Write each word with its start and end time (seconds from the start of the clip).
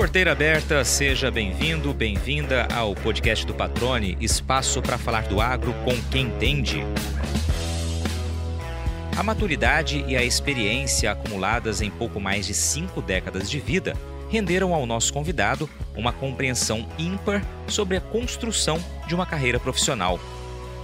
Porteira 0.00 0.32
aberta, 0.32 0.82
seja 0.82 1.30
bem-vindo, 1.30 1.92
bem-vinda 1.92 2.66
ao 2.74 2.94
podcast 2.94 3.44
do 3.44 3.52
Patrone, 3.52 4.16
espaço 4.18 4.80
para 4.80 4.96
falar 4.96 5.24
do 5.24 5.42
agro 5.42 5.74
com 5.84 5.94
quem 6.10 6.22
entende. 6.22 6.82
A 9.14 9.22
maturidade 9.22 10.02
e 10.08 10.16
a 10.16 10.24
experiência 10.24 11.12
acumuladas 11.12 11.82
em 11.82 11.90
pouco 11.90 12.18
mais 12.18 12.46
de 12.46 12.54
cinco 12.54 13.02
décadas 13.02 13.50
de 13.50 13.60
vida 13.60 13.94
renderam 14.30 14.72
ao 14.72 14.86
nosso 14.86 15.12
convidado 15.12 15.68
uma 15.94 16.14
compreensão 16.14 16.88
ímpar 16.98 17.44
sobre 17.66 17.98
a 17.98 18.00
construção 18.00 18.82
de 19.06 19.14
uma 19.14 19.26
carreira 19.26 19.60
profissional. 19.60 20.18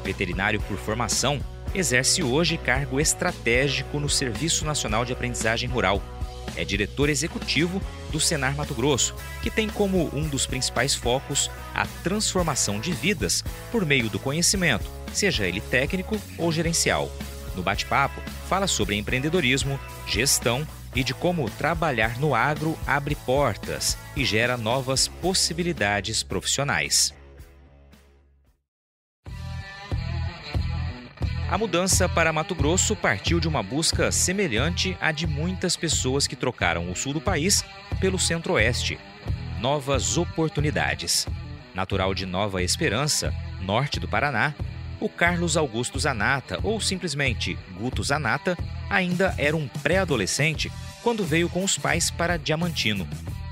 Veterinário 0.04 0.61
por 0.61 0.76
formação, 0.76 1.40
exerce 1.75 2.22
hoje 2.22 2.58
cargo 2.58 3.00
estratégico 3.00 3.98
no 3.98 4.11
Serviço 4.11 4.67
Nacional 4.67 5.07
de 5.07 5.14
Aprendizagem 5.14 5.71
Rural. 5.71 6.03
É 6.55 6.64
diretor 6.64 7.09
executivo 7.09 7.81
do 8.11 8.21
Senar 8.21 8.55
Mato 8.55 8.75
Grosso, 8.75 9.14
que 9.43 9.50
tem 9.50 9.68
como 9.68 10.11
um 10.14 10.29
dos 10.29 10.46
principais 10.46 10.95
focos 10.95 11.50
a 11.75 11.86
transformação 12.03 12.79
de 12.79 12.93
vidas 12.93 13.43
por 13.72 13.85
meio 13.85 14.09
do 14.09 14.19
conhecimento, 14.19 14.85
seja 15.13 15.46
ele 15.46 15.61
técnico 15.61 16.21
ou 16.39 16.53
gerencial. 16.53 17.11
No 17.57 17.63
bate-papo, 17.63 18.21
fala 18.49 18.67
sobre 18.67 18.96
empreendedorismo, 18.96 19.81
gestão 20.07 20.67
e 20.95 21.03
de 21.03 21.14
como 21.14 21.49
trabalhar 21.50 22.19
no 22.19 22.35
agro 22.35 22.79
abre 22.86 23.14
portas 23.14 23.97
e 24.14 24.25
gera 24.25 24.57
novas 24.57 25.08
possibilidades 25.08 26.22
profissionais. 26.22 27.15
A 31.49 31.57
mudança 31.57 32.09
para 32.09 32.33
Mato 32.33 32.56
Grosso 32.56 32.97
partiu 32.97 33.39
de 33.39 33.47
uma 33.47 33.62
busca 33.62 34.11
semelhante 34.11 34.98
à 35.00 35.12
de 35.12 35.28
muitas 35.28 35.77
pessoas 35.77 36.27
que 36.27 36.34
trocaram 36.34 36.91
o 36.91 36.97
sul 36.97 37.12
do 37.12 37.20
país 37.20 37.64
pelo 38.00 38.19
centro-oeste. 38.19 38.98
Novas 39.61 40.19
oportunidades. 40.19 41.25
Natural 41.72 42.12
de 42.14 42.27
Nova 42.27 42.64
Esperança, 42.64 43.33
norte 43.61 44.00
do 44.00 44.08
Paraná, 44.08 44.55
o 44.98 45.08
Carlos 45.08 45.56
Augusto 45.56 46.00
Zanata, 46.00 46.58
ou 46.64 46.80
simplesmente 46.80 47.56
Guto 47.78 48.03
Zanata, 48.03 48.58
ainda 48.91 49.33
era 49.38 49.56
um 49.56 49.69
pré-adolescente 49.69 50.72
quando 51.00 51.25
veio 51.25 51.48
com 51.48 51.62
os 51.62 51.78
pais 51.78 52.10
para 52.10 52.36
Diamantino. 52.36 53.06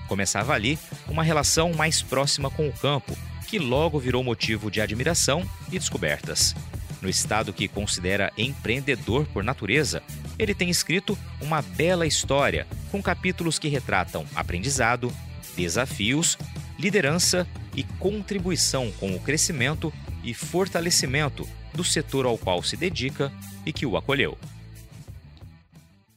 Começava 0.08 0.53
ali 0.53 0.77
uma 1.06 1.23
relação 1.23 1.73
mais 1.73 2.03
próxima 2.03 2.51
com 2.51 2.69
o 2.69 2.73
campo, 2.73 3.17
que 3.47 3.61
logo 3.61 4.01
virou 4.01 4.25
motivo 4.25 4.69
de 4.69 4.81
admiração 4.81 5.48
e 5.69 5.79
descobertas. 5.79 6.56
No 7.05 7.10
estado 7.10 7.52
que 7.52 7.69
considera 7.69 8.33
empreendedor 8.34 9.27
por 9.27 9.44
natureza, 9.44 10.02
ele 10.38 10.55
tem 10.55 10.70
escrito 10.70 11.19
uma 11.38 11.61
bela 11.61 12.06
história 12.06 12.66
com 12.91 13.02
capítulos 13.02 13.58
que 13.58 13.69
retratam 13.69 14.24
aprendizado, 14.34 15.12
desafios, 15.55 16.38
liderança 16.78 17.46
e 17.77 17.84
contribuição 17.84 18.91
com 18.92 19.14
o 19.14 19.20
crescimento 19.20 19.92
e 20.22 20.33
fortalecimento 20.33 21.46
do 21.74 21.84
setor 21.84 22.24
ao 22.24 22.38
qual 22.38 22.62
se 22.62 22.74
dedica 22.74 23.30
e 23.66 23.72
que 23.72 23.84
o 23.84 23.98
acolheu. 23.98 24.39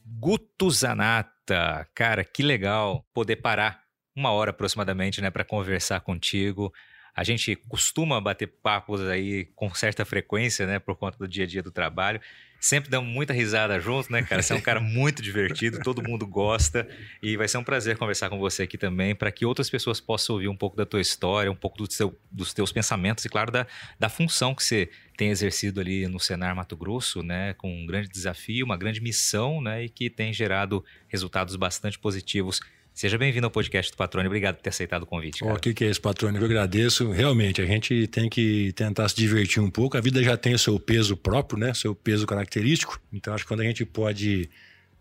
Guto 0.06 0.70
Zanata, 0.70 1.86
cara, 1.94 2.24
que 2.24 2.42
legal 2.42 3.04
poder 3.12 3.36
parar 3.36 3.82
uma 4.16 4.30
hora 4.30 4.52
aproximadamente, 4.52 5.20
né, 5.20 5.30
para 5.30 5.44
conversar 5.44 6.00
contigo, 6.00 6.72
a 7.18 7.24
gente 7.24 7.56
costuma 7.56 8.20
bater 8.20 8.46
papos 8.46 9.00
aí 9.00 9.46
com 9.56 9.74
certa 9.74 10.04
frequência, 10.04 10.68
né, 10.68 10.78
por 10.78 10.94
conta 10.94 11.18
do 11.18 11.26
dia 11.26 11.42
a 11.42 11.46
dia 11.48 11.60
do 11.60 11.72
trabalho. 11.72 12.20
Sempre 12.60 12.88
damos 12.88 13.12
muita 13.12 13.32
risada 13.32 13.80
junto, 13.80 14.12
né, 14.12 14.22
cara? 14.22 14.40
Você 14.40 14.52
é 14.52 14.56
um 14.56 14.60
cara 14.60 14.78
muito 14.78 15.20
divertido, 15.20 15.80
todo 15.82 16.00
mundo 16.00 16.24
gosta 16.24 16.86
e 17.20 17.36
vai 17.36 17.48
ser 17.48 17.58
um 17.58 17.64
prazer 17.64 17.96
conversar 17.96 18.30
com 18.30 18.38
você 18.38 18.62
aqui 18.62 18.78
também 18.78 19.16
para 19.16 19.32
que 19.32 19.44
outras 19.44 19.68
pessoas 19.68 20.00
possam 20.00 20.36
ouvir 20.36 20.46
um 20.46 20.56
pouco 20.56 20.76
da 20.76 20.86
tua 20.86 21.00
história, 21.00 21.50
um 21.50 21.56
pouco 21.56 21.78
do 21.78 21.92
seu, 21.92 22.16
dos 22.30 22.54
teus 22.54 22.70
pensamentos 22.70 23.24
e, 23.24 23.28
claro, 23.28 23.50
da, 23.50 23.66
da 23.98 24.08
função 24.08 24.54
que 24.54 24.62
você 24.62 24.88
tem 25.16 25.30
exercido 25.30 25.80
ali 25.80 26.06
no 26.06 26.20
Senar 26.20 26.54
Mato 26.54 26.76
Grosso, 26.76 27.24
né, 27.24 27.52
com 27.54 27.68
um 27.68 27.84
grande 27.84 28.08
desafio, 28.08 28.64
uma 28.64 28.76
grande 28.76 29.00
missão, 29.00 29.60
né, 29.60 29.86
e 29.86 29.88
que 29.88 30.08
tem 30.08 30.32
gerado 30.32 30.84
resultados 31.08 31.56
bastante 31.56 31.98
positivos 31.98 32.60
Seja 32.98 33.16
bem-vindo 33.16 33.46
ao 33.46 33.50
podcast 33.52 33.92
do 33.92 33.96
Patrônio. 33.96 34.28
Obrigado 34.28 34.56
por 34.56 34.62
ter 34.62 34.70
aceitado 34.70 35.04
o 35.04 35.06
convite. 35.06 35.44
O 35.44 35.54
que, 35.54 35.72
que 35.72 35.84
é 35.84 35.88
esse 35.88 36.00
Patrônio? 36.00 36.40
Eu 36.40 36.44
agradeço. 36.44 37.12
Realmente, 37.12 37.62
a 37.62 37.64
gente 37.64 38.08
tem 38.08 38.28
que 38.28 38.72
tentar 38.72 39.08
se 39.08 39.14
divertir 39.14 39.62
um 39.62 39.70
pouco. 39.70 39.96
A 39.96 40.00
vida 40.00 40.20
já 40.20 40.36
tem 40.36 40.52
o 40.52 40.58
seu 40.58 40.80
peso 40.80 41.16
próprio, 41.16 41.60
né? 41.60 41.72
Seu 41.74 41.94
peso 41.94 42.26
característico. 42.26 43.00
Então, 43.12 43.32
acho 43.32 43.44
que 43.44 43.48
quando 43.48 43.60
a 43.60 43.64
gente 43.64 43.84
pode 43.84 44.50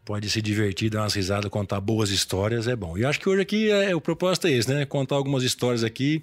pode 0.05 0.29
se 0.29 0.43
divertir, 0.43 0.91
dar 0.91 1.01
umas 1.01 1.15
risadas, 1.15 1.49
contar 1.49 1.81
boas 1.81 2.11
histórias, 2.11 2.67
é 2.67 2.75
bom. 2.75 2.95
E 2.99 3.03
acho 3.03 3.19
que 3.19 3.27
hoje 3.27 3.41
aqui 3.41 3.71
é, 3.71 3.95
o 3.95 3.99
propósito 3.99 4.45
é 4.45 4.51
esse, 4.51 4.71
né? 4.71 4.85
Contar 4.85 5.15
algumas 5.15 5.41
histórias 5.41 5.83
aqui 5.83 6.21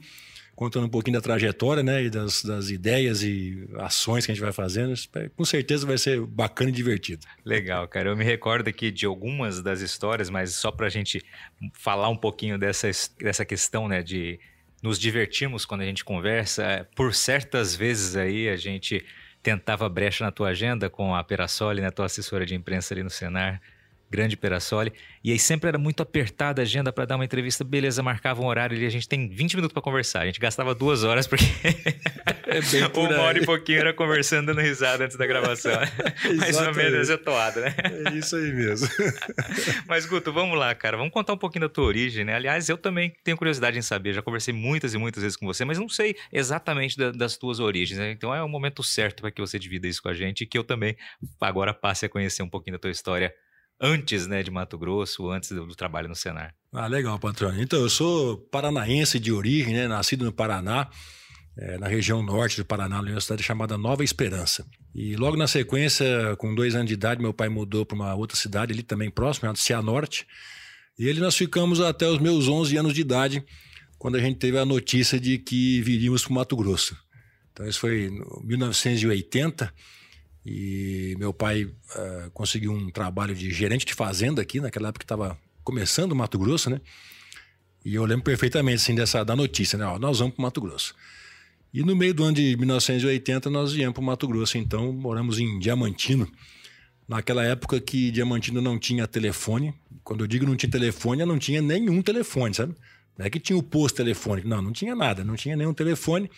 contando 0.54 0.86
um 0.86 0.88
pouquinho 0.88 1.16
da 1.16 1.20
trajetória, 1.20 1.82
né? 1.82 2.04
E 2.04 2.10
das, 2.10 2.42
das 2.42 2.70
ideias 2.70 3.22
e 3.22 3.68
ações 3.78 4.24
que 4.24 4.32
a 4.32 4.34
gente 4.34 4.42
vai 4.42 4.52
fazendo. 4.52 4.94
Com 5.36 5.44
certeza 5.44 5.86
vai 5.86 5.98
ser 5.98 6.20
bacana 6.20 6.70
e 6.70 6.72
divertido. 6.72 7.26
Legal, 7.44 7.86
cara. 7.88 8.10
Eu 8.10 8.16
me 8.16 8.24
recordo 8.24 8.68
aqui 8.68 8.90
de 8.90 9.06
algumas 9.06 9.62
das 9.62 9.80
histórias, 9.80 10.30
mas 10.30 10.54
só 10.54 10.70
para 10.70 10.86
a 10.86 10.90
gente 10.90 11.22
falar 11.72 12.08
um 12.08 12.16
pouquinho 12.16 12.58
dessa, 12.58 12.90
dessa 13.18 13.44
questão, 13.44 13.88
né? 13.88 14.02
De 14.02 14.38
nos 14.82 14.98
divertirmos 14.98 15.64
quando 15.64 15.80
a 15.80 15.86
gente 15.86 16.04
conversa. 16.04 16.86
Por 16.94 17.14
certas 17.14 17.74
vezes 17.74 18.16
aí 18.16 18.48
a 18.48 18.56
gente 18.56 19.04
tentava 19.42 19.88
brecha 19.88 20.24
na 20.24 20.30
tua 20.30 20.48
agenda 20.48 20.88
com 20.88 21.14
a 21.14 21.22
Perassoli, 21.24 21.80
né? 21.80 21.90
Tua 21.90 22.06
assessora 22.06 22.46
de 22.46 22.54
imprensa 22.54 22.94
ali 22.94 23.02
no 23.02 23.10
Senar 23.10 23.60
grande 24.10 24.36
Perassoli. 24.36 24.92
E 25.22 25.32
aí 25.32 25.38
sempre 25.38 25.68
era 25.68 25.78
muito 25.78 26.02
apertada 26.02 26.60
a 26.60 26.64
agenda 26.64 26.92
para 26.92 27.04
dar 27.04 27.16
uma 27.16 27.24
entrevista. 27.24 27.64
Beleza, 27.64 28.02
marcava 28.02 28.42
um 28.42 28.46
horário 28.46 28.76
e 28.76 28.86
a 28.86 28.90
gente 28.90 29.08
tem 29.08 29.28
20 29.28 29.56
minutos 29.56 29.72
para 29.72 29.82
conversar. 29.82 30.20
A 30.20 30.26
gente 30.26 30.38
gastava 30.38 30.74
duas 30.74 31.02
horas 31.02 31.26
porque 31.26 31.44
é 32.46 32.86
uma 32.98 33.20
hora 33.20 33.38
e 33.38 33.44
pouquinho 33.44 33.80
era 33.80 33.92
conversando, 33.92 34.46
dando 34.46 34.60
risada 34.60 35.04
antes 35.04 35.16
da 35.16 35.26
gravação. 35.26 35.72
Mais 36.38 36.56
ou 36.56 36.74
menos 36.74 37.08
essa 37.08 37.18
toada, 37.18 37.60
né? 37.60 37.74
É 38.06 38.12
isso 38.12 38.36
aí 38.36 38.52
mesmo. 38.52 38.88
Mas, 39.88 40.06
Guto, 40.06 40.32
vamos 40.32 40.58
lá, 40.58 40.74
cara. 40.74 40.96
Vamos 40.96 41.12
contar 41.12 41.32
um 41.32 41.38
pouquinho 41.38 41.62
da 41.62 41.68
tua 41.68 41.84
origem, 41.84 42.24
né? 42.24 42.34
Aliás, 42.34 42.68
eu 42.68 42.76
também 42.76 43.14
tenho 43.24 43.36
curiosidade 43.36 43.78
em 43.78 43.82
saber. 43.82 44.12
Já 44.12 44.22
conversei 44.22 44.52
muitas 44.52 44.94
e 44.94 44.98
muitas 44.98 45.22
vezes 45.22 45.36
com 45.36 45.46
você, 45.46 45.64
mas 45.64 45.78
não 45.78 45.88
sei 45.88 46.16
exatamente 46.32 46.96
da, 46.96 47.10
das 47.10 47.36
tuas 47.36 47.60
origens, 47.60 47.98
né? 47.98 48.10
Então 48.10 48.34
é 48.34 48.42
o 48.42 48.48
momento 48.48 48.82
certo 48.82 49.22
para 49.22 49.30
que 49.30 49.40
você 49.40 49.58
divida 49.58 49.88
isso 49.88 50.02
com 50.02 50.08
a 50.08 50.14
gente 50.14 50.42
e 50.42 50.46
que 50.46 50.58
eu 50.58 50.64
também 50.64 50.96
agora 51.40 51.72
passe 51.72 52.06
a 52.06 52.08
conhecer 52.08 52.42
um 52.42 52.48
pouquinho 52.48 52.76
da 52.76 52.80
tua 52.80 52.90
história 52.90 53.34
antes 53.80 54.26
né, 54.26 54.42
de 54.42 54.50
Mato 54.50 54.78
Grosso, 54.78 55.30
antes 55.30 55.50
do, 55.50 55.66
trabalho 55.74 56.08
no 56.08 56.14
Senar. 56.14 56.54
Ah, 56.72 56.86
legal, 56.86 57.18
patrão. 57.18 57.54
Então, 57.60 57.80
eu 57.80 57.90
sou 57.90 58.38
paranaense 58.50 59.18
de 59.18 59.32
origem, 59.32 59.74
né, 59.74 59.88
nascido 59.88 60.24
no 60.24 60.32
Paraná, 60.32 60.88
é, 61.56 61.78
na 61.78 61.86
região 61.86 62.22
norte 62.22 62.56
do 62.56 62.64
Paraná, 62.64 63.00
numa 63.00 63.20
cidade 63.20 63.42
chamada 63.42 63.78
Nova 63.78 64.02
Esperança. 64.02 64.66
E 64.94 65.16
logo 65.16 65.36
na 65.36 65.46
sequência, 65.46 66.06
com 66.38 66.54
dois 66.54 66.74
anos 66.74 66.88
de 66.88 66.94
idade, 66.94 67.20
meu 67.20 67.34
pai 67.34 67.48
mudou 67.48 67.84
para 67.84 67.94
uma 67.94 68.14
outra 68.14 68.36
cidade 68.36 68.72
ali 68.72 68.82
também 68.82 69.10
próxima, 69.10 69.42
chamada 69.42 69.58
Cianorte. 69.58 70.26
E 70.98 71.06
ele 71.06 71.20
nós 71.20 71.36
ficamos 71.36 71.80
até 71.80 72.08
os 72.08 72.18
meus 72.18 72.48
11 72.48 72.76
anos 72.76 72.94
de 72.94 73.00
idade, 73.00 73.44
quando 73.98 74.16
a 74.16 74.20
gente 74.20 74.38
teve 74.38 74.58
a 74.58 74.64
notícia 74.64 75.18
de 75.18 75.38
que 75.38 75.80
viríamos 75.82 76.22
para 76.22 76.30
o 76.30 76.34
Mato 76.34 76.56
Grosso. 76.56 76.96
Então, 77.52 77.66
isso 77.66 77.78
foi 77.80 78.06
em 78.06 78.46
1980. 78.46 79.72
E 80.44 81.14
meu 81.18 81.32
pai 81.32 81.64
uh, 81.64 82.30
conseguiu 82.32 82.72
um 82.72 82.90
trabalho 82.90 83.34
de 83.34 83.50
gerente 83.50 83.86
de 83.86 83.94
fazenda 83.94 84.42
aqui, 84.42 84.60
naquela 84.60 84.88
época 84.88 85.00
que 85.00 85.04
estava 85.04 85.38
começando 85.62 86.12
o 86.12 86.16
Mato 86.16 86.38
Grosso, 86.38 86.68
né? 86.68 86.80
E 87.84 87.94
eu 87.94 88.04
lembro 88.04 88.24
perfeitamente 88.24 88.76
assim, 88.76 88.94
dessa, 88.94 89.24
da 89.24 89.34
notícia, 89.34 89.78
né? 89.78 89.86
Ó, 89.86 89.98
nós 89.98 90.18
vamos 90.18 90.34
para 90.34 90.42
o 90.42 90.44
Mato 90.44 90.60
Grosso. 90.60 90.94
E 91.72 91.82
no 91.82 91.96
meio 91.96 92.14
do 92.14 92.24
ano 92.24 92.36
de 92.36 92.56
1980 92.56 93.50
nós 93.50 93.72
viemos 93.72 93.94
para 93.94 94.02
o 94.02 94.04
Mato 94.04 94.28
Grosso, 94.28 94.56
então 94.58 94.92
moramos 94.92 95.38
em 95.38 95.58
Diamantino. 95.58 96.30
Naquela 97.08 97.44
época 97.44 97.80
que 97.80 98.10
Diamantino 98.10 98.60
não 98.62 98.78
tinha 98.78 99.06
telefone. 99.06 99.74
Quando 100.02 100.24
eu 100.24 100.26
digo 100.26 100.46
não 100.46 100.56
tinha 100.56 100.70
telefone, 100.70 101.24
não 101.24 101.38
tinha 101.38 101.60
nenhum 101.60 102.00
telefone, 102.00 102.54
sabe? 102.54 102.74
Não 103.18 103.26
é 103.26 103.30
que 103.30 103.40
tinha 103.40 103.58
o 103.58 103.62
posto 103.62 103.96
telefônico, 103.96 104.48
não, 104.48 104.62
não 104.62 104.72
tinha 104.72 104.94
nada, 104.94 105.24
não 105.24 105.36
tinha 105.36 105.56
nenhum 105.56 105.74
telefone. 105.74 106.30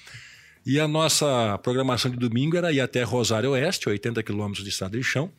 E 0.66 0.80
a 0.80 0.88
nossa 0.88 1.56
programação 1.58 2.10
de 2.10 2.16
domingo 2.16 2.56
era 2.56 2.72
ir 2.72 2.80
até 2.80 3.04
Rosário 3.04 3.52
Oeste, 3.52 3.88
80 3.88 4.20
quilômetros 4.24 4.64
de 4.64 4.70
estrada 4.70 4.98
de 4.98 5.04
chão, 5.04 5.30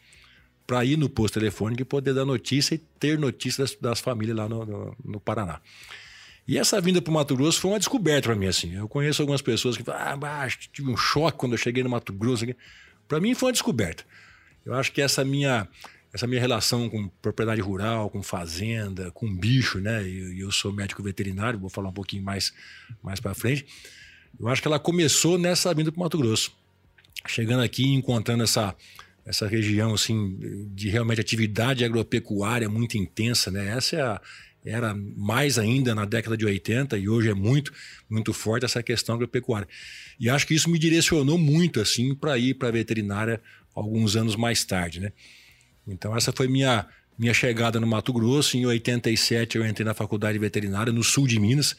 para 0.66 0.86
ir 0.86 0.98
no 0.98 1.10
posto 1.10 1.34
telefônico 1.34 1.82
e 1.82 1.86
poder 1.86 2.14
dar 2.14 2.24
notícia 2.24 2.76
e 2.76 2.78
ter 2.78 3.20
notícias 3.20 3.72
das, 3.72 3.82
das 3.82 4.00
famílias 4.00 4.38
lá 4.38 4.48
no, 4.48 4.66
no, 4.66 4.96
no, 5.04 5.20
Paraná. 5.20 5.60
E 6.48 6.58
essa 6.58 6.80
vinda 6.80 7.02
para 7.02 7.12
o 7.12 7.14
Mato 7.14 7.36
Grosso 7.36 7.60
foi 7.60 7.72
uma 7.72 7.78
descoberta 7.78 8.30
para 8.30 8.38
mim. 8.38 8.46
assim. 8.48 8.74
Eu 8.74 8.88
conheço 8.88 9.22
algumas 9.22 9.42
pessoas 9.42 9.76
que 9.76 9.84
falam, 9.84 10.18
ah, 10.24 10.48
tive 10.72 10.90
um 10.90 10.96
choque 10.96 11.38
quando 11.38 11.52
eu 11.52 11.58
cheguei 11.58 11.84
no 11.84 11.90
Mato 11.90 12.14
Grosso. 12.14 12.46
Para 13.06 13.20
mim 13.20 13.36
foi 13.36 13.48
uma 13.48 13.54
descoberta. 13.54 14.06
Eu 14.66 14.76
acho 14.76 14.94
que 14.94 15.02
essa 15.02 15.26
minha 15.26 15.68
essa 16.14 16.26
minha 16.26 16.40
relação 16.40 16.90
com 16.90 17.10
propriedade 17.22 17.60
rural, 17.60 18.10
com 18.10 18.24
fazenda, 18.24 19.12
com 19.12 19.30
bicho, 19.36 19.80
né? 19.80 20.08
E 20.08 20.40
eu, 20.40 20.48
eu 20.48 20.52
sou 20.54 20.72
médico 20.72 21.04
veterinário, 21.04 21.60
vou 21.60 21.70
falar 21.70 21.90
um 21.90 21.94
pouquinho 21.94 22.24
mais 22.24 22.54
mais 23.04 23.20
para 23.20 23.34
frente. 23.34 23.66
Eu 24.40 24.48
acho 24.48 24.62
que 24.62 24.68
ela 24.68 24.80
começou 24.80 25.38
nessa 25.38 25.74
vinda 25.74 25.92
para 25.92 26.00
o 26.00 26.04
Mato 26.04 26.18
Grosso. 26.18 26.52
Chegando 27.26 27.64
aqui 27.64 27.84
e 27.84 27.94
encontrando 27.94 28.44
essa, 28.44 28.76
essa 29.26 29.48
região 29.48 29.94
assim, 29.94 30.68
de 30.74 30.90
realmente 30.90 31.22
atividade 31.22 31.84
agropecuária 31.84 32.70
muito 32.70 32.98
intensa, 32.98 33.52
né? 33.52 33.76
Essa 33.76 33.96
é 33.96 34.02
a, 34.02 34.22
era 34.66 34.96
mais 35.16 35.58
ainda 35.58 35.96
na 35.96 36.06
década 36.06 36.36
de 36.36 36.46
80 36.46 36.98
e 36.98 37.08
hoje 37.08 37.30
é 37.30 37.34
muito, 37.34 37.72
muito 38.10 38.34
forte 38.34 38.66
essa 38.66 38.84
questão 38.84 39.16
agropecuária. 39.16 39.68
E 40.20 40.30
acho 40.30 40.46
que 40.46 40.54
isso 40.54 40.70
me 40.70 40.78
direcionou 40.78 41.38
muito 41.38 41.80
assim 41.80 42.14
para 42.14 42.38
ir 42.38 42.56
para 42.56 42.68
a 42.68 42.72
veterinária 42.72 43.42
alguns 43.74 44.16
anos 44.16 44.36
mais 44.36 44.64
tarde, 44.66 45.00
né? 45.00 45.12
Então 45.88 46.16
essa 46.16 46.32
foi 46.32 46.48
minha 46.48 46.86
minha 47.18 47.34
chegada 47.34 47.80
no 47.80 47.88
Mato 47.88 48.14
Grosso. 48.14 48.58
Em 48.58 48.66
87 48.66 49.58
eu 49.58 49.66
entrei 49.66 49.84
na 49.84 49.94
faculdade 49.94 50.34
de 50.34 50.40
veterinária 50.40 50.94
no 50.94 51.04
sul 51.04 51.26
de 51.26 51.40
Minas, 51.40 51.76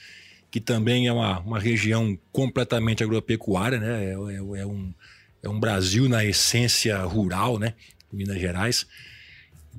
que 0.50 0.60
também 0.60 1.06
é 1.06 1.12
uma, 1.12 1.40
uma 1.40 1.58
região 1.58 2.18
completamente 2.32 3.02
agropecuária, 3.02 3.78
né? 3.78 4.04
É, 4.04 4.10
é, 4.10 4.60
é 4.60 4.66
um, 4.66 4.94
é 5.42 5.48
um 5.48 5.60
Brasil 5.60 6.08
na 6.08 6.24
essência 6.24 6.98
rural, 7.02 7.58
né? 7.58 7.74
Minas 8.12 8.40
Gerais. 8.40 8.86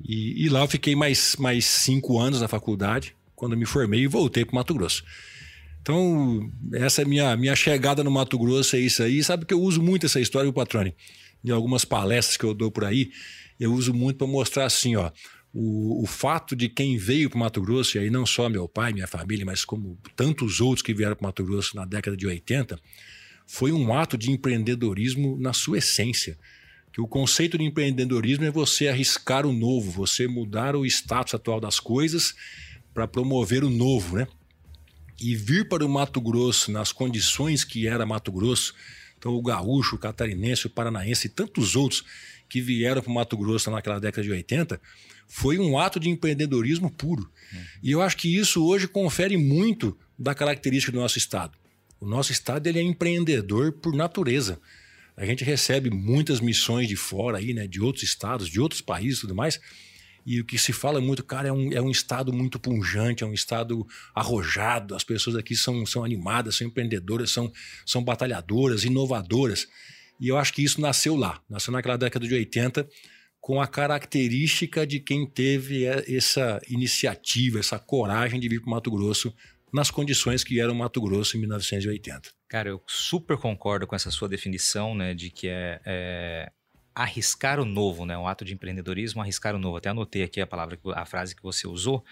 E, 0.04 0.44
e, 0.44 0.48
lá 0.48 0.60
eu 0.60 0.68
fiquei 0.68 0.94
mais, 0.94 1.36
mais 1.36 1.66
cinco 1.66 2.18
anos 2.18 2.40
na 2.40 2.48
faculdade, 2.48 3.14
quando 3.34 3.56
me 3.56 3.66
formei 3.66 4.00
e 4.00 4.06
voltei 4.06 4.44
para 4.44 4.54
Mato 4.54 4.72
Grosso. 4.72 5.04
Então, 5.82 6.50
essa 6.74 7.02
é 7.02 7.04
minha 7.04 7.36
minha 7.36 7.56
chegada 7.56 8.04
no 8.04 8.10
Mato 8.10 8.38
Grosso, 8.38 8.76
é 8.76 8.78
isso 8.78 9.02
aí. 9.02 9.22
Sabe 9.22 9.44
que 9.44 9.54
eu 9.54 9.60
uso 9.60 9.82
muito 9.82 10.06
essa 10.06 10.20
história, 10.20 10.48
o 10.48 10.52
Patrone? 10.52 10.94
Em 11.44 11.50
algumas 11.50 11.84
palestras 11.84 12.36
que 12.36 12.44
eu 12.44 12.54
dou 12.54 12.70
por 12.70 12.84
aí, 12.84 13.10
eu 13.58 13.72
uso 13.72 13.92
muito 13.92 14.18
para 14.18 14.26
mostrar 14.26 14.66
assim, 14.66 14.96
ó. 14.96 15.10
O, 15.52 16.04
o, 16.04 16.06
fato 16.06 16.54
de 16.54 16.68
quem 16.68 16.96
veio 16.96 17.28
para 17.28 17.36
o 17.36 17.40
Mato 17.40 17.60
Grosso, 17.60 17.96
e 17.96 18.00
aí 18.00 18.10
não 18.10 18.24
só 18.24 18.48
meu 18.48 18.68
pai, 18.68 18.92
minha 18.92 19.08
família, 19.08 19.44
mas 19.44 19.64
como 19.64 19.98
tantos 20.14 20.60
outros 20.60 20.82
que 20.82 20.94
vieram 20.94 21.16
para 21.16 21.24
o 21.24 21.26
Mato 21.26 21.44
Grosso 21.44 21.74
na 21.74 21.84
década 21.84 22.16
de 22.16 22.26
80, 22.26 22.78
foi 23.46 23.72
um 23.72 23.92
ato 23.92 24.16
de 24.16 24.30
empreendedorismo 24.30 25.36
na 25.40 25.52
sua 25.52 25.78
essência. 25.78 26.38
Que 26.92 27.00
o 27.00 27.08
conceito 27.08 27.58
de 27.58 27.64
empreendedorismo 27.64 28.44
é 28.44 28.50
você 28.50 28.86
arriscar 28.86 29.44
o 29.44 29.52
novo, 29.52 29.90
você 29.90 30.28
mudar 30.28 30.76
o 30.76 30.86
status 30.86 31.34
atual 31.34 31.60
das 31.60 31.80
coisas 31.80 32.34
para 32.94 33.08
promover 33.08 33.64
o 33.64 33.70
novo, 33.70 34.16
né? 34.16 34.28
E 35.20 35.34
vir 35.34 35.68
para 35.68 35.84
o 35.84 35.88
Mato 35.88 36.20
Grosso 36.20 36.70
nas 36.70 36.92
condições 36.92 37.64
que 37.64 37.88
era 37.88 38.06
Mato 38.06 38.30
Grosso, 38.30 38.72
então 39.18 39.34
o 39.34 39.42
gaúcho, 39.42 39.96
o 39.96 39.98
catarinense, 39.98 40.66
o 40.66 40.70
paranaense 40.70 41.26
e 41.26 41.30
tantos 41.30 41.76
outros 41.76 42.04
que 42.48 42.60
vieram 42.60 43.02
para 43.02 43.10
o 43.10 43.14
Mato 43.14 43.36
Grosso 43.36 43.70
naquela 43.70 44.00
década 44.00 44.22
de 44.22 44.30
80, 44.30 44.80
foi 45.32 45.60
um 45.60 45.78
ato 45.78 46.00
de 46.00 46.10
empreendedorismo 46.10 46.90
puro. 46.90 47.22
Uhum. 47.52 47.60
E 47.84 47.92
eu 47.92 48.02
acho 48.02 48.16
que 48.16 48.36
isso 48.36 48.66
hoje 48.66 48.88
confere 48.88 49.36
muito 49.36 49.96
da 50.18 50.34
característica 50.34 50.90
do 50.90 50.98
nosso 50.98 51.18
Estado. 51.18 51.56
O 52.00 52.06
nosso 52.06 52.32
Estado 52.32 52.66
ele 52.66 52.80
é 52.80 52.82
empreendedor 52.82 53.70
por 53.70 53.94
natureza. 53.94 54.60
A 55.16 55.24
gente 55.24 55.44
recebe 55.44 55.88
muitas 55.88 56.40
missões 56.40 56.88
de 56.88 56.96
fora 56.96 57.38
aí, 57.38 57.54
né, 57.54 57.68
de 57.68 57.80
outros 57.80 58.02
estados, 58.02 58.48
de 58.48 58.60
outros 58.60 58.80
países 58.80 59.18
e 59.18 59.20
tudo 59.20 59.34
mais. 59.34 59.60
E 60.26 60.40
o 60.40 60.44
que 60.44 60.58
se 60.58 60.72
fala 60.72 61.00
muito, 61.00 61.22
cara, 61.22 61.48
é 61.48 61.52
um, 61.52 61.72
é 61.72 61.80
um 61.80 61.90
estado 61.90 62.32
muito 62.32 62.58
punjante, 62.58 63.22
é 63.22 63.26
um 63.26 63.32
estado 63.32 63.86
arrojado. 64.12 64.96
As 64.96 65.04
pessoas 65.04 65.36
aqui 65.36 65.54
são, 65.54 65.86
são 65.86 66.04
animadas, 66.04 66.56
são 66.56 66.66
empreendedoras, 66.66 67.30
são, 67.30 67.52
são 67.86 68.02
batalhadoras, 68.02 68.82
inovadoras. 68.82 69.68
E 70.18 70.26
eu 70.26 70.36
acho 70.36 70.52
que 70.52 70.64
isso 70.64 70.80
nasceu 70.80 71.14
lá, 71.14 71.40
nasceu 71.48 71.72
naquela 71.72 71.96
década 71.96 72.26
de 72.26 72.34
80, 72.34 72.88
com 73.40 73.60
a 73.60 73.66
característica 73.66 74.86
de 74.86 75.00
quem 75.00 75.26
teve 75.26 75.84
essa 75.86 76.60
iniciativa, 76.68 77.58
essa 77.58 77.78
coragem 77.78 78.38
de 78.38 78.48
vir 78.48 78.60
para 78.60 78.68
o 78.68 78.70
Mato 78.70 78.90
Grosso 78.90 79.34
nas 79.72 79.90
condições 79.90 80.44
que 80.44 80.60
era 80.60 80.70
o 80.70 80.74
Mato 80.74 81.00
Grosso 81.00 81.36
em 81.36 81.40
1980. 81.40 82.30
Cara, 82.48 82.68
eu 82.68 82.82
super 82.86 83.36
concordo 83.36 83.86
com 83.86 83.94
essa 83.94 84.10
sua 84.10 84.28
definição, 84.28 84.94
né, 84.94 85.14
de 85.14 85.30
que 85.30 85.48
é, 85.48 85.80
é 85.84 86.52
arriscar 86.94 87.60
o 87.60 87.64
novo, 87.64 88.04
né, 88.04 88.18
um 88.18 88.26
ato 88.26 88.44
de 88.44 88.52
empreendedorismo, 88.52 89.22
arriscar 89.22 89.54
o 89.54 89.58
novo. 89.58 89.76
Até 89.76 89.88
anotei 89.88 90.22
aqui 90.22 90.40
a 90.40 90.46
palavra, 90.46 90.78
a 90.94 91.06
frase 91.06 91.34
que 91.34 91.42
você 91.42 91.66
usou, 91.66 92.04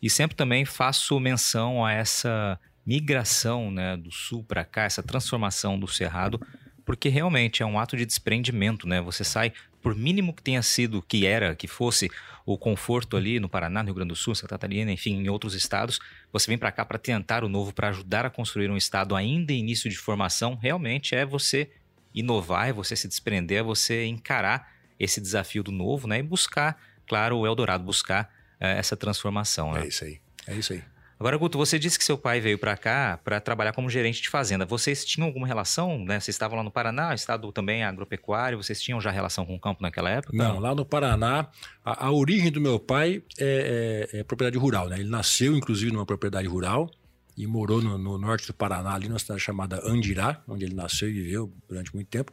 e 0.00 0.08
sempre 0.08 0.36
também 0.36 0.64
faço 0.64 1.18
menção 1.18 1.84
a 1.84 1.92
essa 1.92 2.60
migração, 2.86 3.70
né, 3.70 3.96
do 3.96 4.12
sul 4.12 4.44
para 4.44 4.64
cá, 4.64 4.84
essa 4.84 5.02
transformação 5.02 5.78
do 5.78 5.88
cerrado, 5.88 6.40
porque 6.88 7.10
realmente 7.10 7.62
é 7.62 7.66
um 7.66 7.78
ato 7.78 7.98
de 7.98 8.06
desprendimento, 8.06 8.88
né? 8.88 8.98
Você 9.02 9.22
sai 9.22 9.52
por 9.82 9.94
mínimo 9.94 10.32
que 10.32 10.42
tenha 10.42 10.62
sido, 10.62 11.02
que 11.02 11.26
era, 11.26 11.54
que 11.54 11.68
fosse 11.68 12.10
o 12.46 12.56
conforto 12.56 13.14
ali 13.14 13.38
no 13.38 13.46
Paraná, 13.46 13.82
no 13.82 13.88
Rio 13.88 13.96
Grande 13.96 14.08
do 14.08 14.16
Sul, 14.16 14.34
Santa 14.34 14.54
Catarina, 14.54 14.90
enfim, 14.90 15.16
em 15.16 15.28
outros 15.28 15.52
estados, 15.52 16.00
você 16.32 16.50
vem 16.50 16.56
para 16.56 16.72
cá 16.72 16.86
para 16.86 16.96
tentar 16.96 17.44
o 17.44 17.48
novo, 17.48 17.74
para 17.74 17.88
ajudar 17.90 18.24
a 18.24 18.30
construir 18.30 18.70
um 18.70 18.76
estado 18.76 19.14
ainda 19.14 19.52
em 19.52 19.58
início 19.58 19.90
de 19.90 19.98
formação, 19.98 20.54
realmente 20.54 21.14
é 21.14 21.26
você 21.26 21.70
inovar, 22.14 22.70
é 22.70 22.72
você 22.72 22.96
se 22.96 23.06
desprender, 23.06 23.58
é 23.58 23.62
você 23.62 24.06
encarar 24.06 24.72
esse 24.98 25.20
desafio 25.20 25.62
do 25.62 25.70
novo, 25.70 26.08
né, 26.08 26.20
e 26.20 26.22
buscar, 26.22 26.80
claro, 27.06 27.36
o 27.36 27.46
Eldorado, 27.46 27.84
buscar 27.84 28.32
é, 28.58 28.78
essa 28.78 28.96
transformação. 28.96 29.72
Né? 29.72 29.82
É 29.82 29.88
isso 29.88 30.04
aí, 30.04 30.20
é 30.46 30.54
isso 30.54 30.72
aí. 30.72 30.82
Agora, 31.20 31.36
Guto, 31.36 31.58
você 31.58 31.80
disse 31.80 31.98
que 31.98 32.04
seu 32.04 32.16
pai 32.16 32.40
veio 32.40 32.56
para 32.56 32.76
cá 32.76 33.18
para 33.24 33.40
trabalhar 33.40 33.72
como 33.72 33.90
gerente 33.90 34.22
de 34.22 34.28
fazenda. 34.28 34.64
Vocês 34.64 35.04
tinham 35.04 35.26
alguma 35.26 35.48
relação, 35.48 36.04
né? 36.04 36.20
Vocês 36.20 36.34
estavam 36.34 36.56
lá 36.56 36.62
no 36.62 36.70
Paraná, 36.70 37.12
estado 37.12 37.50
também 37.50 37.82
agropecuário, 37.82 38.56
vocês 38.56 38.80
tinham 38.80 39.00
já 39.00 39.10
relação 39.10 39.44
com 39.44 39.56
o 39.56 39.58
campo 39.58 39.82
naquela 39.82 40.10
época? 40.10 40.36
Não, 40.36 40.60
lá 40.60 40.76
no 40.76 40.84
Paraná, 40.84 41.48
a, 41.84 42.06
a 42.06 42.12
origem 42.12 42.52
do 42.52 42.60
meu 42.60 42.78
pai 42.78 43.20
é, 43.36 44.08
é, 44.12 44.18
é, 44.20 44.22
propriedade 44.22 44.56
rural, 44.56 44.88
né? 44.88 45.00
Ele 45.00 45.08
nasceu, 45.08 45.56
inclusive, 45.56 45.90
numa 45.90 46.06
propriedade 46.06 46.46
rural 46.46 46.88
e 47.36 47.48
morou 47.48 47.82
no, 47.82 47.98
no 47.98 48.16
norte 48.16 48.46
do 48.46 48.54
Paraná, 48.54 48.94
ali 48.94 49.08
numa 49.08 49.18
cidade 49.18 49.40
chamada 49.40 49.80
Andirá, 49.84 50.40
onde 50.46 50.64
ele 50.64 50.74
nasceu 50.74 51.08
e 51.08 51.12
viveu 51.12 51.52
durante 51.68 51.92
muito 51.92 52.06
tempo. 52.06 52.32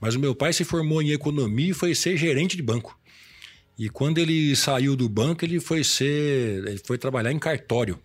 Mas 0.00 0.14
o 0.14 0.20
meu 0.20 0.32
pai 0.32 0.52
se 0.52 0.64
formou 0.64 1.02
em 1.02 1.10
economia 1.10 1.70
e 1.70 1.74
foi 1.74 1.92
ser 1.92 2.16
gerente 2.16 2.56
de 2.56 2.62
banco. 2.62 2.96
E 3.76 3.88
quando 3.88 4.18
ele 4.18 4.54
saiu 4.54 4.94
do 4.94 5.08
banco, 5.08 5.44
ele 5.44 5.58
foi 5.58 5.82
ser, 5.82 6.64
ele 6.68 6.80
foi 6.84 6.98
trabalhar 6.98 7.32
em 7.32 7.38
cartório. 7.38 7.98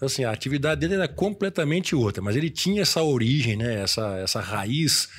Então, 0.00 0.06
assim, 0.06 0.24
a 0.24 0.30
atividade 0.30 0.80
dele 0.80 0.94
era 0.94 1.06
completamente 1.06 1.94
outra, 1.94 2.22
mas 2.22 2.34
ele 2.34 2.48
tinha 2.48 2.80
essa 2.80 3.02
origem, 3.02 3.54
né? 3.54 3.82
essa, 3.82 4.16
essa 4.16 4.40
raiz 4.40 5.10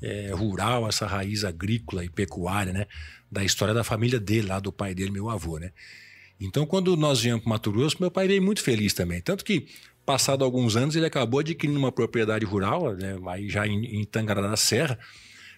é, 0.00 0.30
rural, 0.32 0.88
essa 0.88 1.08
raiz 1.08 1.42
agrícola 1.42 2.04
e 2.04 2.08
pecuária, 2.08 2.72
né? 2.72 2.86
Da 3.28 3.42
história 3.42 3.74
da 3.74 3.82
família 3.82 4.20
dele, 4.20 4.46
lá 4.46 4.60
do 4.60 4.70
pai 4.70 4.94
dele, 4.94 5.10
meu 5.10 5.28
avô, 5.28 5.58
né? 5.58 5.72
Então, 6.40 6.64
quando 6.64 6.96
nós 6.96 7.20
viemos 7.20 7.42
para 7.42 7.50
Mato 7.50 7.72
Grosso, 7.72 7.96
meu 7.98 8.12
pai 8.12 8.28
veio 8.28 8.40
muito 8.40 8.62
feliz 8.62 8.94
também. 8.94 9.20
Tanto 9.20 9.44
que, 9.44 9.66
passado 10.06 10.44
alguns 10.44 10.76
anos, 10.76 10.94
ele 10.94 11.06
acabou 11.06 11.40
adquirindo 11.40 11.76
uma 11.76 11.90
propriedade 11.90 12.44
rural, 12.44 12.94
né? 12.94 13.18
aí 13.26 13.48
já 13.48 13.66
em, 13.66 14.00
em 14.00 14.04
Tangará 14.04 14.40
da 14.40 14.56
Serra, 14.56 14.96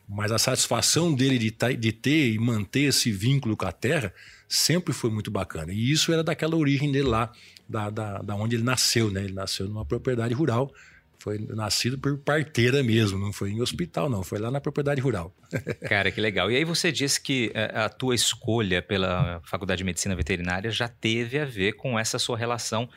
mas 0.09 0.33
a 0.33 0.39
satisfação 0.39 1.15
dele 1.15 1.39
de, 1.39 1.77
de 1.77 1.93
ter 1.93 2.33
e 2.33 2.39
manter 2.39 2.85
esse 2.89 3.13
vínculo 3.13 3.59
com 3.59 3.67
a 3.67 3.73
terra 3.73 4.11
sempre 4.49 4.95
foi 4.95 5.11
muito 5.11 5.31
bacana. 5.31 5.71
E 5.71 5.93
isso 5.93 6.15
era 6.15 6.25
daquela 6.25 6.57
origem 6.57 6.91
dele 6.91 7.09
lá, 7.09 7.31
da, 7.71 7.89
da, 7.89 8.19
da 8.19 8.35
onde 8.35 8.57
ele 8.57 8.65
nasceu, 8.65 9.11
né? 9.11 9.23
Ele 9.23 9.33
nasceu 9.33 9.69
numa 9.69 9.85
propriedade 9.85 10.35
rural, 10.35 10.73
foi 11.19 11.39
nascido 11.39 11.97
por 11.97 12.19
parteira 12.19 12.83
mesmo, 12.83 13.19
não 13.19 13.33
foi 13.33 13.51
em 13.51 13.61
hospital, 13.61 14.11
não, 14.11 14.25
foi 14.25 14.39
lá 14.39 14.51
na 14.51 14.61
propriedade 14.61 15.01
rural. 15.01 15.33
Cara, 15.89 16.11
que 16.11 16.21
legal. 16.21 16.51
E 16.51 16.57
aí 16.57 16.65
você 16.65 16.91
disse 16.91 17.21
que 17.21 17.53
eh, 17.55 17.71
a 17.75 17.89
tua 17.89 18.15
escolha 18.15 18.83
pela 18.83 19.41
Faculdade 19.45 19.79
de 19.79 19.85
Medicina 19.85 20.17
Veterinária 20.17 20.71
já 20.71 20.89
teve 20.89 21.39
a 21.39 21.45
ver 21.45 21.75
com 21.75 21.99
essa 21.99 22.19
sua 22.19 22.37
relação 22.37 22.89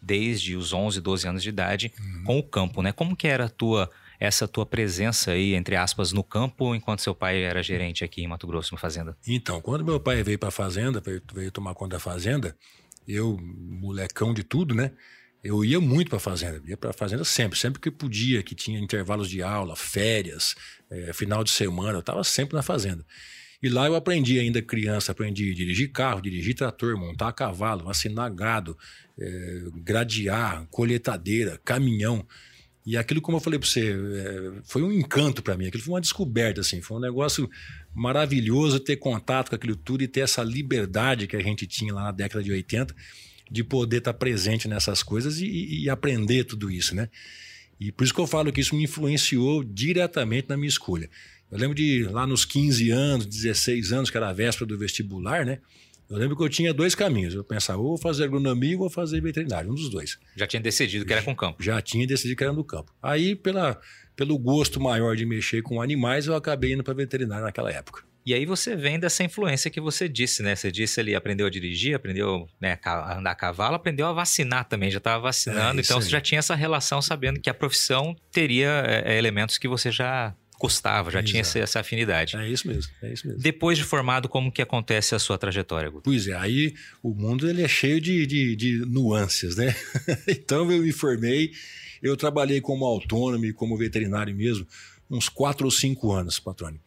desde 0.00 0.56
os 0.56 0.72
11, 0.72 1.00
12 1.00 1.28
anos 1.28 1.42
de 1.42 1.48
idade 1.50 1.92
uhum. 2.00 2.24
com 2.24 2.38
o 2.38 2.42
campo, 2.42 2.82
né? 2.82 2.90
Como 2.90 3.14
que 3.14 3.28
era 3.28 3.44
a 3.44 3.48
tua 3.48 3.90
essa 4.18 4.46
tua 4.46 4.64
presença 4.64 5.32
aí, 5.32 5.52
entre 5.52 5.74
aspas, 5.74 6.12
no 6.12 6.22
campo, 6.22 6.76
enquanto 6.76 7.02
seu 7.02 7.12
pai 7.12 7.42
era 7.42 7.60
gerente 7.60 8.04
aqui 8.04 8.22
em 8.22 8.28
Mato 8.28 8.46
Grosso, 8.46 8.72
na 8.72 8.78
fazenda? 8.78 9.16
Então, 9.26 9.60
quando 9.60 9.84
meu 9.84 9.98
pai 9.98 10.22
veio 10.22 10.38
para 10.38 10.48
a 10.48 10.52
fazenda, 10.52 11.00
veio, 11.00 11.20
veio 11.34 11.50
tomar 11.50 11.74
conta 11.74 11.96
da 11.96 12.00
fazenda, 12.00 12.56
eu, 13.06 13.38
molecão 13.40 14.32
de 14.32 14.42
tudo, 14.42 14.74
né? 14.74 14.92
Eu 15.42 15.64
ia 15.64 15.80
muito 15.80 16.08
para 16.08 16.18
a 16.18 16.20
fazenda, 16.20 16.62
ia 16.66 16.76
para 16.76 16.90
a 16.90 16.92
fazenda 16.92 17.24
sempre, 17.24 17.58
sempre 17.58 17.80
que 17.80 17.90
podia, 17.90 18.42
que 18.42 18.54
tinha 18.54 18.78
intervalos 18.78 19.28
de 19.28 19.42
aula, 19.42 19.74
férias, 19.74 20.54
é, 20.88 21.12
final 21.12 21.42
de 21.42 21.50
semana, 21.50 21.94
eu 21.94 22.00
estava 22.00 22.22
sempre 22.22 22.54
na 22.54 22.62
fazenda. 22.62 23.04
E 23.62 23.68
lá 23.68 23.86
eu 23.86 23.94
aprendi 23.94 24.38
ainda 24.40 24.60
criança, 24.60 25.12
aprendi 25.12 25.50
a 25.50 25.54
dirigir 25.54 25.92
carro, 25.92 26.20
dirigir 26.20 26.54
trator, 26.54 26.96
montar 26.96 27.32
cavalo, 27.32 27.84
vacinar 27.84 28.32
gado, 28.32 28.76
é, 29.18 29.62
gradear, 29.76 30.66
colheitadeira, 30.68 31.60
caminhão. 31.64 32.26
E 32.84 32.96
aquilo, 32.96 33.20
como 33.20 33.36
eu 33.36 33.40
falei 33.40 33.60
para 33.60 33.68
você, 33.68 33.92
é, 33.92 34.60
foi 34.64 34.82
um 34.82 34.90
encanto 34.90 35.42
para 35.42 35.56
mim. 35.56 35.68
Aquilo 35.68 35.84
foi 35.84 35.94
uma 35.94 36.00
descoberta, 36.00 36.60
assim. 36.60 36.82
Foi 36.82 36.96
um 36.96 37.00
negócio 37.00 37.48
maravilhoso 37.94 38.80
ter 38.80 38.96
contato 38.96 39.50
com 39.50 39.56
aquilo 39.56 39.76
tudo 39.76 40.02
e 40.02 40.08
ter 40.08 40.20
essa 40.20 40.42
liberdade 40.42 41.26
que 41.26 41.36
a 41.36 41.42
gente 41.42 41.66
tinha 41.66 41.92
lá 41.92 42.04
na 42.04 42.10
década 42.10 42.42
de 42.42 42.50
80 42.50 42.94
de 43.50 43.62
poder 43.62 43.98
estar 43.98 44.14
presente 44.14 44.66
nessas 44.66 45.02
coisas 45.02 45.38
e, 45.38 45.82
e 45.82 45.90
aprender 45.90 46.44
tudo 46.44 46.70
isso, 46.70 46.94
né? 46.94 47.08
E 47.78 47.92
por 47.92 48.04
isso 48.04 48.14
que 48.14 48.20
eu 48.20 48.26
falo 48.26 48.52
que 48.52 48.60
isso 48.60 48.74
me 48.74 48.84
influenciou 48.84 49.62
diretamente 49.62 50.48
na 50.48 50.56
minha 50.56 50.68
escolha. 50.68 51.10
Eu 51.50 51.58
lembro 51.58 51.74
de 51.74 52.04
lá 52.04 52.26
nos 52.26 52.44
15 52.44 52.90
anos, 52.90 53.26
16 53.26 53.92
anos, 53.92 54.08
que 54.08 54.16
era 54.16 54.30
a 54.30 54.32
véspera 54.32 54.66
do 54.66 54.78
vestibular, 54.78 55.44
né? 55.44 55.58
Eu 56.08 56.16
lembro 56.16 56.36
que 56.36 56.42
eu 56.42 56.48
tinha 56.48 56.72
dois 56.72 56.94
caminhos. 56.94 57.34
Eu 57.34 57.42
pensava, 57.42 57.78
ou 57.78 57.88
vou 57.88 57.98
fazer 57.98 58.24
agronomia 58.24 58.74
ou 58.74 58.80
vou 58.80 58.90
fazer 58.90 59.20
veterinário, 59.20 59.70
um 59.70 59.74
dos 59.74 59.88
dois. 59.88 60.18
Já 60.36 60.46
tinha 60.46 60.60
decidido 60.60 61.04
que 61.04 61.12
era 61.12 61.22
com 61.22 61.34
campo. 61.34 61.62
Já 61.62 61.80
tinha 61.80 62.06
decidido 62.06 62.36
que 62.36 62.44
era 62.44 62.52
no 62.52 62.64
campo. 62.64 62.94
Aí, 63.02 63.34
pela, 63.34 63.80
pelo 64.16 64.38
gosto 64.38 64.80
maior 64.80 65.16
de 65.16 65.24
mexer 65.24 65.62
com 65.62 65.80
animais, 65.80 66.26
eu 66.26 66.34
acabei 66.34 66.72
indo 66.72 66.84
para 66.84 66.94
veterinário 66.94 67.44
naquela 67.44 67.70
época. 67.70 68.02
E 68.24 68.32
aí 68.32 68.46
você 68.46 68.76
vem 68.76 69.00
dessa 69.00 69.24
influência 69.24 69.68
que 69.70 69.80
você 69.80 70.08
disse, 70.08 70.42
né? 70.42 70.54
Você 70.54 70.70
disse 70.70 71.00
ali, 71.00 71.14
aprendeu 71.14 71.46
a 71.46 71.50
dirigir, 71.50 71.96
aprendeu 71.96 72.48
né, 72.60 72.78
a 72.84 73.18
andar 73.18 73.32
a 73.32 73.34
cavalo, 73.34 73.74
aprendeu 73.74 74.06
a 74.06 74.12
vacinar 74.12 74.68
também, 74.68 74.90
já 74.90 74.98
estava 74.98 75.20
vacinando. 75.20 75.80
É, 75.80 75.82
então 75.82 75.96
aí. 75.96 76.02
você 76.04 76.08
já 76.08 76.20
tinha 76.20 76.38
essa 76.38 76.54
relação 76.54 77.02
sabendo 77.02 77.40
que 77.40 77.50
a 77.50 77.54
profissão 77.54 78.14
teria 78.30 78.84
é, 78.86 79.14
é 79.14 79.18
elementos 79.18 79.58
que 79.58 79.66
você 79.66 79.90
já 79.90 80.32
gostava, 80.62 81.10
já 81.10 81.18
Exato. 81.18 81.30
tinha 81.30 81.40
essa, 81.40 81.58
essa, 81.58 81.80
afinidade. 81.80 82.36
É 82.36 82.48
isso 82.48 82.68
mesmo, 82.68 82.92
é 83.02 83.12
isso 83.12 83.26
mesmo. 83.26 83.42
Depois 83.42 83.76
de 83.76 83.82
formado, 83.82 84.28
como 84.28 84.52
que 84.52 84.62
acontece 84.62 85.12
a 85.12 85.18
sua 85.18 85.36
trajetória, 85.36 85.90
Guto? 85.90 86.04
Pois 86.04 86.28
é, 86.28 86.34
aí 86.34 86.74
o 87.02 87.12
mundo 87.12 87.50
ele 87.50 87.62
é 87.62 87.68
cheio 87.68 88.00
de, 88.00 88.24
de, 88.24 88.54
de 88.54 88.78
nuances, 88.86 89.56
né? 89.56 89.74
então 90.28 90.70
eu 90.70 90.80
me 90.80 90.92
formei, 90.92 91.50
eu 92.02 92.16
trabalhei 92.16 92.60
como 92.60 92.84
autônomo 92.84 93.44
e 93.44 93.52
como 93.52 93.76
veterinário 93.76 94.34
mesmo, 94.34 94.66
uns 95.08 95.28
quatro 95.28 95.66
ou 95.66 95.70
cinco 95.70 96.12
anos, 96.12 96.40
patrônio. 96.40 96.80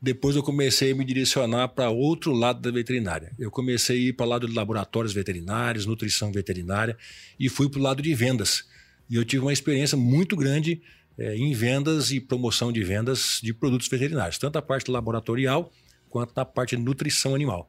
Depois 0.00 0.34
eu 0.34 0.42
comecei 0.42 0.90
a 0.90 0.94
me 0.96 1.04
direcionar 1.04 1.68
para 1.68 1.88
outro 1.90 2.32
lado 2.32 2.60
da 2.60 2.72
veterinária. 2.72 3.32
Eu 3.38 3.52
comecei 3.52 3.96
a 3.96 4.00
ir 4.08 4.12
para 4.14 4.26
o 4.26 4.28
lado 4.28 4.48
de 4.48 4.54
laboratórios 4.54 5.12
veterinários, 5.12 5.86
nutrição 5.86 6.32
veterinária 6.32 6.96
e 7.38 7.48
fui 7.48 7.68
para 7.68 7.78
o 7.78 7.82
lado 7.82 8.02
de 8.02 8.12
vendas. 8.12 8.64
E 9.08 9.14
eu 9.14 9.24
tive 9.24 9.42
uma 9.42 9.52
experiência 9.52 9.96
muito 9.96 10.34
grande 10.34 10.82
é, 11.16 11.36
em 11.36 11.52
vendas 11.52 12.10
e 12.10 12.18
promoção 12.18 12.72
de 12.72 12.82
vendas 12.82 13.38
de 13.40 13.54
produtos 13.54 13.86
veterinários, 13.86 14.38
tanto 14.38 14.58
a 14.58 14.62
parte 14.62 14.90
laboratorial 14.90 15.70
quanto 16.08 16.32
na 16.34 16.44
parte 16.44 16.76
de 16.76 16.82
nutrição 16.82 17.34
animal. 17.34 17.68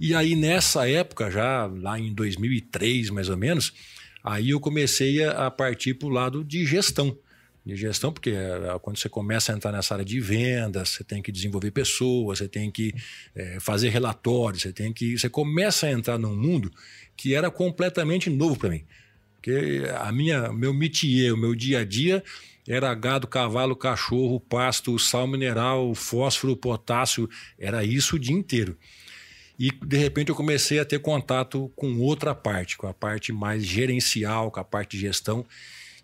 E 0.00 0.14
aí 0.14 0.36
nessa 0.36 0.88
época, 0.88 1.30
já 1.32 1.66
lá 1.66 1.98
em 1.98 2.14
2003 2.14 3.10
mais 3.10 3.28
ou 3.28 3.36
menos, 3.36 3.72
aí 4.22 4.50
eu 4.50 4.60
comecei 4.60 5.24
a 5.24 5.50
partir 5.50 5.94
para 5.94 6.08
o 6.08 6.10
lado 6.10 6.44
de 6.44 6.64
gestão 6.64 7.16
de 7.64 7.76
gestão, 7.76 8.12
porque 8.12 8.30
é, 8.30 8.76
quando 8.80 8.98
você 8.98 9.08
começa 9.08 9.52
a 9.52 9.56
entrar 9.56 9.72
nessa 9.72 9.94
área 9.94 10.04
de 10.04 10.20
vendas, 10.20 10.90
você 10.90 11.04
tem 11.04 11.22
que 11.22 11.30
desenvolver 11.30 11.70
pessoas, 11.70 12.38
você 12.38 12.48
tem 12.48 12.70
que 12.70 12.92
é, 13.34 13.58
fazer 13.60 13.88
relatórios, 13.88 14.62
você 14.62 14.72
tem 14.72 14.92
que. 14.92 15.16
Você 15.16 15.28
começa 15.28 15.86
a 15.86 15.92
entrar 15.92 16.18
num 16.18 16.36
mundo 16.36 16.70
que 17.16 17.34
era 17.34 17.50
completamente 17.50 18.28
novo 18.28 18.58
para 18.58 18.70
mim. 18.70 18.84
Porque 19.36 19.84
a 19.98 20.10
minha, 20.12 20.52
meu 20.52 20.72
métier, 20.72 21.32
o 21.32 21.36
meu 21.36 21.54
dia 21.54 21.80
a 21.80 21.84
dia 21.84 22.22
era 22.66 22.92
gado, 22.94 23.26
cavalo, 23.26 23.74
cachorro, 23.74 24.38
pasto, 24.38 24.96
sal 24.98 25.26
mineral, 25.26 25.94
fósforo, 25.94 26.56
potássio, 26.56 27.28
era 27.58 27.84
isso 27.84 28.16
o 28.16 28.18
dia 28.18 28.34
inteiro. 28.34 28.76
E 29.58 29.70
de 29.70 29.96
repente 29.96 30.28
eu 30.28 30.34
comecei 30.34 30.78
a 30.78 30.84
ter 30.84 30.98
contato 30.98 31.70
com 31.76 31.98
outra 31.98 32.34
parte, 32.34 32.76
com 32.76 32.86
a 32.86 32.94
parte 32.94 33.32
mais 33.32 33.64
gerencial, 33.64 34.50
com 34.50 34.60
a 34.60 34.64
parte 34.64 34.96
de 34.96 35.02
gestão. 35.02 35.46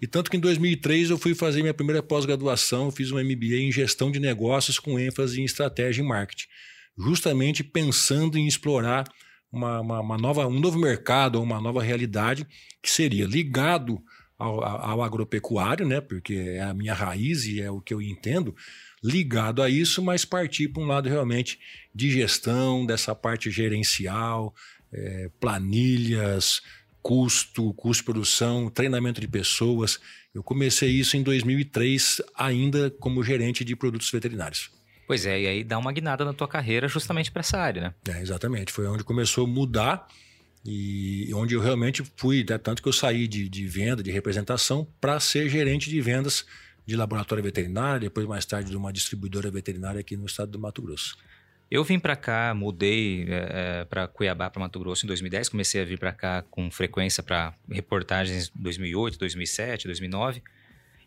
E 0.00 0.06
tanto 0.06 0.30
que 0.30 0.36
em 0.36 0.40
2003 0.40 1.10
eu 1.10 1.18
fui 1.18 1.34
fazer 1.34 1.60
minha 1.60 1.74
primeira 1.74 2.02
pós-graduação, 2.02 2.90
fiz 2.90 3.10
um 3.10 3.18
MBA 3.18 3.56
em 3.56 3.72
gestão 3.72 4.10
de 4.10 4.20
negócios 4.20 4.78
com 4.78 4.98
ênfase 4.98 5.40
em 5.40 5.44
estratégia 5.44 6.02
e 6.02 6.06
marketing, 6.06 6.46
justamente 6.96 7.64
pensando 7.64 8.38
em 8.38 8.46
explorar 8.46 9.04
uma, 9.50 9.80
uma, 9.80 10.00
uma 10.00 10.18
nova, 10.18 10.46
um 10.46 10.60
novo 10.60 10.78
mercado, 10.78 11.42
uma 11.42 11.60
nova 11.60 11.82
realidade 11.82 12.46
que 12.82 12.90
seria 12.90 13.26
ligado 13.26 14.00
ao, 14.38 14.62
ao, 14.62 15.02
agropecuário, 15.02 15.86
né? 15.86 16.00
porque 16.00 16.34
é 16.34 16.60
a 16.60 16.72
minha 16.72 16.94
raiz 16.94 17.44
e 17.44 17.60
é 17.60 17.70
o 17.70 17.80
que 17.80 17.92
eu 17.92 18.00
entendo, 18.00 18.54
ligado 19.02 19.62
a 19.62 19.68
isso, 19.68 20.02
mas 20.02 20.24
partir 20.24 20.68
para 20.68 20.82
um 20.82 20.86
lado 20.86 21.08
realmente 21.08 21.58
de 21.94 22.10
gestão, 22.10 22.84
dessa 22.84 23.14
parte 23.14 23.50
gerencial, 23.50 24.54
é, 24.92 25.30
planilhas, 25.40 26.60
custo, 27.02 27.72
custo 27.74 28.02
de 28.02 28.04
produção, 28.04 28.70
treinamento 28.70 29.20
de 29.20 29.28
pessoas. 29.28 29.98
Eu 30.34 30.42
comecei 30.42 30.90
isso 30.90 31.16
em 31.16 31.22
2003, 31.22 32.22
ainda 32.34 32.90
como 32.90 33.22
gerente 33.22 33.64
de 33.64 33.74
produtos 33.74 34.10
veterinários. 34.10 34.70
Pois 35.06 35.24
é, 35.24 35.40
e 35.40 35.46
aí 35.46 35.64
dá 35.64 35.78
uma 35.78 35.90
guinada 35.90 36.24
na 36.24 36.34
tua 36.34 36.46
carreira 36.46 36.86
justamente 36.86 37.30
para 37.30 37.40
essa 37.40 37.58
área, 37.58 37.80
né? 37.80 37.94
É, 38.14 38.20
exatamente. 38.20 38.72
Foi 38.72 38.86
onde 38.86 39.02
começou 39.04 39.44
a 39.44 39.48
mudar 39.48 40.06
e 40.64 41.32
onde 41.32 41.54
eu 41.54 41.60
realmente 41.62 42.02
fui, 42.14 42.44
né, 42.48 42.58
tanto 42.58 42.82
que 42.82 42.88
eu 42.88 42.92
saí 42.92 43.26
de, 43.26 43.48
de 43.48 43.66
venda, 43.66 44.02
de 44.02 44.10
representação, 44.10 44.86
para 45.00 45.18
ser 45.18 45.48
gerente 45.48 45.88
de 45.88 45.98
vendas 46.00 46.44
de 46.88 46.96
laboratório 46.96 47.44
veterinário, 47.44 48.00
depois 48.00 48.26
mais 48.26 48.46
tarde 48.46 48.70
de 48.70 48.76
uma 48.76 48.90
distribuidora 48.90 49.50
veterinária 49.50 50.00
aqui 50.00 50.16
no 50.16 50.24
estado 50.24 50.52
do 50.52 50.58
Mato 50.58 50.80
Grosso. 50.80 51.18
Eu 51.70 51.84
vim 51.84 51.98
para 51.98 52.16
cá, 52.16 52.54
mudei 52.54 53.26
é, 53.28 53.80
eh, 53.80 53.84
para 53.84 54.08
Cuiabá, 54.08 54.48
para 54.48 54.58
Mato 54.58 54.80
Grosso 54.80 55.04
em 55.04 55.06
2010. 55.06 55.50
Comecei 55.50 55.82
a 55.82 55.84
vir 55.84 55.98
para 55.98 56.12
cá 56.14 56.40
com 56.50 56.70
frequência 56.70 57.22
para 57.22 57.52
reportagens 57.70 58.50
2008, 58.54 59.18
2007, 59.18 59.86
2009. 59.86 60.42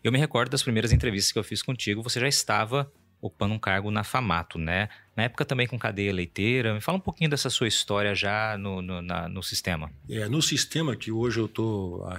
Eu 0.04 0.12
me 0.12 0.20
recordo 0.20 0.52
das 0.52 0.62
primeiras 0.62 0.92
entrevistas 0.92 1.32
que 1.32 1.38
eu 1.40 1.42
fiz 1.42 1.64
contigo. 1.64 2.00
Você 2.00 2.20
já 2.20 2.28
estava 2.28 2.88
ocupando 3.20 3.52
um 3.52 3.58
cargo 3.58 3.90
na 3.90 4.04
Famato, 4.04 4.60
né? 4.60 4.88
Na 5.16 5.24
época 5.24 5.44
também 5.44 5.66
com 5.66 5.76
cadeia 5.76 6.12
leiteira. 6.12 6.74
Me 6.74 6.80
fala 6.80 6.98
um 6.98 7.00
pouquinho 7.00 7.28
dessa 7.28 7.50
sua 7.50 7.66
história 7.66 8.14
já 8.14 8.56
no, 8.56 8.80
no, 8.80 9.02
na, 9.02 9.28
no 9.28 9.42
sistema. 9.42 9.90
É, 10.08 10.28
no 10.28 10.40
sistema, 10.40 10.94
que 10.94 11.10
hoje 11.10 11.40
eu 11.40 11.46
estou 11.46 12.04
há 12.06 12.18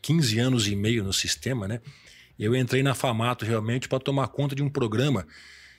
15 0.00 0.38
anos 0.38 0.66
e 0.66 0.74
meio 0.74 1.04
no 1.04 1.12
sistema, 1.12 1.68
né? 1.68 1.82
Eu 2.42 2.56
entrei 2.56 2.82
na 2.82 2.92
Famato 2.92 3.44
realmente 3.44 3.88
para 3.88 4.00
tomar 4.00 4.26
conta 4.26 4.52
de 4.52 4.64
um 4.64 4.68
programa 4.68 5.24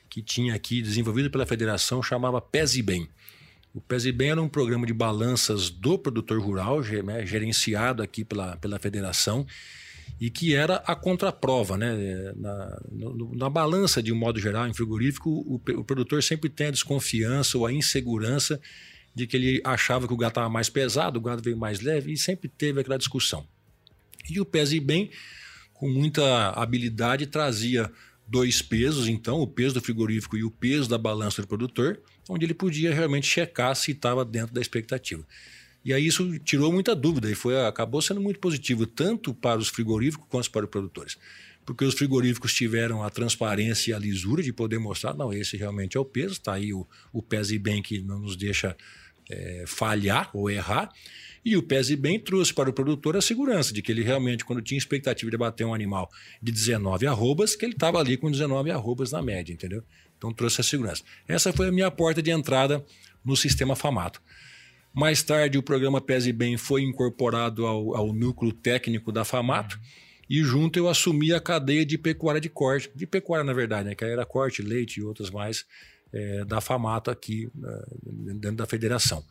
que 0.09 0.21
tinha 0.21 0.55
aqui, 0.55 0.81
desenvolvido 0.81 1.29
pela 1.29 1.45
federação, 1.45 2.01
chamava 2.01 2.39
Pese 2.39 2.81
Bem. 2.81 3.09
O 3.73 3.81
Pese 3.81 4.13
Bem 4.13 4.29
era 4.29 4.41
um 4.41 4.47
programa 4.47 4.85
de 4.85 4.93
balanças 4.93 5.69
do 5.69 5.99
produtor 5.99 6.39
rural, 6.39 6.79
né, 7.03 7.25
gerenciado 7.25 8.01
aqui 8.01 8.23
pela, 8.23 8.55
pela 8.55 8.79
federação, 8.79 9.45
e 10.21 10.29
que 10.29 10.55
era 10.55 10.75
a 10.87 10.95
contraprova. 10.95 11.75
Né? 11.77 12.31
Na, 12.37 12.81
no, 12.89 13.35
na 13.35 13.49
balança, 13.49 14.01
de 14.01 14.13
um 14.13 14.15
modo 14.15 14.39
geral, 14.39 14.65
em 14.65 14.73
frigorífico, 14.73 15.29
o, 15.29 15.55
o, 15.55 15.83
produtor 15.83 16.23
sempre 16.23 16.49
tem 16.49 16.67
a 16.67 16.71
desconfiança 16.71 17.57
ou 17.57 17.65
a 17.65 17.73
insegurança 17.73 18.57
de 19.13 19.27
que 19.27 19.35
ele 19.35 19.61
achava 19.65 20.07
que 20.07 20.13
o 20.13 20.17
gado 20.17 20.31
estava 20.31 20.49
mais 20.49 20.69
pesado, 20.69 21.19
o 21.19 21.21
gado 21.21 21.41
veio 21.41 21.57
mais 21.57 21.81
leve, 21.81 22.13
e 22.13 22.17
sempre 22.17 22.47
teve 22.47 22.79
aquela 22.79 22.97
discussão. 22.97 23.45
E 24.29 24.39
o 24.39 24.45
Pese 24.45 24.79
Bem, 24.79 25.11
com 25.73 25.89
muita 25.89 26.49
habilidade, 26.51 27.27
trazia 27.27 27.91
dois 28.27 28.61
pesos, 28.61 29.07
então, 29.07 29.39
o 29.41 29.47
peso 29.47 29.75
do 29.75 29.81
frigorífico 29.81 30.37
e 30.37 30.43
o 30.43 30.51
peso 30.51 30.89
da 30.89 30.97
balança 30.97 31.41
do 31.41 31.47
produtor, 31.47 32.01
onde 32.29 32.45
ele 32.45 32.53
podia 32.53 32.93
realmente 32.93 33.27
checar 33.27 33.75
se 33.75 33.91
estava 33.91 34.23
dentro 34.23 34.53
da 34.53 34.61
expectativa. 34.61 35.25
E 35.83 35.93
aí 35.93 36.05
isso 36.05 36.39
tirou 36.39 36.71
muita 36.71 36.95
dúvida 36.95 37.29
e 37.29 37.35
foi, 37.35 37.59
acabou 37.65 38.01
sendo 38.01 38.21
muito 38.21 38.39
positivo, 38.39 38.85
tanto 38.85 39.33
para 39.33 39.59
os 39.59 39.67
frigoríficos 39.67 40.25
quanto 40.29 40.49
para 40.49 40.63
os 40.63 40.69
produtores. 40.69 41.17
Porque 41.65 41.83
os 41.83 41.93
frigoríficos 41.93 42.53
tiveram 42.53 43.03
a 43.03 43.09
transparência 43.09 43.91
e 43.91 43.93
a 43.93 43.99
lisura 43.99 44.41
de 44.41 44.53
poder 44.53 44.79
mostrar, 44.79 45.13
não, 45.13 45.33
esse 45.33 45.57
realmente 45.57 45.97
é 45.97 45.99
o 45.99 46.05
peso, 46.05 46.33
está 46.33 46.53
aí 46.53 46.73
o, 46.73 46.87
o 47.11 47.21
pese 47.21 47.57
bem 47.57 47.81
que 47.81 48.01
não 48.01 48.19
nos 48.19 48.35
deixa 48.35 48.75
é, 49.29 49.63
falhar 49.67 50.29
ou 50.33 50.49
errar. 50.49 50.89
E 51.45 51.57
o 51.57 51.63
Pese 51.63 51.95
Bem 51.95 52.19
trouxe 52.19 52.53
para 52.53 52.69
o 52.69 52.73
produtor 52.73 53.17
a 53.17 53.21
segurança 53.21 53.73
de 53.73 53.81
que 53.81 53.91
ele 53.91 54.01
realmente, 54.01 54.45
quando 54.45 54.61
tinha 54.61 54.77
expectativa 54.77 55.29
de 55.29 55.37
bater 55.37 55.65
um 55.65 55.73
animal 55.73 56.09
de 56.41 56.51
19 56.51 57.05
arrobas, 57.05 57.55
que 57.55 57.65
ele 57.65 57.73
estava 57.73 57.99
ali 57.99 58.15
com 58.15 58.31
19 58.31 58.71
arrobas 58.71 59.11
na 59.11 59.21
média, 59.21 59.51
entendeu? 59.51 59.83
Então 60.17 60.33
trouxe 60.33 60.61
a 60.61 60.63
segurança. 60.63 61.03
Essa 61.27 61.51
foi 61.51 61.67
a 61.67 61.71
minha 61.71 61.91
porta 61.91 62.21
de 62.21 62.31
entrada 62.31 62.83
no 63.25 63.35
sistema 63.35 63.75
FAMATO. 63.75 64.21
Mais 64.93 65.21
tarde, 65.23 65.57
o 65.57 65.63
programa 65.63 65.99
Pese 65.99 66.31
Bem 66.31 66.55
foi 66.55 66.83
incorporado 66.83 67.65
ao, 67.65 67.95
ao 67.95 68.13
núcleo 68.13 68.53
técnico 68.53 69.11
da 69.11 69.25
FAMATO 69.25 69.79
e 70.29 70.43
junto 70.43 70.79
eu 70.79 70.87
assumi 70.87 71.33
a 71.33 71.41
cadeia 71.41 71.85
de 71.85 71.97
pecuária 71.97 72.39
de 72.39 72.47
corte, 72.47 72.89
de 72.95 73.05
pecuária 73.05 73.43
na 73.43 73.53
verdade, 73.53 73.89
né, 73.89 73.95
que 73.95 74.05
era 74.05 74.25
corte, 74.25 74.61
leite 74.61 74.99
e 74.99 75.03
outras 75.03 75.29
mais, 75.29 75.65
é, 76.13 76.45
da 76.45 76.61
FAMATO 76.61 77.11
aqui 77.11 77.47
uh, 77.47 78.33
dentro 78.35 78.57
da 78.57 78.65
federação. 78.65 79.25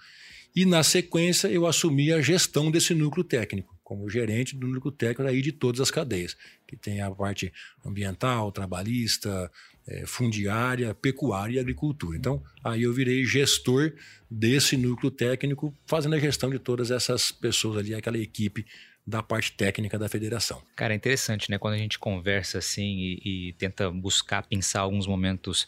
E, 0.54 0.66
na 0.66 0.82
sequência, 0.82 1.48
eu 1.48 1.66
assumi 1.66 2.12
a 2.12 2.20
gestão 2.20 2.70
desse 2.70 2.94
núcleo 2.94 3.24
técnico, 3.24 3.74
como 3.82 4.08
gerente 4.08 4.54
do 4.54 4.66
núcleo 4.66 4.92
técnico 4.92 5.30
aí 5.30 5.40
de 5.40 5.52
todas 5.52 5.80
as 5.80 5.90
cadeias, 5.90 6.36
que 6.66 6.76
tem 6.76 7.00
a 7.00 7.10
parte 7.10 7.52
ambiental, 7.84 8.52
trabalhista, 8.52 9.50
é, 9.86 10.06
fundiária, 10.06 10.94
pecuária 10.94 11.56
e 11.56 11.58
agricultura. 11.58 12.16
Então, 12.16 12.42
aí 12.62 12.82
eu 12.82 12.92
virei 12.92 13.24
gestor 13.24 13.94
desse 14.30 14.76
núcleo 14.76 15.10
técnico, 15.10 15.74
fazendo 15.86 16.14
a 16.14 16.18
gestão 16.18 16.50
de 16.50 16.58
todas 16.58 16.90
essas 16.90 17.32
pessoas 17.32 17.78
ali, 17.78 17.94
aquela 17.94 18.18
equipe 18.18 18.66
da 19.06 19.22
parte 19.22 19.52
técnica 19.52 19.98
da 19.98 20.08
federação. 20.08 20.62
Cara, 20.76 20.94
é 20.94 20.96
interessante, 20.96 21.50
né? 21.50 21.58
Quando 21.58 21.74
a 21.74 21.78
gente 21.78 21.98
conversa 21.98 22.58
assim 22.58 22.98
e, 22.98 23.48
e 23.48 23.52
tenta 23.54 23.90
buscar 23.90 24.46
pensar 24.46 24.80
alguns 24.80 25.06
momentos 25.06 25.66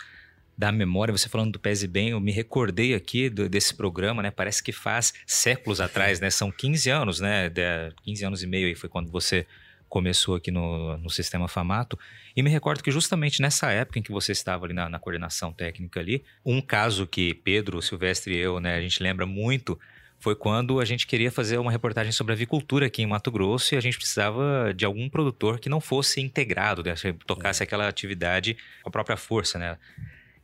da 0.57 0.71
memória, 0.71 1.13
você 1.13 1.29
falando 1.29 1.53
do 1.53 1.59
Pese 1.59 1.87
Bem, 1.87 2.11
eu 2.11 2.21
me 2.21 2.31
recordei 2.33 2.95
aqui 2.95 3.29
do, 3.29 3.49
desse 3.49 3.75
programa, 3.75 4.23
né? 4.23 4.31
Parece 4.31 4.63
que 4.63 4.73
faz 4.73 5.13
séculos 5.27 5.81
atrás, 5.81 6.21
né? 6.21 6.31
São 6.31 6.51
15 6.51 6.91
anos, 6.91 7.21
né? 7.21 7.49
De, 7.49 7.63
15 8.03 8.25
anos 8.25 8.43
e 8.43 8.47
meio 8.47 8.69
aí 8.69 8.75
foi 8.75 8.89
quando 8.89 9.11
você 9.11 9.47
começou 9.89 10.35
aqui 10.37 10.51
no, 10.51 10.97
no 10.99 11.11
Sistema 11.11 11.49
Famato. 11.49 11.99
E 12.35 12.43
me 12.43 12.51
recordo 12.51 12.83
que 12.83 12.91
justamente 12.91 13.41
nessa 13.41 13.71
época 13.71 13.99
em 13.99 14.03
que 14.03 14.13
você 14.13 14.33
estava 14.33 14.65
ali 14.65 14.75
na, 14.75 14.89
na 14.89 14.99
coordenação 14.99 15.53
técnica 15.53 16.01
ali, 16.01 16.25
um 16.45 16.61
caso 16.61 17.07
que 17.07 17.35
Pedro, 17.35 17.81
Silvestre 17.83 18.35
e 18.35 18.39
eu, 18.39 18.61
né? 18.61 18.77
A 18.77 18.81
gente 18.81 19.03
lembra 19.03 19.27
muito 19.27 19.79
foi 20.25 20.35
quando 20.35 20.81
a 20.81 20.87
gente 20.87 21.07
queria 21.07 21.31
fazer 21.31 21.59
uma 21.59 21.71
reportagem 21.71 22.11
sobre 22.11 22.33
avicultura 22.33 22.87
aqui 22.87 23.03
em 23.03 23.07
Mato 23.07 23.31
Grosso 23.31 23.75
e 23.75 23.77
a 23.77 23.81
gente 23.81 23.99
precisava 23.99 24.73
de 24.75 24.87
algum 24.87 25.07
produtor 25.07 25.61
que 25.61 25.69
não 25.69 25.83
fosse 25.83 26.19
integrado, 26.19 26.83
né? 26.83 26.95
tocasse 27.27 27.63
é. 27.63 27.65
aquela 27.65 27.87
atividade 27.87 28.57
com 28.83 28.89
a 28.89 28.91
própria 28.91 29.19
força, 29.19 29.59
né? 29.59 29.77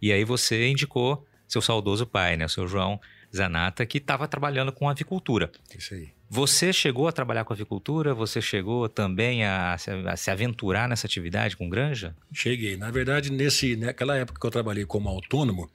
E 0.01 0.13
aí 0.13 0.25
você 0.25 0.69
indicou 0.69 1.27
seu 1.47 1.61
saudoso 1.61 2.07
pai, 2.07 2.37
né? 2.37 2.47
O 2.47 2.49
seu 2.49 2.67
João 2.67 3.01
Zanata, 3.35 3.85
que 3.85 3.99
estava 3.99 4.27
trabalhando 4.27 4.73
com 4.73 4.89
avicultura. 4.89 5.51
Isso 5.77 5.95
aí. 5.95 6.11
Você 6.29 6.73
chegou 6.73 7.09
a 7.09 7.13
trabalhar 7.13 7.45
com 7.45 7.53
avicultura? 7.53 8.15
Você 8.15 8.41
chegou 8.41 8.89
também 8.89 9.45
a 9.45 9.77
se, 9.77 9.91
a 9.91 10.17
se, 10.17 10.31
aventurar 10.31 10.89
nessa 10.89 11.07
atividade 11.07 11.57
com 11.57 11.69
granja? 11.69 12.15
Cheguei. 12.33 12.77
Na 12.77 12.89
verdade, 12.91 13.33
nesse, 13.33 13.75
naquela 13.75 14.17
época 14.17 14.39
que 14.39 14.47
eu 14.47 14.51
trabalhei 14.51 14.85
como 14.85 15.09
autônomo, 15.09 15.69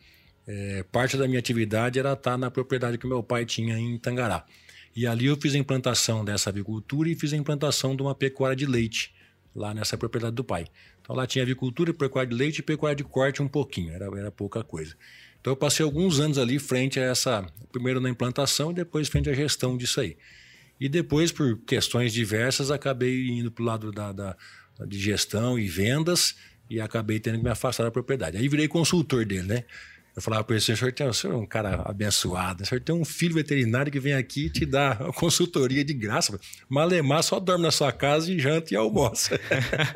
é, 0.47 0.83
parte 0.91 1.17
da 1.17 1.27
minha 1.27 1.39
atividade 1.39 1.99
era 1.99 2.13
estar 2.13 2.37
na 2.37 2.49
propriedade 2.49 2.97
que 2.97 3.05
meu 3.05 3.21
pai 3.21 3.45
tinha 3.45 3.77
em 3.77 3.97
Tangará. 3.97 4.45
E 4.95 5.05
ali 5.05 5.25
eu 5.25 5.35
fiz 5.35 5.53
a 5.55 5.57
implantação 5.57 6.23
dessa 6.23 6.49
avicultura 6.49 7.09
e 7.09 7.15
fiz 7.15 7.33
a 7.33 7.37
implantação 7.37 7.93
de 7.93 8.01
uma 8.01 8.15
pecuária 8.15 8.55
de 8.55 8.65
leite 8.65 9.13
lá 9.53 9.73
nessa 9.73 9.97
propriedade 9.97 10.35
do 10.35 10.43
pai. 10.43 10.67
Então 11.05 11.15
lá 11.15 11.27
tinha 11.27 11.43
avicultura, 11.43 11.93
pecuária 11.93 12.27
de 12.27 12.35
leite 12.35 12.59
e 12.59 12.63
pecuária 12.63 12.95
de 12.95 13.03
corte 13.03 13.39
um 13.39 13.47
pouquinho, 13.47 13.93
era, 13.93 14.05
era 14.17 14.31
pouca 14.31 14.63
coisa. 14.63 14.95
Então 15.39 15.53
eu 15.53 15.55
passei 15.55 15.85
alguns 15.85 16.19
anos 16.19 16.39
ali 16.39 16.57
frente 16.57 16.99
a 16.99 17.03
essa, 17.03 17.45
primeiro 17.71 18.01
na 18.01 18.09
implantação 18.09 18.71
e 18.71 18.73
depois 18.73 19.07
frente 19.07 19.29
à 19.29 19.33
gestão 19.33 19.77
disso 19.77 20.01
aí. 20.01 20.17
E 20.79 20.89
depois, 20.89 21.31
por 21.31 21.59
questões 21.59 22.11
diversas, 22.11 22.71
acabei 22.71 23.29
indo 23.29 23.51
para 23.51 23.61
o 23.61 23.65
lado 23.65 23.91
da, 23.91 24.11
da, 24.11 24.35
de 24.87 24.99
gestão 24.99 25.59
e 25.59 25.67
vendas 25.67 26.35
e 26.67 26.81
acabei 26.81 27.19
tendo 27.19 27.37
que 27.37 27.43
me 27.43 27.51
afastar 27.51 27.83
da 27.83 27.91
propriedade. 27.91 28.37
Aí 28.37 28.49
virei 28.49 28.67
consultor 28.67 29.23
dele, 29.25 29.43
né? 29.43 29.63
Eu 30.15 30.21
falava 30.21 30.43
para 30.45 30.55
ele, 30.55 30.63
o 30.63 30.77
senhor, 30.77 30.93
tem, 30.93 31.07
o 31.07 31.13
senhor 31.13 31.33
é 31.33 31.37
um 31.37 31.45
cara 31.45 31.81
abençoado, 31.85 32.63
o 32.63 32.65
senhor 32.65 32.79
tem 32.79 32.95
um 32.95 33.03
filho 33.03 33.35
veterinário 33.35 33.91
que 33.91 33.99
vem 33.99 34.13
aqui 34.13 34.45
e 34.45 34.49
te 34.49 34.65
dá 34.65 34.95
consultoria 35.15 35.83
de 35.83 35.93
graça. 35.93 36.39
Malemar 36.69 37.21
só 37.21 37.37
dorme 37.37 37.63
na 37.65 37.71
sua 37.71 37.91
casa 37.91 38.31
e 38.31 38.39
janta 38.39 38.73
e 38.73 38.77
almoça. 38.77 39.37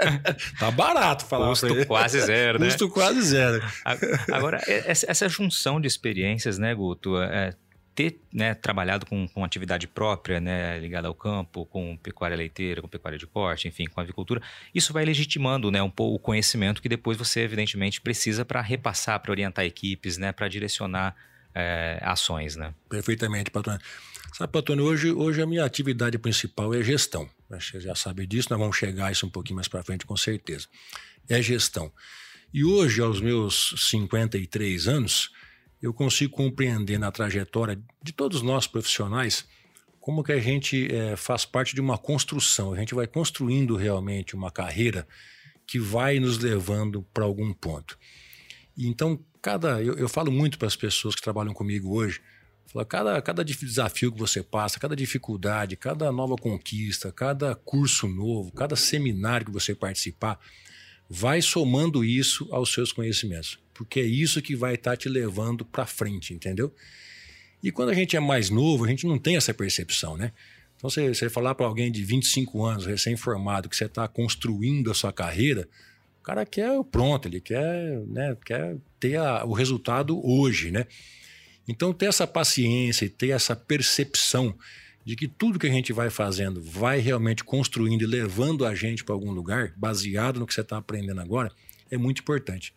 tá 0.60 0.70
barato 0.72 1.26
falar 1.26 1.48
Custo 1.48 1.86
quase 1.86 2.20
zero, 2.20 2.60
né? 2.60 2.66
Custo 2.66 2.90
quase 2.90 3.22
zero. 3.22 3.64
Agora, 4.30 4.62
essa 4.68 5.30
junção 5.30 5.80
de 5.80 5.88
experiências, 5.88 6.58
né, 6.58 6.76
Guto, 6.76 7.18
é, 7.18 7.54
ter 8.00 8.18
né, 8.32 8.54
trabalhado 8.54 9.06
com, 9.06 9.28
com 9.28 9.44
atividade 9.44 9.86
própria, 9.86 10.40
né, 10.40 10.80
ligada 10.80 11.10
ao 11.10 11.14
campo, 11.14 11.66
com 11.66 11.98
pecuária 11.98 12.38
leiteira, 12.38 12.82
com 12.82 12.88
pecuária 12.88 13.20
de 13.20 13.28
corte, 13.28 13.68
enfim, 13.68 13.88
com 13.88 14.00
avicultura, 14.00 14.42
isso 14.74 14.94
vai 14.94 15.04
legitimando 15.04 15.70
né, 15.70 15.84
um 15.84 15.90
pouco 15.90 16.16
o 16.16 16.20
conhecimento 16.20 16.82
que 16.82 16.88
depois 16.88 17.18
você, 17.18 17.42
evidentemente, 17.42 18.00
precisa 18.00 18.46
para 18.46 18.62
repassar, 18.62 19.20
para 19.20 19.32
orientar 19.32 19.66
equipes, 19.66 20.18
né, 20.18 20.32
para 20.32 20.48
direcionar 20.48 21.14
é, 21.54 22.00
ações. 22.02 22.56
Né? 22.56 22.74
Perfeitamente, 22.88 23.52
patrônio. 23.52 23.82
Sabe, 24.34 24.54
patrônio, 24.54 24.86
hoje, 24.86 25.12
hoje 25.12 25.42
a 25.42 25.46
minha 25.46 25.66
atividade 25.66 26.18
principal 26.18 26.74
é 26.74 26.82
gestão. 26.82 27.30
Você 27.50 27.82
já 27.82 27.96
sabe 27.96 28.26
disso, 28.26 28.48
nós 28.50 28.60
vamos 28.60 28.78
chegar 28.78 29.08
a 29.08 29.12
isso 29.12 29.26
um 29.26 29.30
pouquinho 29.30 29.58
mais 29.58 29.68
para 29.68 29.84
frente, 29.84 30.06
com 30.06 30.16
certeza. 30.16 30.68
É 31.28 31.42
gestão. 31.42 31.92
E 32.54 32.64
hoje, 32.64 33.02
aos 33.02 33.20
meus 33.20 33.76
53 33.90 34.88
anos, 34.88 35.32
eu 35.82 35.94
consigo 35.94 36.34
compreender 36.34 37.00
na 37.00 37.12
trajetória 37.12 37.82
de 38.04 38.12
todos 38.12 38.42
nós 38.42 38.68
profissionais 38.68 39.46
como 40.00 40.24
que 40.24 40.32
a 40.32 40.40
gente 40.40 40.94
é, 40.94 41.16
faz 41.16 41.46
parte 41.46 41.76
de 41.76 41.82
uma 41.82 41.98
construção. 41.98 42.74
A 42.74 42.78
gente 42.78 42.96
vai 42.96 43.08
construindo 43.08 43.76
realmente 43.76 44.36
uma 44.36 44.52
carreira 44.52 45.08
que 45.68 45.80
vai 45.80 46.20
nos 46.20 46.38
levando 46.40 47.04
para 47.14 47.24
algum 47.24 47.54
ponto. 47.54 47.98
Então, 48.78 49.24
cada 49.42 49.82
eu, 49.82 49.96
eu 49.96 50.10
falo 50.10 50.32
muito 50.32 50.58
para 50.58 50.68
as 50.68 50.76
pessoas 50.76 51.16
que 51.16 51.22
trabalham 51.22 51.54
comigo 51.54 51.94
hoje, 51.94 52.22
falo, 52.66 52.86
cada, 52.86 53.22
cada 53.22 53.46
desafio 53.46 54.12
que 54.12 54.20
você 54.20 54.42
passa, 54.42 54.80
cada 54.80 54.96
dificuldade, 54.96 55.76
cada 55.76 56.12
nova 56.12 56.36
conquista, 56.36 57.12
cada 57.12 57.56
curso 57.56 58.08
novo, 58.08 58.52
cada 58.52 58.76
seminário 58.76 59.46
que 59.46 59.52
você 59.52 59.76
participar, 59.76 60.40
vai 61.10 61.42
somando 61.42 62.04
isso 62.04 62.48
aos 62.52 62.72
seus 62.72 62.92
conhecimentos 62.92 63.60
porque 63.80 64.02
é 64.02 64.04
isso 64.04 64.42
que 64.42 64.58
vai 64.58 64.76
estar 64.76 64.92
tá 64.92 64.98
te 64.98 65.08
levando 65.08 65.64
para 65.64 65.86
frente, 65.86 66.34
entendeu? 66.34 66.76
E 67.64 67.72
quando 67.72 67.92
a 67.92 67.94
gente 67.94 68.14
é 68.14 68.20
mais 68.20 68.50
novo, 68.50 68.84
a 68.84 68.90
gente 68.90 69.08
não 69.08 69.18
tem 69.18 69.38
essa 69.38 69.54
percepção, 69.54 70.18
né? 70.18 70.34
Então, 70.76 70.90
você, 70.90 71.08
você 71.08 71.30
falar 71.30 71.56
para 71.56 71.66
alguém 71.66 71.90
de 71.90 72.04
25 72.04 72.66
anos, 72.66 72.86
recém-formado, 72.86 73.70
que 73.70 73.78
você 73.78 73.86
está 73.86 74.06
construindo 74.06 74.92
a 74.92 74.94
sua 74.94 75.14
carreira, 75.14 75.66
o 76.20 76.24
cara 76.24 76.46
quer 76.46 76.74
o 76.74 76.84
pronto, 76.84 77.30
ele 77.30 77.40
quer, 77.40 78.02
né, 78.08 78.36
quer 78.46 78.76
ter 79.00 79.16
a, 79.16 79.46
o 79.46 79.54
resultado 79.54 80.20
hoje, 80.28 80.72
né? 80.72 80.86
Então, 81.66 81.94
ter 81.94 82.08
essa 82.08 82.28
paciência 82.28 83.06
e 83.06 83.10
ter 83.10 83.30
essa 83.30 83.56
percepção 83.56 84.54
de 85.06 85.16
que 85.16 85.30
tudo 85.30 85.58
que 85.58 85.68
a 85.68 85.72
gente 85.72 85.94
vai 85.94 86.10
fazendo 86.10 86.62
vai 86.62 87.00
realmente 87.00 87.46
construindo 87.46 88.02
e 88.02 88.08
levando 88.08 88.66
a 88.66 88.76
gente 88.76 89.06
para 89.06 89.16
algum 89.16 89.32
lugar, 89.32 89.72
baseado 89.78 90.38
no 90.38 90.46
que 90.46 90.54
você 90.54 90.60
está 90.60 90.78
aprendendo 90.78 91.22
agora, 91.22 91.50
é 91.90 91.98
muito 91.98 92.20
importante. 92.20 92.74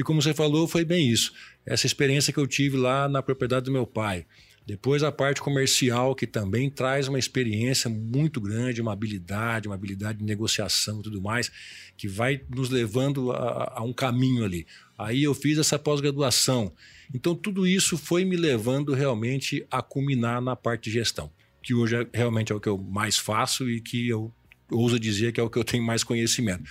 E 0.00 0.02
como 0.02 0.22
você 0.22 0.32
falou, 0.32 0.66
foi 0.66 0.82
bem 0.82 1.10
isso. 1.10 1.30
Essa 1.66 1.84
experiência 1.84 2.32
que 2.32 2.38
eu 2.38 2.46
tive 2.46 2.74
lá 2.74 3.06
na 3.06 3.22
propriedade 3.22 3.66
do 3.66 3.70
meu 3.70 3.86
pai. 3.86 4.24
Depois 4.66 5.02
a 5.02 5.12
parte 5.12 5.42
comercial, 5.42 6.14
que 6.14 6.26
também 6.26 6.70
traz 6.70 7.06
uma 7.06 7.18
experiência 7.18 7.90
muito 7.90 8.40
grande, 8.40 8.80
uma 8.80 8.94
habilidade, 8.94 9.68
uma 9.68 9.74
habilidade 9.74 10.20
de 10.20 10.24
negociação 10.24 11.00
e 11.00 11.02
tudo 11.02 11.20
mais, 11.20 11.52
que 11.98 12.08
vai 12.08 12.40
nos 12.48 12.70
levando 12.70 13.30
a, 13.30 13.74
a 13.76 13.82
um 13.82 13.92
caminho 13.92 14.42
ali. 14.42 14.66
Aí 14.96 15.22
eu 15.22 15.34
fiz 15.34 15.58
essa 15.58 15.78
pós-graduação. 15.78 16.72
Então 17.14 17.34
tudo 17.34 17.66
isso 17.66 17.98
foi 17.98 18.24
me 18.24 18.36
levando 18.36 18.94
realmente 18.94 19.66
a 19.70 19.82
culminar 19.82 20.40
na 20.40 20.56
parte 20.56 20.84
de 20.84 20.92
gestão, 20.92 21.30
que 21.62 21.74
hoje 21.74 21.96
é, 21.96 22.06
realmente 22.14 22.52
é 22.52 22.54
o 22.54 22.60
que 22.60 22.70
eu 22.70 22.78
mais 22.78 23.18
faço 23.18 23.68
e 23.68 23.82
que 23.82 24.08
eu 24.08 24.32
ouso 24.70 24.98
dizer 24.98 25.32
que 25.32 25.40
é 25.40 25.42
o 25.42 25.50
que 25.50 25.58
eu 25.58 25.64
tenho 25.64 25.84
mais 25.84 26.02
conhecimento 26.02 26.64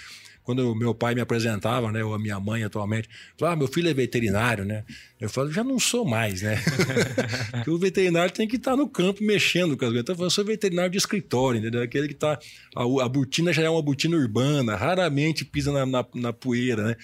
quando 0.50 0.74
meu 0.74 0.96
pai 0.96 1.14
me 1.14 1.22
apresentava, 1.22 1.92
né, 1.92 2.04
ou 2.04 2.12
a 2.12 2.18
minha 2.18 2.40
mãe 2.40 2.64
atualmente, 2.64 3.08
falava, 3.38 3.56
ah, 3.56 3.60
meu 3.60 3.68
filho 3.68 3.88
é 3.88 3.94
veterinário, 3.94 4.66
né? 4.66 4.84
Eu 5.22 5.30
falo, 5.30 5.52
já 5.52 5.64
não 5.64 5.78
sou 5.78 6.04
mais, 6.04 6.42
né? 6.42 6.60
Porque 7.54 7.70
o 7.70 7.78
veterinário 7.78 8.34
tem 8.34 8.48
que 8.48 8.56
estar 8.56 8.76
no 8.76 8.90
campo 8.90 9.24
mexendo 9.24 9.78
com 9.78 9.86
as 9.86 9.92
coisas. 9.92 10.02
Então, 10.02 10.16
eu 10.26 10.30
sou 10.32 10.44
veterinário 10.44 10.90
de 10.90 10.98
escritório, 10.98 11.60
entendeu? 11.60 11.84
Aquele 11.84 12.08
que 12.08 12.16
está. 12.16 12.40
A, 12.76 12.82
a 12.82 13.08
botina 13.08 13.54
já 13.54 13.62
é 13.62 13.70
uma 13.70 13.80
botina 13.84 14.18
urbana, 14.18 14.76
raramente 14.76 15.46
pisa 15.46 15.72
na, 15.72 15.86
na, 15.86 16.04
na 16.16 16.34
poeira, 16.34 16.82
né? 16.82 16.96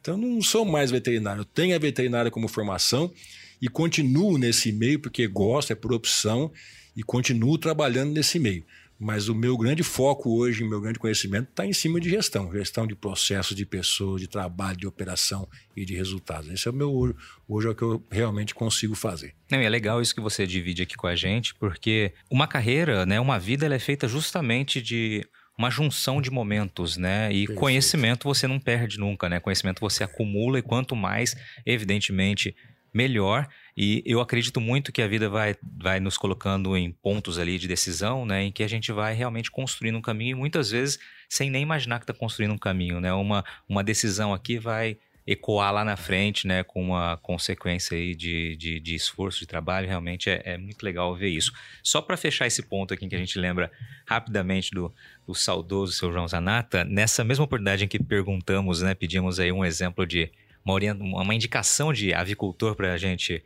Então, 0.00 0.16
não 0.16 0.40
sou 0.40 0.64
mais 0.64 0.92
veterinário. 0.92 1.40
Eu 1.40 1.44
tenho 1.44 1.74
a 1.74 1.80
veterinária 1.80 2.30
como 2.30 2.46
formação 2.46 3.12
e 3.60 3.66
continuo 3.66 4.38
nesse 4.38 4.70
meio 4.70 5.00
porque 5.00 5.26
gosto, 5.26 5.72
é 5.72 5.74
por 5.74 5.92
opção 5.92 6.52
e 6.96 7.02
continuo 7.02 7.58
trabalhando 7.58 8.12
nesse 8.12 8.38
meio. 8.38 8.64
Mas 9.02 9.28
o 9.28 9.34
meu 9.34 9.56
grande 9.58 9.82
foco 9.82 10.38
hoje, 10.38 10.62
o 10.62 10.68
meu 10.68 10.80
grande 10.80 10.96
conhecimento 10.96 11.48
está 11.50 11.66
em 11.66 11.72
cima 11.72 11.98
de 11.98 12.08
gestão, 12.08 12.52
gestão 12.52 12.86
de 12.86 12.94
processos, 12.94 13.56
de 13.56 13.66
pessoas, 13.66 14.20
de 14.20 14.28
trabalho, 14.28 14.76
de 14.76 14.86
operação 14.86 15.48
e 15.76 15.84
de 15.84 15.96
resultados. 15.96 16.48
Esse 16.48 16.68
é 16.68 16.70
o 16.70 16.74
meu 16.74 17.12
hoje 17.48 17.66
é 17.66 17.70
o 17.70 17.74
que 17.74 17.82
eu 17.82 18.00
realmente 18.08 18.54
consigo 18.54 18.94
fazer. 18.94 19.34
Não, 19.50 19.58
é 19.58 19.68
legal 19.68 20.00
isso 20.00 20.14
que 20.14 20.20
você 20.20 20.46
divide 20.46 20.82
aqui 20.82 20.94
com 20.94 21.08
a 21.08 21.16
gente, 21.16 21.52
porque 21.56 22.12
uma 22.30 22.46
carreira, 22.46 23.04
né, 23.04 23.18
uma 23.18 23.40
vida, 23.40 23.66
ela 23.66 23.74
é 23.74 23.80
feita 23.80 24.06
justamente 24.06 24.80
de 24.80 25.26
uma 25.58 25.68
junção 25.68 26.22
de 26.22 26.30
momentos, 26.30 26.96
né? 26.96 27.28
E 27.32 27.40
Perfeito. 27.40 27.58
conhecimento 27.58 28.28
você 28.28 28.46
não 28.46 28.60
perde 28.60 28.98
nunca, 28.98 29.28
né? 29.28 29.40
Conhecimento 29.40 29.80
você 29.80 30.04
acumula 30.04 30.60
e 30.60 30.62
quanto 30.62 30.94
mais, 30.94 31.36
evidentemente, 31.66 32.54
melhor. 32.92 33.48
E 33.76 34.02
eu 34.04 34.20
acredito 34.20 34.60
muito 34.60 34.92
que 34.92 35.00
a 35.00 35.08
vida 35.08 35.28
vai, 35.28 35.56
vai 35.62 35.98
nos 35.98 36.18
colocando 36.18 36.76
em 36.76 36.92
pontos 36.92 37.38
ali 37.38 37.58
de 37.58 37.66
decisão, 37.66 38.26
né? 38.26 38.44
Em 38.44 38.52
que 38.52 38.62
a 38.62 38.68
gente 38.68 38.92
vai 38.92 39.14
realmente 39.14 39.50
construindo 39.50 39.96
um 39.96 40.02
caminho 40.02 40.36
e 40.36 40.38
muitas 40.38 40.70
vezes 40.70 40.98
sem 41.28 41.50
nem 41.50 41.62
imaginar 41.62 41.98
que 41.98 42.04
está 42.04 42.12
construindo 42.12 42.52
um 42.52 42.58
caminho, 42.58 43.00
né? 43.00 43.12
Uma, 43.12 43.44
uma 43.68 43.82
decisão 43.82 44.34
aqui 44.34 44.58
vai 44.58 44.98
ecoar 45.26 45.72
lá 45.72 45.84
na 45.84 45.96
frente, 45.96 46.46
né? 46.46 46.62
Com 46.62 46.82
uma 46.82 47.16
consequência 47.18 47.96
aí 47.96 48.14
de, 48.14 48.56
de, 48.56 48.80
de 48.80 48.94
esforço, 48.94 49.38
de 49.38 49.46
trabalho. 49.46 49.88
Realmente 49.88 50.28
é, 50.28 50.42
é 50.44 50.58
muito 50.58 50.82
legal 50.82 51.14
ver 51.16 51.28
isso. 51.28 51.52
Só 51.82 52.02
para 52.02 52.16
fechar 52.16 52.46
esse 52.46 52.62
ponto 52.62 52.92
aqui 52.92 53.08
que 53.08 53.14
a 53.14 53.18
gente 53.18 53.38
lembra 53.38 53.70
rapidamente 54.04 54.72
do, 54.72 54.92
do 55.26 55.34
saudoso 55.34 55.92
seu 55.92 56.12
João 56.12 56.28
Zanata, 56.28 56.84
nessa 56.84 57.24
mesma 57.24 57.44
oportunidade 57.44 57.84
em 57.84 57.88
que 57.88 58.02
perguntamos, 58.02 58.82
né? 58.82 58.94
Pedimos 58.94 59.38
aí 59.40 59.52
um 59.52 59.64
exemplo 59.64 60.06
de 60.06 60.30
uma, 60.64 61.22
uma 61.22 61.34
indicação 61.34 61.92
de 61.92 62.14
avicultor 62.14 62.74
para 62.74 62.92
a 62.92 62.96
gente 62.96 63.42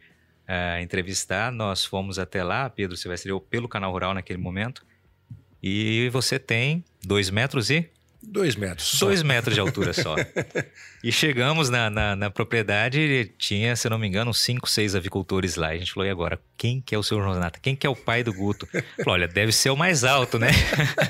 uh, 0.48 0.82
entrevistar. 0.82 1.50
Nós 1.50 1.84
fomos 1.84 2.18
até 2.18 2.42
lá, 2.42 2.68
Pedro 2.68 2.96
Silvestre, 2.96 3.32
pelo 3.50 3.68
Canal 3.68 3.92
Rural 3.92 4.14
naquele 4.14 4.38
momento. 4.38 4.84
E 5.62 6.08
você 6.10 6.38
tem 6.38 6.84
dois 7.04 7.30
metros 7.30 7.70
e? 7.70 7.90
Dois 8.22 8.56
metros. 8.56 8.88
Só. 8.88 9.06
Dois 9.06 9.22
metros 9.22 9.54
de 9.54 9.60
altura 9.60 9.92
só. 9.92 10.16
e 11.02 11.12
chegamos 11.12 11.70
na, 11.70 11.88
na, 11.88 12.16
na, 12.16 12.30
propriedade 12.30 13.00
e 13.00 13.24
tinha, 13.24 13.76
se 13.76 13.88
não 13.88 13.98
me 13.98 14.06
engano, 14.06 14.32
cinco, 14.34 14.68
seis 14.68 14.94
avicultores 14.94 15.56
lá. 15.56 15.72
E 15.72 15.76
a 15.76 15.78
gente 15.78 15.92
falou, 15.92 16.06
e 16.06 16.10
agora? 16.10 16.38
Quem 16.56 16.80
que 16.80 16.94
é 16.94 16.98
o 16.98 17.02
seu 17.02 17.18
Jonata? 17.18 17.58
Quem 17.60 17.76
que 17.76 17.86
é 17.86 17.90
o 17.90 17.96
pai 17.96 18.24
do 18.24 18.32
Guto? 18.32 18.66
Falou, 18.96 19.14
olha, 19.14 19.28
deve 19.28 19.52
ser 19.52 19.70
o 19.70 19.76
mais 19.76 20.04
alto, 20.04 20.38
né? 20.38 20.48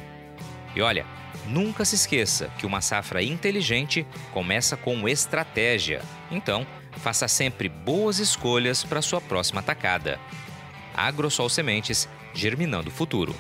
E 0.76 0.82
olha, 0.82 1.06
nunca 1.48 1.84
se 1.84 1.96
esqueça 1.96 2.50
que 2.58 2.66
uma 2.66 2.80
safra 2.82 3.22
inteligente 3.24 4.08
começa 4.32 4.78
com 4.78 5.08
estratégia. 5.08 6.02
Então, 6.32 6.66
faça 6.98 7.28
sempre 7.28 7.70
boas 7.70 8.20
escolhas 8.20 8.84
para 8.84 9.02
sua 9.02 9.22
próxima 9.22 9.60
atacada. 9.60 10.20
Agrosol 10.94 11.50
Sementes, 11.50 12.08
germinando 12.34 12.90
o 12.90 12.94
futuro. 12.94 13.36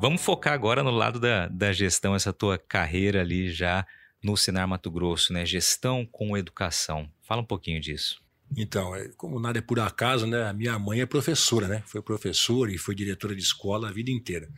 Vamos 0.00 0.22
focar 0.22 0.52
agora 0.52 0.82
no 0.82 0.92
lado 0.92 1.18
da, 1.18 1.48
da 1.48 1.72
gestão, 1.72 2.14
essa 2.14 2.32
tua 2.32 2.56
carreira 2.56 3.20
ali 3.20 3.50
já 3.50 3.84
no 4.22 4.36
Senar 4.36 4.68
Mato 4.68 4.90
Grosso, 4.90 5.32
né? 5.32 5.44
Gestão 5.44 6.06
com 6.06 6.36
educação. 6.36 7.10
Fala 7.22 7.42
um 7.42 7.44
pouquinho 7.44 7.80
disso. 7.80 8.22
Então, 8.56 8.94
é, 8.94 9.08
como 9.16 9.38
nada 9.38 9.58
é 9.58 9.62
por 9.62 9.78
acaso, 9.80 10.26
né? 10.26 10.48
A 10.48 10.52
minha 10.52 10.78
mãe 10.78 11.00
é 11.00 11.06
professora, 11.06 11.68
né? 11.68 11.82
Foi 11.84 12.00
professora 12.00 12.72
e 12.72 12.78
foi 12.78 12.94
diretora 12.94 13.34
de 13.34 13.42
escola 13.42 13.88
a 13.88 13.92
vida 13.92 14.10
inteira. 14.10 14.48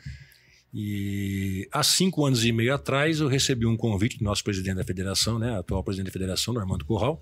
E 0.72 1.68
há 1.72 1.82
cinco 1.82 2.24
anos 2.24 2.44
e 2.44 2.52
meio 2.52 2.74
atrás 2.74 3.20
eu 3.20 3.28
recebi 3.28 3.66
um 3.66 3.76
convite 3.76 4.18
do 4.18 4.24
nosso 4.24 4.44
presidente 4.44 4.76
da 4.76 4.84
federação, 4.84 5.38
né? 5.38 5.58
Atual 5.58 5.82
presidente 5.82 6.06
da 6.06 6.12
federação, 6.12 6.56
Armando 6.58 6.84
Corral, 6.84 7.20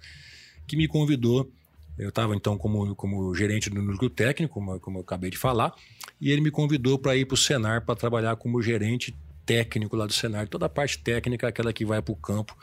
que 0.66 0.76
me 0.76 0.86
convidou 0.86 1.50
eu 1.98 2.10
estava 2.10 2.34
então 2.36 2.56
como, 2.56 2.94
como 2.94 3.34
gerente 3.34 3.68
do 3.68 3.82
núcleo 3.82 4.08
técnico, 4.08 4.54
como, 4.54 4.78
como 4.78 4.98
eu 4.98 5.02
acabei 5.02 5.30
de 5.30 5.36
falar, 5.36 5.74
e 6.20 6.30
ele 6.30 6.40
me 6.40 6.50
convidou 6.50 6.96
para 6.96 7.16
ir 7.16 7.24
para 7.24 7.34
o 7.34 7.36
Senar 7.36 7.84
para 7.84 7.96
trabalhar 7.96 8.36
como 8.36 8.62
gerente 8.62 9.16
técnico 9.44 9.96
lá 9.96 10.06
do 10.06 10.12
Senar. 10.12 10.46
Toda 10.46 10.66
a 10.66 10.68
parte 10.68 10.98
técnica, 10.98 11.48
aquela 11.48 11.72
que 11.72 11.84
vai 11.84 12.00
para 12.00 12.12
o 12.12 12.16
campo 12.16 12.56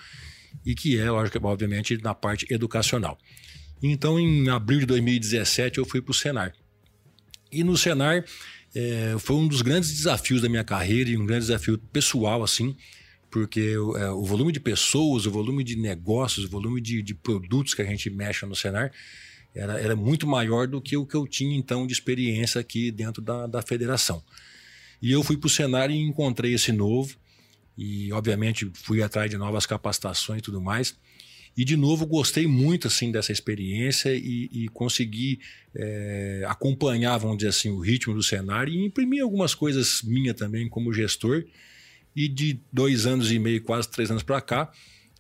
e 0.65 0.73
que 0.73 0.97
é, 0.97 1.11
obviamente, 1.11 1.97
na 2.01 2.15
parte 2.15 2.47
educacional. 2.49 3.17
Então, 3.83 4.17
em 4.17 4.47
abril 4.49 4.79
de 4.79 4.85
2017, 4.85 5.79
eu 5.79 5.85
fui 5.85 6.01
para 6.01 6.11
o 6.11 6.13
Senar. 6.13 6.53
E 7.51 7.61
no 7.61 7.75
Senar 7.75 8.23
é, 8.75 9.15
foi 9.17 9.37
um 9.37 9.47
dos 9.47 9.61
grandes 9.61 9.89
desafios 9.89 10.41
da 10.41 10.49
minha 10.49 10.63
carreira 10.63 11.09
e 11.09 11.17
um 11.17 11.25
grande 11.25 11.45
desafio 11.45 11.77
pessoal, 11.93 12.43
assim, 12.43 12.75
porque 13.31 13.77
o, 13.77 13.97
é, 13.97 14.11
o 14.11 14.23
volume 14.23 14.51
de 14.51 14.59
pessoas, 14.59 15.25
o 15.25 15.31
volume 15.31 15.63
de 15.63 15.77
negócios, 15.77 16.45
o 16.45 16.49
volume 16.49 16.81
de, 16.81 17.01
de 17.01 17.13
produtos 17.13 17.73
que 17.73 17.81
a 17.81 17.85
gente 17.85 18.09
mexe 18.09 18.45
no 18.45 18.55
Senar 18.55 18.91
era, 19.53 19.79
era 19.79 19.95
muito 19.95 20.27
maior 20.27 20.67
do 20.67 20.81
que 20.81 20.97
o 20.97 21.05
que 21.05 21.15
eu 21.15 21.25
tinha 21.25 21.55
então 21.55 21.87
de 21.87 21.93
experiência 21.93 22.59
aqui 22.59 22.91
dentro 22.91 23.21
da, 23.21 23.47
da 23.47 23.61
federação. 23.61 24.21
E 25.01 25.11
eu 25.11 25.23
fui 25.23 25.37
para 25.37 25.47
o 25.47 25.49
cenário 25.49 25.95
e 25.95 25.99
encontrei 25.99 26.53
esse 26.53 26.73
novo, 26.73 27.15
e 27.77 28.11
obviamente 28.11 28.69
fui 28.73 29.01
atrás 29.01 29.29
de 29.29 29.37
novas 29.37 29.65
capacitações 29.65 30.39
e 30.39 30.41
tudo 30.41 30.61
mais. 30.61 30.95
E 31.57 31.63
de 31.63 31.77
novo 31.77 32.05
gostei 32.05 32.47
muito 32.47 32.87
assim 32.87 33.11
dessa 33.11 33.31
experiência 33.31 34.13
e, 34.13 34.49
e 34.51 34.67
consegui 34.69 35.39
é, 35.73 36.43
acompanhar, 36.47 37.17
vamos 37.17 37.37
dizer 37.37 37.49
assim, 37.49 37.69
o 37.69 37.79
ritmo 37.79 38.13
do 38.13 38.21
cenário 38.21 38.73
e 38.73 38.85
imprimir 38.85 39.23
algumas 39.23 39.55
coisas 39.55 40.01
minhas 40.03 40.35
também 40.35 40.67
como 40.67 40.93
gestor. 40.93 41.45
E 42.15 42.27
de 42.27 42.59
dois 42.71 43.05
anos 43.05 43.31
e 43.31 43.39
meio, 43.39 43.61
quase 43.61 43.89
três 43.89 44.09
anos 44.09 44.23
para 44.23 44.41
cá, 44.41 44.71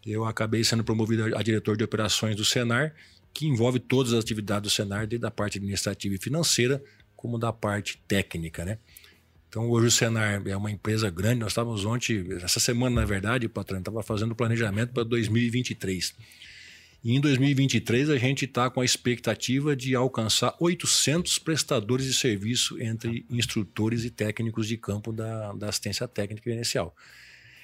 eu 0.05 0.25
acabei 0.25 0.63
sendo 0.63 0.83
promovido 0.83 1.35
a 1.35 1.41
diretor 1.41 1.75
de 1.77 1.83
operações 1.83 2.35
do 2.35 2.45
Senar 2.45 2.93
que 3.35 3.45
envolve 3.45 3.79
todas 3.79 4.13
as 4.13 4.23
atividades 4.23 4.71
do 4.71 4.73
Senar, 4.73 5.05
desde 5.05 5.27
a 5.27 5.31
parte 5.31 5.57
administrativa 5.57 6.15
e 6.15 6.17
financeira, 6.17 6.81
como 7.17 7.37
da 7.37 7.51
parte 7.51 8.01
técnica, 8.07 8.63
né? 8.63 8.79
Então, 9.55 9.69
hoje 9.69 9.87
o 9.87 9.91
Senar 9.91 10.45
é 10.45 10.57
uma 10.57 10.69
empresa 10.69 11.09
grande. 11.09 11.39
Nós 11.39 11.53
estávamos 11.53 11.85
ontem, 11.85 12.27
essa 12.43 12.59
semana, 12.59 12.97
na 12.99 13.05
verdade, 13.05 13.47
patrão, 13.47 13.79
estava 13.79 14.03
fazendo 14.03 14.33
o 14.33 14.35
planejamento 14.35 14.91
para 14.91 15.03
2023. 15.03 16.13
E 17.01 17.15
em 17.15 17.21
2023, 17.21 18.09
a 18.09 18.17
gente 18.17 18.43
está 18.43 18.69
com 18.69 18.81
a 18.81 18.85
expectativa 18.85 19.73
de 19.73 19.95
alcançar 19.95 20.53
800 20.59 21.39
prestadores 21.39 22.05
de 22.05 22.13
serviço 22.13 22.77
entre 22.81 23.25
instrutores 23.29 24.03
e 24.03 24.09
técnicos 24.09 24.67
de 24.67 24.75
campo 24.75 25.13
da, 25.13 25.53
da 25.53 25.69
assistência 25.69 26.05
técnica 26.05 26.51
inicial. 26.51 26.93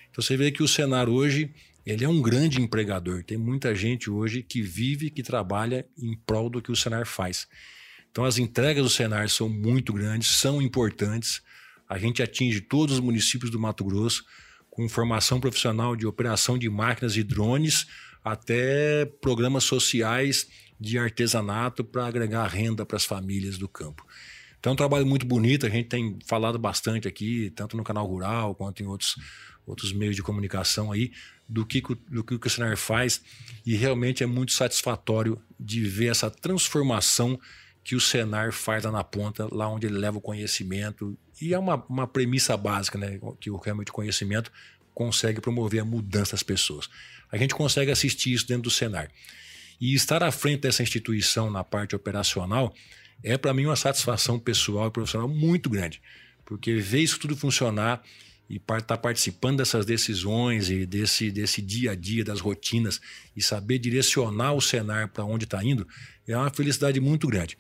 Então, 0.10 0.24
você 0.24 0.38
vê 0.38 0.50
que 0.50 0.64
o 0.64 0.70
Senar 0.70 1.10
hoje 1.10 1.54
ele 1.86 2.06
é 2.06 2.08
um 2.08 2.22
grande 2.22 2.62
empregador. 2.62 3.22
Tem 3.22 3.38
muita 3.38 3.76
gente 3.76 4.10
hoje 4.10 4.42
que 4.42 4.62
vive, 4.62 5.10
que 5.10 5.22
trabalha 5.22 5.86
em 5.98 6.16
prol 6.16 6.50
do 6.50 6.62
que 6.62 6.72
o 6.72 6.76
Senar 6.76 7.06
faz. 7.06 7.50
Então, 8.10 8.24
as 8.24 8.38
entregas 8.38 8.82
do 8.82 8.90
Senar 8.90 9.28
são 9.28 9.50
muito 9.50 9.92
grandes, 9.92 10.30
são 10.30 10.62
importantes. 10.62 11.42
A 11.92 11.98
gente 11.98 12.24
atinge 12.24 12.62
todos 12.62 12.96
os 12.96 13.02
municípios 13.02 13.52
do 13.52 13.60
Mato 13.60 13.84
Grosso 13.84 14.24
com 14.70 14.88
formação 14.88 15.42
profissional 15.42 15.94
de 15.94 16.08
operação 16.08 16.58
de 16.58 16.70
máquinas 16.70 17.18
e 17.18 17.22
drones, 17.22 17.86
até 18.24 19.04
programas 19.20 19.66
sociais 19.66 20.48
de 20.80 20.98
artesanato 20.98 21.84
para 21.84 22.08
agregar 22.08 22.48
renda 22.48 22.86
para 22.86 22.96
as 22.96 23.04
famílias 23.04 23.58
do 23.58 23.68
campo. 23.68 24.08
Então, 24.58 24.72
é 24.72 24.74
um 24.74 24.78
trabalho 24.78 25.06
muito 25.06 25.26
bonito. 25.26 25.66
A 25.66 25.70
gente 25.70 25.90
tem 25.90 26.18
falado 26.26 26.58
bastante 26.58 27.10
aqui, 27.10 27.52
tanto 27.58 27.76
no 27.76 27.84
canal 27.84 28.08
Rural 28.08 28.56
quanto 28.56 28.82
em 28.82 28.86
outros, 28.86 29.18
outros 29.66 29.92
meios 29.92 30.16
de 30.16 30.24
comunicação 30.24 30.94
aí, 30.94 31.12
do 31.46 31.66
que, 31.66 31.84
do 32.10 32.24
que 32.24 32.36
o 32.36 32.50
Senar 32.50 32.78
faz 32.78 33.22
e 33.66 33.76
realmente 33.76 34.24
é 34.24 34.26
muito 34.26 34.54
satisfatório 34.54 35.38
de 35.60 35.84
ver 35.84 36.12
essa 36.12 36.32
transformação 36.32 37.38
que 37.84 37.96
o 37.96 38.00
Senar 38.00 38.52
faz 38.52 38.84
lá 38.84 38.92
na 38.92 39.04
ponta, 39.04 39.48
lá 39.52 39.68
onde 39.68 39.88
ele 39.88 39.98
leva 39.98 40.18
o 40.18 40.22
conhecimento. 40.22 41.18
E 41.42 41.54
é 41.54 41.60
uma, 41.60 41.84
uma 41.90 42.08
premissa 42.08 42.56
básica, 42.56 42.98
né? 42.98 43.20
Que 43.40 43.50
o 43.50 43.58
realmente 43.58 43.92
conhecimento 43.92 44.52
consegue 44.94 45.42
promover 45.42 45.82
a 45.82 45.86
mudança 45.86 46.32
das 46.32 46.44
pessoas. 46.44 46.90
A 47.32 47.38
gente 47.38 47.56
consegue 47.56 47.92
assistir 47.92 48.34
isso 48.34 48.48
dentro 48.48 48.64
do 48.64 48.72
Senar. 48.72 49.10
E 49.80 49.96
estar 49.96 50.22
à 50.22 50.32
frente 50.32 50.62
dessa 50.62 50.84
instituição 50.84 51.50
na 51.50 51.64
parte 51.64 51.96
operacional 51.96 52.74
é, 53.24 53.38
para 53.38 53.54
mim, 53.54 53.66
uma 53.66 53.76
satisfação 53.76 54.40
pessoal 54.40 54.88
e 54.88 54.92
profissional 54.92 55.28
muito 55.28 55.70
grande. 55.70 56.02
Porque 56.46 56.76
ver 56.76 57.02
isso 57.02 57.20
tudo 57.20 57.36
funcionar 57.36 58.02
e 58.52 58.58
estar 58.58 58.82
tá 58.82 58.98
participando 58.98 59.60
dessas 59.60 59.86
decisões 59.86 60.70
e 60.70 60.86
desse, 60.86 61.32
desse 61.32 61.62
dia 61.62 61.92
a 61.92 61.96
dia, 61.96 62.22
das 62.22 62.42
rotinas 62.42 63.00
e 63.34 63.42
saber 63.42 63.80
direcionar 63.80 64.52
o 64.52 64.60
Senar 64.60 65.08
para 65.08 65.24
onde 65.24 65.46
está 65.46 65.64
indo, 65.64 65.88
é 66.28 66.36
uma 66.36 66.50
felicidade 66.50 67.00
muito 67.00 67.28
grande. 67.28 67.58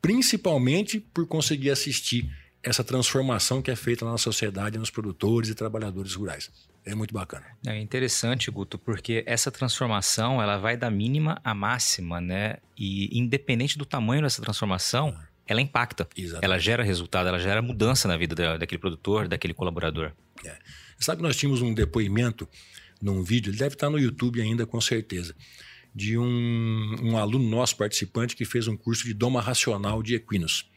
Principalmente 0.00 0.98
por 0.98 1.26
conseguir 1.26 1.70
assistir 1.70 2.26
essa 2.62 2.82
transformação 2.82 3.60
que 3.60 3.70
é 3.70 3.76
feita 3.76 4.06
na 4.06 4.16
sociedade, 4.16 4.78
nos 4.78 4.90
produtores 4.90 5.50
e 5.50 5.54
trabalhadores 5.54 6.14
rurais. 6.14 6.50
É 6.86 6.94
muito 6.94 7.12
bacana. 7.12 7.44
É 7.66 7.78
interessante, 7.78 8.50
Guto, 8.50 8.78
porque 8.78 9.22
essa 9.26 9.50
transformação 9.50 10.40
ela 10.40 10.56
vai 10.56 10.74
da 10.74 10.90
mínima 10.90 11.38
à 11.44 11.54
máxima, 11.54 12.18
né? 12.18 12.56
E 12.78 13.18
independente 13.18 13.76
do 13.76 13.84
tamanho 13.84 14.22
dessa 14.22 14.40
transformação, 14.40 15.14
ela 15.50 15.60
impacta. 15.60 16.08
Exatamente. 16.16 16.44
Ela 16.44 16.58
gera 16.58 16.84
resultado, 16.84 17.28
ela 17.28 17.40
gera 17.40 17.60
mudança 17.60 18.06
na 18.06 18.16
vida 18.16 18.36
da, 18.36 18.56
daquele 18.56 18.78
produtor, 18.78 19.26
daquele 19.26 19.52
colaborador. 19.52 20.12
É. 20.44 20.56
Sabe, 20.96 21.22
nós 21.22 21.36
tínhamos 21.36 21.60
um 21.60 21.74
depoimento 21.74 22.48
num 23.02 23.24
vídeo, 23.24 23.50
ele 23.50 23.58
deve 23.58 23.74
estar 23.74 23.90
no 23.90 23.98
YouTube 23.98 24.40
ainda 24.40 24.64
com 24.64 24.80
certeza, 24.80 25.34
de 25.92 26.16
um, 26.16 26.94
um 27.02 27.16
aluno 27.16 27.48
nosso 27.48 27.76
participante 27.76 28.36
que 28.36 28.44
fez 28.44 28.68
um 28.68 28.76
curso 28.76 29.04
de 29.04 29.12
doma 29.12 29.40
racional 29.40 30.04
de 30.04 30.14
equinos. 30.14 30.70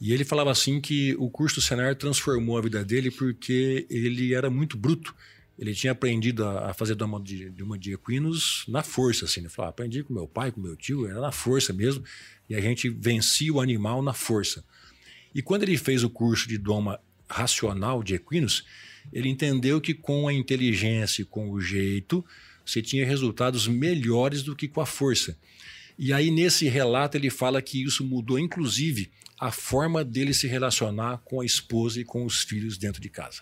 E 0.00 0.10
ele 0.12 0.24
falava 0.24 0.50
assim 0.50 0.80
que 0.80 1.14
o 1.18 1.28
curso 1.28 1.56
do 1.56 1.60
Senar 1.60 1.94
transformou 1.94 2.56
a 2.56 2.62
vida 2.62 2.82
dele 2.82 3.10
porque 3.10 3.86
ele 3.90 4.32
era 4.32 4.48
muito 4.48 4.78
bruto. 4.78 5.14
Ele 5.58 5.74
tinha 5.74 5.92
aprendido 5.92 6.44
a 6.44 6.72
fazer 6.72 6.94
doma 6.94 7.20
de, 7.20 7.50
de 7.50 7.62
uma 7.62 7.78
de 7.78 7.92
equinos 7.92 8.64
na 8.66 8.82
força, 8.82 9.26
assim. 9.26 9.40
Ele 9.40 9.48
falava, 9.48 9.70
aprendi 9.70 10.02
com 10.02 10.14
meu 10.14 10.26
pai, 10.26 10.50
com 10.50 10.60
meu 10.60 10.74
tio, 10.74 11.06
era 11.06 11.20
na 11.20 11.30
força 11.30 11.72
mesmo. 11.72 12.02
E 12.52 12.54
a 12.54 12.60
gente 12.60 12.90
vencia 12.90 13.50
o 13.50 13.62
animal 13.62 14.02
na 14.02 14.12
força. 14.12 14.62
E 15.34 15.40
quando 15.40 15.62
ele 15.62 15.78
fez 15.78 16.04
o 16.04 16.10
curso 16.10 16.46
de 16.46 16.58
doma 16.58 17.00
racional 17.26 18.02
de 18.02 18.14
equinos, 18.14 18.66
ele 19.10 19.30
entendeu 19.30 19.80
que 19.80 19.94
com 19.94 20.28
a 20.28 20.34
inteligência 20.34 21.22
e 21.22 21.24
com 21.24 21.50
o 21.50 21.62
jeito, 21.62 22.22
você 22.62 22.82
tinha 22.82 23.06
resultados 23.06 23.66
melhores 23.66 24.42
do 24.42 24.54
que 24.54 24.68
com 24.68 24.82
a 24.82 24.86
força. 24.86 25.34
E 25.98 26.12
aí, 26.12 26.30
nesse 26.30 26.68
relato, 26.68 27.16
ele 27.16 27.30
fala 27.30 27.62
que 27.62 27.82
isso 27.82 28.04
mudou, 28.04 28.38
inclusive, 28.38 29.10
a 29.40 29.50
forma 29.50 30.04
dele 30.04 30.34
se 30.34 30.46
relacionar 30.46 31.22
com 31.24 31.40
a 31.40 31.46
esposa 31.46 32.02
e 32.02 32.04
com 32.04 32.22
os 32.26 32.42
filhos 32.42 32.76
dentro 32.76 33.00
de 33.00 33.08
casa. 33.08 33.40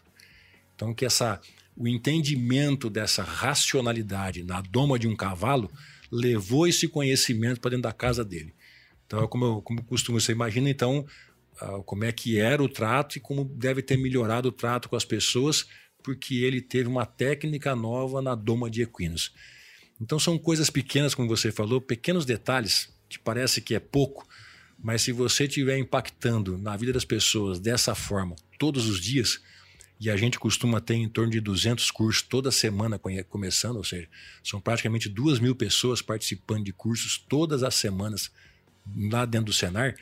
Então, 0.76 0.94
que 0.94 1.04
essa, 1.04 1.40
o 1.76 1.88
entendimento 1.88 2.88
dessa 2.88 3.24
racionalidade 3.24 4.44
na 4.44 4.60
doma 4.60 4.96
de 5.00 5.08
um 5.08 5.16
cavalo 5.16 5.68
levou 6.12 6.68
esse 6.68 6.86
conhecimento 6.86 7.60
para 7.60 7.70
dentro 7.70 7.82
da 7.82 7.92
casa 7.92 8.24
dele. 8.24 8.54
Então, 9.10 9.26
como 9.26 9.44
eu 9.44 9.60
como 9.60 9.82
costumo, 9.82 10.20
você 10.20 10.30
imagina 10.30 10.70
então 10.70 11.04
como 11.84 12.04
é 12.04 12.12
que 12.12 12.38
era 12.38 12.62
o 12.62 12.68
trato 12.68 13.18
e 13.18 13.20
como 13.20 13.44
deve 13.44 13.82
ter 13.82 13.96
melhorado 13.96 14.50
o 14.50 14.52
trato 14.52 14.88
com 14.88 14.94
as 14.94 15.04
pessoas, 15.04 15.66
porque 16.00 16.36
ele 16.36 16.60
teve 16.60 16.88
uma 16.88 17.04
técnica 17.04 17.74
nova 17.74 18.22
na 18.22 18.36
doma 18.36 18.70
de 18.70 18.82
equinos. 18.82 19.34
Então 20.00 20.16
são 20.16 20.38
coisas 20.38 20.70
pequenas, 20.70 21.12
como 21.12 21.28
você 21.28 21.50
falou, 21.50 21.80
pequenos 21.80 22.24
detalhes 22.24 22.88
que 23.08 23.18
parece 23.18 23.60
que 23.60 23.74
é 23.74 23.80
pouco, 23.80 24.24
mas 24.78 25.02
se 25.02 25.10
você 25.10 25.44
estiver 25.44 25.76
impactando 25.76 26.56
na 26.56 26.76
vida 26.76 26.92
das 26.92 27.04
pessoas 27.04 27.58
dessa 27.58 27.96
forma 27.96 28.36
todos 28.60 28.86
os 28.88 29.00
dias, 29.00 29.40
e 29.98 30.08
a 30.08 30.16
gente 30.16 30.38
costuma 30.38 30.80
ter 30.80 30.94
em 30.94 31.08
torno 31.08 31.32
de 31.32 31.40
200 31.40 31.90
cursos 31.90 32.22
toda 32.22 32.52
semana 32.52 32.98
começando, 33.28 33.76
ou 33.76 33.84
seja, 33.84 34.08
são 34.42 34.60
praticamente 34.60 35.08
duas 35.08 35.40
mil 35.40 35.56
pessoas 35.56 36.00
participando 36.00 36.64
de 36.64 36.72
cursos 36.72 37.18
todas 37.18 37.64
as 37.64 37.74
semanas 37.74 38.30
lá 39.10 39.24
dentro 39.24 39.46
do 39.46 39.52
Senar. 39.52 39.94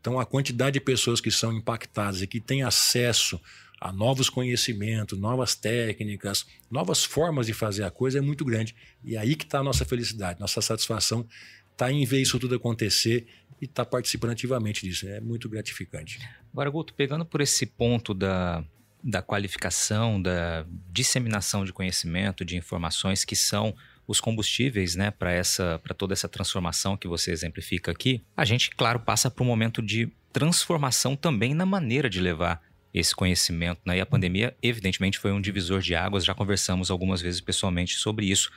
Então, 0.00 0.18
a 0.18 0.24
quantidade 0.24 0.74
de 0.74 0.80
pessoas 0.80 1.20
que 1.20 1.30
são 1.30 1.52
impactadas 1.52 2.22
e 2.22 2.26
que 2.26 2.40
têm 2.40 2.62
acesso 2.62 3.40
a 3.80 3.92
novos 3.92 4.28
conhecimentos, 4.28 5.18
novas 5.18 5.54
técnicas, 5.54 6.46
novas 6.70 7.04
formas 7.04 7.46
de 7.46 7.54
fazer 7.54 7.84
a 7.84 7.90
coisa 7.90 8.18
é 8.18 8.20
muito 8.20 8.44
grande. 8.44 8.74
E 9.02 9.16
é 9.16 9.18
aí 9.18 9.34
que 9.34 9.44
está 9.44 9.60
a 9.60 9.62
nossa 9.62 9.84
felicidade, 9.84 10.40
nossa 10.40 10.60
satisfação 10.60 11.26
está 11.72 11.90
em 11.90 12.04
ver 12.04 12.20
isso 12.20 12.38
tudo 12.38 12.54
acontecer 12.54 13.26
e 13.60 13.64
estar 13.64 13.86
tá 13.86 13.90
participando 13.90 14.32
ativamente 14.32 14.86
disso. 14.86 15.08
É 15.08 15.18
muito 15.18 15.48
gratificante. 15.48 16.18
Agora, 16.52 16.68
Guto, 16.68 16.92
pegando 16.92 17.24
por 17.24 17.40
esse 17.40 17.64
ponto 17.64 18.12
da, 18.12 18.62
da 19.02 19.22
qualificação, 19.22 20.20
da 20.20 20.66
disseminação 20.92 21.64
de 21.64 21.72
conhecimento, 21.72 22.44
de 22.44 22.56
informações 22.56 23.24
que 23.24 23.34
são 23.34 23.74
os 24.10 24.20
combustíveis, 24.20 24.96
né, 24.96 25.12
para 25.12 25.30
essa, 25.30 25.78
para 25.84 25.94
toda 25.94 26.12
essa 26.12 26.28
transformação 26.28 26.96
que 26.96 27.06
você 27.06 27.30
exemplifica 27.30 27.92
aqui, 27.92 28.20
a 28.36 28.44
gente, 28.44 28.70
claro, 28.70 28.98
passa 28.98 29.30
por 29.30 29.44
um 29.44 29.46
momento 29.46 29.80
de 29.80 30.10
transformação 30.32 31.14
também 31.14 31.54
na 31.54 31.64
maneira 31.64 32.10
de 32.10 32.20
levar 32.20 32.60
esse 32.92 33.14
conhecimento, 33.14 33.80
né? 33.86 33.98
E 33.98 34.00
a 34.00 34.06
pandemia, 34.06 34.56
evidentemente, 34.60 35.16
foi 35.16 35.30
um 35.30 35.40
divisor 35.40 35.80
de 35.80 35.94
águas. 35.94 36.24
Já 36.24 36.34
conversamos 36.34 36.90
algumas 36.90 37.22
vezes 37.22 37.40
pessoalmente 37.40 37.94
sobre 37.94 38.26
isso. 38.26 38.50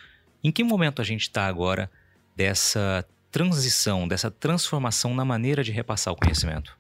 Em 0.44 0.52
que 0.52 0.64
momento 0.64 1.04
a 1.04 1.06
gente 1.06 1.22
está 1.22 1.46
agora 1.46 1.90
dessa 2.36 3.06
transição, 3.30 4.08
dessa 4.08 4.32
transformação 4.32 5.14
na 5.14 5.24
maneira 5.24 5.64
de 5.64 5.72
repassar 5.72 6.12
o 6.12 6.18
conhecimento? 6.18 6.76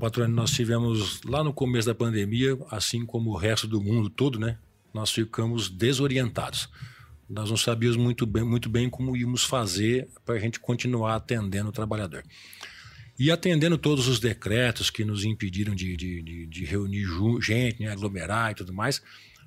Patrônio, 0.00 0.34
nós 0.34 0.50
tivemos 0.50 1.22
lá 1.22 1.44
no 1.44 1.52
começo 1.52 1.86
da 1.86 1.94
pandemia, 1.94 2.58
assim 2.68 3.06
como 3.06 3.30
o 3.30 3.36
resto 3.36 3.68
do 3.68 3.80
mundo 3.80 4.10
todo, 4.10 4.40
né? 4.40 4.58
Nós 4.92 5.12
ficamos 5.12 5.68
desorientados. 5.68 6.68
Nós 7.28 7.50
não 7.50 7.56
sabíamos 7.56 7.96
muito 7.96 8.24
bem, 8.24 8.44
muito 8.44 8.68
bem 8.68 8.88
como 8.88 9.16
íamos 9.16 9.44
fazer 9.44 10.08
para 10.24 10.36
a 10.36 10.38
gente 10.38 10.60
continuar 10.60 11.16
atendendo 11.16 11.68
o 11.68 11.72
trabalhador. 11.72 12.24
E 13.18 13.30
atendendo 13.30 13.78
todos 13.78 14.08
os 14.08 14.20
decretos 14.20 14.90
que 14.90 15.04
nos 15.04 15.24
impediram 15.24 15.74
de, 15.74 15.96
de, 15.96 16.22
de, 16.22 16.46
de 16.46 16.64
reunir 16.64 17.06
gente, 17.40 17.82
né, 17.82 17.90
aglomerar 17.90 18.52
e 18.52 18.54
tudo 18.54 18.72
mais, 18.72 19.02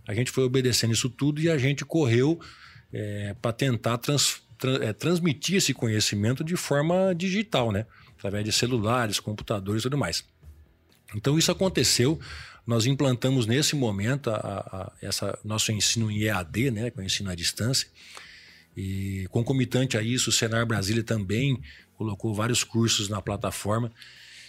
a 0.08 0.13
gente 0.13 0.32
foi 0.32 0.44
obedecendo 0.44 0.92
isso 0.92 1.10
tudo 1.10 1.39
e 1.39 1.50
a 1.50 1.58
gente 1.58 1.86
correu 1.86 2.39
é, 2.92 3.36
para 3.39 3.54
tentar 3.54 3.98
trans, 4.00 4.42
é, 4.82 4.92
transmitir 4.92 5.58
esse 5.58 5.74
conhecimento 5.74 6.44
de 6.44 6.56
forma 6.56 7.13
digital, 7.15 7.72
né? 7.72 7.86
Através 8.18 8.44
de 8.44 8.52
celulares, 8.52 9.20
computadores 9.20 9.82
e 9.82 9.84
tudo 9.84 9.98
mais. 9.98 10.26
Então 11.15 11.38
isso 11.38 11.52
aconteceu. 11.52 12.20
Nós 12.70 12.86
implantamos 12.86 13.48
nesse 13.48 13.76
momento 13.76 14.30
a, 14.30 14.36
a, 14.36 14.92
essa 15.02 15.40
nosso 15.44 15.72
ensino 15.72 16.12
em 16.12 16.22
EAD, 16.22 16.70
né, 16.70 16.92
com 16.92 17.02
ensino 17.02 17.32
à 17.32 17.34
distância. 17.34 17.90
E 18.78 19.26
concomitante 19.32 19.98
a 19.98 20.04
isso, 20.04 20.30
o 20.30 20.32
Senar 20.32 20.68
Brasília 20.68 21.02
também 21.02 21.60
colocou 21.96 22.32
vários 22.32 22.64
cursos 22.64 23.10
na 23.10 23.24
plataforma. 23.24 23.92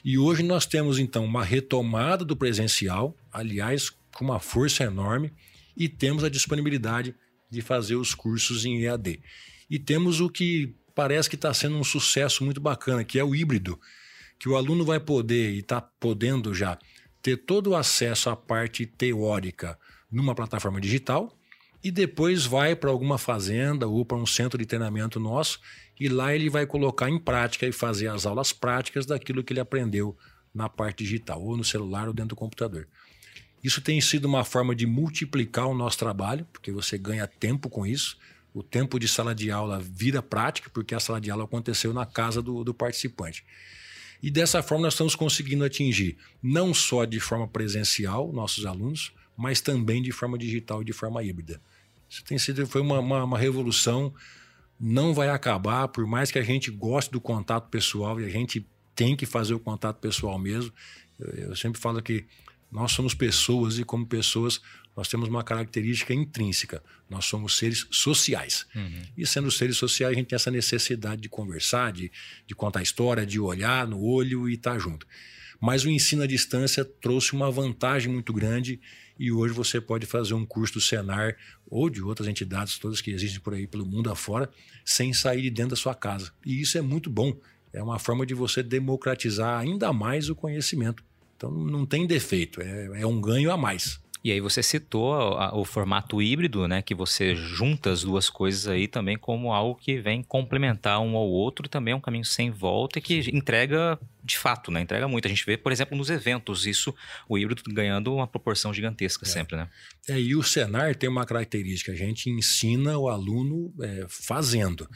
E 0.05 0.19
hoje 0.19 0.43
nós 0.43 0.67
temos 0.67 0.99
então 0.99 1.25
uma 1.25 1.43
retomada 1.43 2.23
do 2.23 2.37
presencial, 2.37 3.17
aliás, 3.33 3.89
com 4.15 4.27
uma 4.27 4.39
força 4.39 4.85
enorme, 4.85 5.33
e 5.75 5.89
temos 5.89 6.23
a 6.23 6.29
disponibilidade 6.29 7.15
de 7.49 7.63
fazer 7.63 7.97
os 7.97 8.15
cursos 8.15 8.67
em 8.67 8.83
EAD. 8.83 9.19
E 9.71 9.79
temos 9.79 10.21
o 10.21 10.29
que 10.29 10.75
parece 10.95 11.31
que 11.31 11.37
está 11.37 11.55
sendo 11.55 11.77
um 11.77 11.85
sucesso 11.85 12.45
muito 12.45 12.61
bacana, 12.61 13.03
que 13.03 13.19
é 13.19 13.25
o 13.25 13.35
híbrido, 13.35 13.81
que 14.39 14.47
o 14.47 14.57
aluno 14.57 14.85
vai 14.85 15.01
poder 15.01 15.55
e 15.55 15.61
está 15.61 15.81
podendo 15.81 16.53
já 16.53 16.79
ter 17.23 17.37
todo 17.37 17.71
o 17.71 17.77
acesso 17.77 18.31
à 18.31 18.37
parte 18.37 18.87
teórica 18.87 19.79
numa 20.11 20.35
plataforma 20.35 20.81
digital 20.81 21.37
e 21.83 21.91
depois 21.91 22.45
vai 22.45 22.77
para 22.77 22.91
alguma 22.91 23.19
fazenda 23.19 23.87
ou 23.87 24.05
para 24.05 24.17
um 24.17 24.27
centro 24.27 24.59
de 24.59 24.67
treinamento 24.67 25.19
nosso 25.19 25.61
e 25.99 26.09
lá 26.09 26.35
ele 26.35 26.49
vai 26.49 26.67
colocar 26.67 27.09
em 27.09 27.19
prática 27.19 27.67
e 27.67 27.73
fazer 27.73 28.09
as 28.09 28.27
aulas 28.27 28.53
práticas 28.53 29.07
daquilo 29.07 29.45
que 29.45 29.53
ele 29.53 29.61
aprendeu 29.61 30.17
na 30.53 30.69
parte 30.69 31.05
digital, 31.05 31.43
ou 31.43 31.57
no 31.57 31.63
celular 31.63 32.09
ou 32.09 32.15
dentro 32.15 32.31
do 32.31 32.37
computador. 32.37 32.89
Isso 33.63 33.81
tem 33.81 34.01
sido 34.01 34.25
uma 34.25 34.43
forma 34.43 34.75
de 34.75 34.87
multiplicar 34.87 35.67
o 35.67 35.75
nosso 35.75 35.99
trabalho, 35.99 36.47
porque 36.53 36.73
você 36.73 36.97
ganha 36.99 37.27
tempo 37.27 37.69
com 37.69 37.87
isso 37.87 38.19
o 38.53 38.63
tempo 38.63 38.99
de 38.99 39.07
sala 39.07 39.35
de 39.35 39.51
aula 39.51 39.81
vira 39.81 40.23
prática, 40.23 40.69
porque 40.73 40.95
a 40.95 41.01
sala 41.01 41.21
de 41.21 41.31
aula 41.31 41.45
aconteceu 41.45 41.93
na 41.93 42.05
casa 42.05 42.43
do, 42.43 42.65
do 42.65 42.75
participante. 42.75 43.45
E 44.23 44.31
dessa 44.31 44.63
forma 44.63 44.85
nós 44.85 44.95
estamos 44.95 45.15
conseguindo 45.15 45.65
atingir 45.65 46.17
não 46.43 46.75
só 46.75 47.05
de 47.05 47.19
forma 47.21 47.49
presencial 47.49 48.33
nossos 48.33 48.67
alunos, 48.67 49.13
mas 49.37 49.61
também 49.61 50.03
de 50.03 50.13
forma 50.13 50.37
digital 50.37 50.83
e 50.83 50.85
de 50.85 50.93
forma 50.93 51.23
híbrida. 51.23 51.61
Isso 52.09 52.25
tem 52.25 52.39
sido 52.39 52.67
foi 52.67 52.81
uma, 52.81 52.99
uma, 52.99 53.25
uma 53.25 53.39
revolução, 53.39 54.13
não 54.79 55.15
vai 55.15 55.29
acabar, 55.29 55.89
por 55.89 56.07
mais 56.07 56.31
que 56.31 56.39
a 56.39 56.43
gente 56.43 56.71
goste 56.71 57.11
do 57.11 57.21
contato 57.21 57.69
pessoal 57.69 58.21
e 58.21 58.25
a 58.25 58.29
gente 58.29 58.67
tem 58.95 59.17
que 59.17 59.25
fazer 59.25 59.55
o 59.55 59.61
contato 59.61 59.99
pessoal 59.99 60.39
mesmo. 60.39 60.73
Eu, 61.19 61.29
eu 61.51 61.57
sempre 61.57 61.81
falo 61.81 62.03
que 62.03 62.27
nós 62.71 62.93
somos 62.93 63.15
pessoas 63.15 63.79
e, 63.79 63.85
como 63.85 64.07
pessoas, 64.07 64.61
nós 64.97 65.09
temos 65.09 65.29
uma 65.29 65.43
característica 65.43 66.13
intrínseca. 66.13 66.83
Nós 67.09 67.25
somos 67.25 67.57
seres 67.57 67.87
sociais. 67.91 68.67
Uhum. 68.75 69.03
E 69.17 69.27
sendo 69.27 69.51
seres 69.51 69.77
sociais, 69.77 70.13
a 70.13 70.19
gente 70.19 70.29
tem 70.29 70.37
essa 70.37 70.51
necessidade 70.51 71.21
de 71.23 71.29
conversar, 71.29 71.93
de, 71.93 72.11
de 72.47 72.55
contar 72.55 72.83
história, 72.83 73.25
de 73.25 73.41
olhar 73.41 73.87
no 73.87 74.01
olho 74.03 74.49
e 74.49 74.55
estar 74.55 74.73
tá 74.73 74.79
junto. 74.79 75.07
Mas 75.61 75.85
o 75.85 75.91
ensino 75.91 76.23
à 76.23 76.27
distância 76.27 76.85
trouxe 76.85 77.35
uma 77.35 77.51
vantagem 77.51 78.13
muito 78.13 78.33
grande 78.33 78.81
e 79.19 79.31
hoje 79.31 79.53
você 79.53 79.81
pode 79.81 80.07
fazer 80.07 80.33
um 80.33 80.47
curso 80.47 80.75
do 80.75 80.81
Senar 80.81 81.37
ou 81.69 81.91
de 81.91 82.03
outras 82.03 82.27
entidades 82.27 82.79
todas 82.79 83.03
que 83.03 83.11
existem 83.11 83.41
por 83.41 83.53
aí 83.53 83.67
pelo 83.67 83.85
mundo 83.85 84.11
afora 84.11 84.51
sem 84.85 85.13
sair 85.13 85.43
de 85.43 85.51
dentro 85.51 85.71
da 85.71 85.77
sua 85.77 85.95
casa. 85.95 86.33
E 86.45 86.61
isso 86.61 86.79
é 86.79 86.81
muito 86.81 87.11
bom. 87.11 87.39
É 87.73 87.83
uma 87.83 87.99
forma 87.99 88.25
de 88.25 88.33
você 88.33 88.63
democratizar 88.63 89.61
ainda 89.61 89.93
mais 89.93 90.31
o 90.31 90.35
conhecimento. 90.35 91.05
Então 91.37 91.51
não 91.51 91.85
tem 91.85 92.07
defeito, 92.07 92.61
é, 92.63 93.03
é 93.03 93.07
um 93.07 93.21
ganho 93.21 93.53
a 93.53 93.57
mais. 93.57 94.01
E 94.23 94.31
aí 94.31 94.41
você 94.41 94.63
citou 94.63 95.15
o 95.55 95.65
formato 95.65 96.21
híbrido, 96.21 96.69
né, 96.69 96.83
que 96.83 96.95
você 96.95 97.35
junta 97.35 97.91
as 97.91 98.03
duas 98.03 98.29
coisas 98.29 98.69
aí 98.69 98.87
também 98.87 99.17
como 99.17 99.53
algo 99.53 99.75
que 99.81 99.99
vem 99.99 100.23
complementar 100.23 101.01
um 101.01 101.17
ao 101.17 101.27
outro 101.27 101.65
e 101.65 101.69
também 101.71 101.93
é 101.93 101.97
um 101.97 102.01
caminho 102.01 102.25
sem 102.25 102.51
volta 102.51 102.99
e 102.99 103.03
que 103.03 103.31
entrega 103.35 103.99
de 104.23 104.37
fato, 104.37 104.71
né, 104.71 104.83
entrega 104.83 105.09
muito. 105.09 105.25
A 105.25 105.29
gente 105.29 105.47
vê, 105.47 105.57
por 105.57 105.73
exemplo, 105.73 105.97
nos 105.97 106.11
eventos, 106.11 106.67
isso, 106.67 106.95
o 107.27 107.39
híbrido 107.39 107.63
ganhando 107.69 108.15
uma 108.15 108.27
proporção 108.27 108.75
gigantesca 108.75 109.25
é. 109.25 109.29
sempre, 109.29 109.57
né? 109.57 109.69
É, 110.07 110.21
e 110.21 110.37
o 110.37 110.43
Senar 110.43 110.95
tem 110.95 111.09
uma 111.09 111.25
característica, 111.25 111.91
a 111.93 111.97
gente 111.97 112.29
ensina 112.29 112.99
o 112.99 113.09
aluno 113.09 113.73
é, 113.81 114.07
fazendo. 114.09 114.87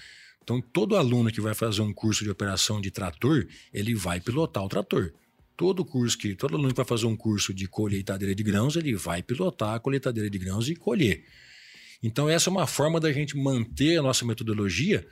Então, 0.43 0.61
todo 0.61 0.97
aluno 0.97 1.33
que 1.33 1.41
vai 1.41 1.55
fazer 1.55 1.81
um 1.81 1.95
curso 1.95 2.23
de 2.23 2.31
operação 2.31 2.79
de 2.79 2.91
trator, 2.91 3.47
ele 3.73 3.95
vai 3.95 4.21
pilotar 4.21 4.63
o 4.63 4.69
trator 4.69 5.15
todo 5.57 5.85
curso 5.85 6.19
que 6.19 6.35
todo 6.35 6.55
aluno 6.55 6.71
que 6.71 6.77
vai 6.77 6.85
fazer 6.85 7.07
um 7.07 7.17
curso 7.17 7.55
de 7.55 7.67
colheitadeira 7.67 8.35
de 8.35 8.43
grãos, 8.43 8.77
ele 8.77 8.95
vai 8.95 9.23
pilotar 9.23 9.75
a 9.75 9.81
colheitadeira 9.81 10.29
de 10.29 10.39
grãos 10.39 10.69
e 10.69 10.75
colher. 10.75 11.25
Então, 12.03 12.29
essa 12.29 12.51
é 12.51 12.53
uma 12.53 12.67
forma 12.67 13.01
da 13.01 13.13
gente 13.13 13.37
manter 13.37 13.99
a 13.99 14.03
nossa 14.03 14.25
metodologia, 14.27 15.07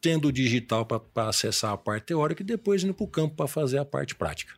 tendo 0.00 0.28
o 0.28 0.32
digital 0.32 0.86
para 0.86 1.28
acessar 1.28 1.72
a 1.72 1.76
parte 1.76 2.06
teórica 2.06 2.42
e 2.42 2.46
depois 2.46 2.84
indo 2.84 2.94
para 2.94 3.04
o 3.04 3.08
campo 3.08 3.34
para 3.34 3.48
fazer 3.48 3.78
a 3.78 3.84
parte 3.84 4.14
prática. 4.14 4.54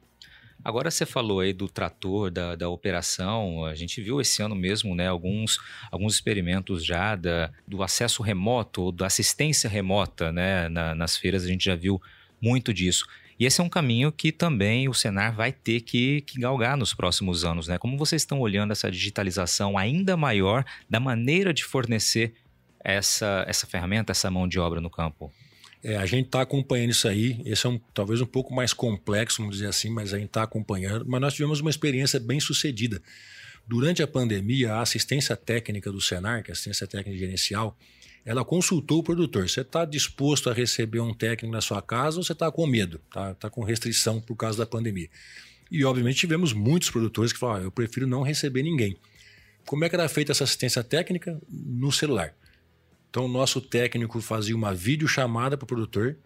Agora 0.62 0.90
você 0.90 1.06
falou 1.06 1.40
aí 1.40 1.54
do 1.54 1.68
trator, 1.68 2.30
da, 2.30 2.54
da 2.54 2.68
operação. 2.68 3.64
A 3.64 3.74
gente 3.74 4.02
viu 4.02 4.20
esse 4.20 4.42
ano 4.42 4.54
mesmo, 4.54 4.94
né, 4.94 5.08
alguns, 5.08 5.58
alguns 5.90 6.14
experimentos 6.14 6.84
já 6.84 7.16
da, 7.16 7.50
do 7.66 7.82
acesso 7.82 8.22
remoto, 8.22 8.92
da 8.92 9.06
assistência 9.06 9.70
remota, 9.70 10.30
né, 10.30 10.68
na, 10.68 10.94
nas 10.94 11.16
feiras 11.16 11.44
a 11.44 11.48
gente 11.48 11.64
já 11.64 11.74
viu 11.74 12.00
muito 12.42 12.74
disso. 12.74 13.06
E 13.40 13.46
esse 13.46 13.58
é 13.58 13.64
um 13.64 13.70
caminho 13.70 14.12
que 14.12 14.30
também 14.30 14.86
o 14.86 14.92
Senar 14.92 15.34
vai 15.34 15.50
ter 15.50 15.80
que, 15.80 16.20
que 16.20 16.38
galgar 16.38 16.76
nos 16.76 16.92
próximos 16.92 17.42
anos, 17.42 17.68
né? 17.68 17.78
Como 17.78 17.96
vocês 17.96 18.20
estão 18.20 18.38
olhando 18.38 18.72
essa 18.72 18.90
digitalização 18.90 19.78
ainda 19.78 20.14
maior 20.14 20.62
da 20.90 21.00
maneira 21.00 21.54
de 21.54 21.64
fornecer 21.64 22.34
essa, 22.84 23.42
essa 23.48 23.66
ferramenta, 23.66 24.12
essa 24.12 24.30
mão 24.30 24.46
de 24.46 24.60
obra 24.60 24.78
no 24.78 24.90
campo? 24.90 25.32
É, 25.82 25.96
a 25.96 26.04
gente 26.04 26.26
está 26.26 26.42
acompanhando 26.42 26.90
isso 26.90 27.08
aí. 27.08 27.40
Esse 27.46 27.64
é 27.64 27.70
um, 27.70 27.80
talvez 27.94 28.20
um 28.20 28.26
pouco 28.26 28.52
mais 28.52 28.74
complexo, 28.74 29.38
vamos 29.38 29.56
dizer 29.56 29.68
assim, 29.68 29.88
mas 29.88 30.12
a 30.12 30.18
gente 30.18 30.26
está 30.26 30.42
acompanhando. 30.42 31.06
Mas 31.08 31.20
nós 31.22 31.32
tivemos 31.32 31.60
uma 31.60 31.70
experiência 31.70 32.20
bem 32.20 32.40
sucedida. 32.40 33.00
Durante 33.66 34.02
a 34.02 34.06
pandemia, 34.06 34.74
a 34.74 34.82
assistência 34.82 35.34
técnica 35.34 35.90
do 35.90 36.00
Senar, 36.00 36.42
que 36.42 36.50
é 36.50 36.52
a 36.52 36.54
assistência 36.54 36.86
técnica 36.86 37.18
gerencial, 37.18 37.74
ela 38.30 38.44
consultou 38.44 39.00
o 39.00 39.02
produtor. 39.02 39.48
Você 39.48 39.62
está 39.62 39.84
disposto 39.84 40.48
a 40.48 40.52
receber 40.52 41.00
um 41.00 41.12
técnico 41.12 41.52
na 41.52 41.60
sua 41.60 41.82
casa 41.82 42.18
ou 42.18 42.22
você 42.22 42.32
está 42.32 42.48
com 42.48 42.64
medo? 42.64 43.00
Está 43.08 43.34
tá 43.34 43.50
com 43.50 43.64
restrição 43.64 44.20
por 44.20 44.36
causa 44.36 44.58
da 44.58 44.64
pandemia? 44.64 45.10
E, 45.68 45.84
obviamente, 45.84 46.20
tivemos 46.20 46.52
muitos 46.52 46.90
produtores 46.90 47.32
que 47.32 47.40
falaram: 47.40 47.62
ah, 47.62 47.66
eu 47.66 47.72
prefiro 47.72 48.06
não 48.06 48.22
receber 48.22 48.62
ninguém. 48.62 48.96
Como 49.66 49.84
é 49.84 49.88
que 49.88 49.96
era 49.96 50.08
feita 50.08 50.30
essa 50.30 50.44
assistência 50.44 50.84
técnica? 50.84 51.40
No 51.50 51.90
celular. 51.90 52.32
Então, 53.08 53.24
o 53.24 53.28
nosso 53.28 53.60
técnico 53.60 54.20
fazia 54.20 54.54
uma 54.54 54.72
videochamada 54.72 55.56
para 55.56 55.64
o 55.64 55.66
produtor, 55.66 56.16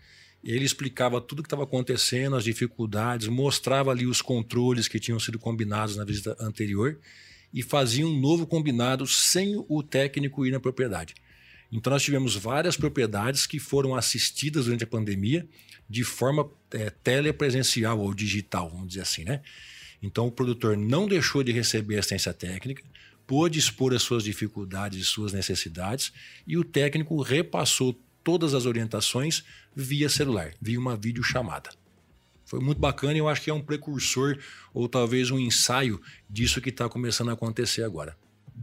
ele 0.44 0.66
explicava 0.66 1.22
tudo 1.22 1.38
o 1.38 1.42
que 1.42 1.46
estava 1.46 1.64
acontecendo, 1.64 2.36
as 2.36 2.44
dificuldades, 2.44 3.28
mostrava 3.28 3.90
ali 3.90 4.06
os 4.06 4.20
controles 4.20 4.88
que 4.88 5.00
tinham 5.00 5.18
sido 5.18 5.38
combinados 5.38 5.96
na 5.96 6.04
visita 6.04 6.36
anterior 6.38 6.98
e 7.50 7.62
fazia 7.62 8.06
um 8.06 8.20
novo 8.20 8.46
combinado 8.46 9.06
sem 9.06 9.56
o 9.66 9.82
técnico 9.82 10.44
ir 10.44 10.50
na 10.50 10.60
propriedade. 10.60 11.14
Então, 11.70 11.92
nós 11.92 12.02
tivemos 12.02 12.36
várias 12.36 12.76
propriedades 12.76 13.46
que 13.46 13.58
foram 13.58 13.94
assistidas 13.94 14.66
durante 14.66 14.84
a 14.84 14.86
pandemia 14.86 15.46
de 15.88 16.04
forma 16.04 16.48
é, 16.72 16.90
telepresencial 16.90 17.98
ou 17.98 18.14
digital, 18.14 18.70
vamos 18.70 18.88
dizer 18.88 19.02
assim, 19.02 19.24
né? 19.24 19.42
Então, 20.02 20.26
o 20.26 20.32
produtor 20.32 20.76
não 20.76 21.08
deixou 21.08 21.42
de 21.42 21.50
receber 21.50 21.98
assistência 21.98 22.32
técnica, 22.32 22.82
pôde 23.26 23.58
expor 23.58 23.94
as 23.94 24.02
suas 24.02 24.22
dificuldades 24.22 25.00
e 25.00 25.04
suas 25.04 25.32
necessidades 25.32 26.12
e 26.46 26.58
o 26.58 26.64
técnico 26.64 27.20
repassou 27.22 27.98
todas 28.22 28.54
as 28.54 28.66
orientações 28.66 29.44
via 29.74 30.08
celular, 30.08 30.52
via 30.60 30.78
uma 30.78 30.96
videochamada. 30.96 31.70
Foi 32.44 32.60
muito 32.60 32.78
bacana 32.78 33.14
e 33.14 33.18
eu 33.18 33.28
acho 33.28 33.42
que 33.42 33.50
é 33.50 33.54
um 33.54 33.62
precursor 33.62 34.38
ou 34.72 34.88
talvez 34.88 35.30
um 35.30 35.38
ensaio 35.38 36.00
disso 36.28 36.60
que 36.60 36.68
está 36.68 36.88
começando 36.88 37.30
a 37.30 37.32
acontecer 37.32 37.82
agora. 37.82 38.16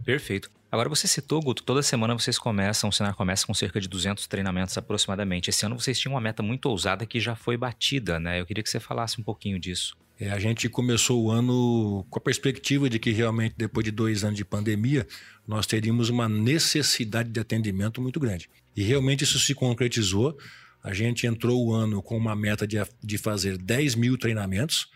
Perfeito. 0.06 0.50
Agora 0.72 0.88
você 0.88 1.06
citou, 1.06 1.42
Guto, 1.42 1.64
toda 1.64 1.84
semana 1.84 2.14
vocês 2.14 2.40
começam, 2.40 2.90
o 2.90 2.94
Senar 2.94 3.14
começa 3.14 3.46
com 3.46 3.54
cerca 3.54 3.82
de 3.82 3.90
200 3.90 4.26
treinamentos 4.26 4.78
aproximadamente. 4.78 5.50
Esse 5.50 5.66
ano 5.66 5.78
vocês 5.78 6.00
tinham 6.00 6.14
uma 6.14 6.22
meta 6.22 6.42
muito 6.42 6.68
ousada 6.68 7.06
que 7.06 7.20
já 7.20 7.36
foi 7.36 7.58
batida, 7.58 8.18
né? 8.22 8.40
Eu 8.40 8.46
queria 8.46 8.64
que 8.64 8.70
você 8.70 8.80
falasse 8.80 9.20
um 9.20 9.24
pouquinho 9.24 9.60
disso. 9.60 9.98
É, 10.18 10.30
a 10.30 10.40
gente 10.40 10.70
começou 10.70 11.26
o 11.26 11.30
ano 11.30 12.06
com 12.10 12.20
a 12.20 12.22
perspectiva 12.22 12.90
de 12.90 13.00
que 13.00 13.12
realmente 13.12 13.54
depois 13.58 13.84
de 13.84 13.92
dois 13.92 14.24
anos 14.24 14.38
de 14.38 14.46
pandemia 14.46 15.06
nós 15.46 15.68
teríamos 15.68 16.08
uma 16.08 16.30
necessidade 16.30 17.30
de 17.30 17.40
atendimento 17.42 18.02
muito 18.02 18.18
grande. 18.18 18.50
E 18.74 18.82
realmente 18.82 19.26
isso 19.26 19.40
se 19.40 19.54
concretizou. 19.54 20.38
A 20.82 20.94
gente 20.94 21.28
entrou 21.28 21.66
o 21.66 21.74
ano 21.74 22.02
com 22.02 22.16
uma 22.16 22.34
meta 22.34 22.66
de, 22.66 22.78
de 23.04 23.18
fazer 23.18 23.58
10 23.58 23.96
mil 23.96 24.18
treinamentos. 24.18 24.88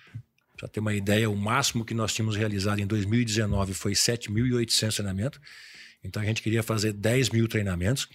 Para 0.58 0.68
ter 0.68 0.80
uma 0.80 0.94
ideia, 0.94 1.30
o 1.30 1.36
máximo 1.36 1.84
que 1.84 1.94
nós 1.94 2.14
tínhamos 2.14 2.36
realizado 2.36 2.80
em 2.80 2.88
2019 2.88 3.74
foi 3.74 3.94
7.800 3.94 4.96
treinamentos. 4.96 5.40
Então 6.04 6.22
a 6.22 6.26
gente 6.26 6.42
queria 6.42 6.64
fazer 6.64 6.94
10 6.94 7.30
mil 7.32 7.48
treinamentos 7.48 8.08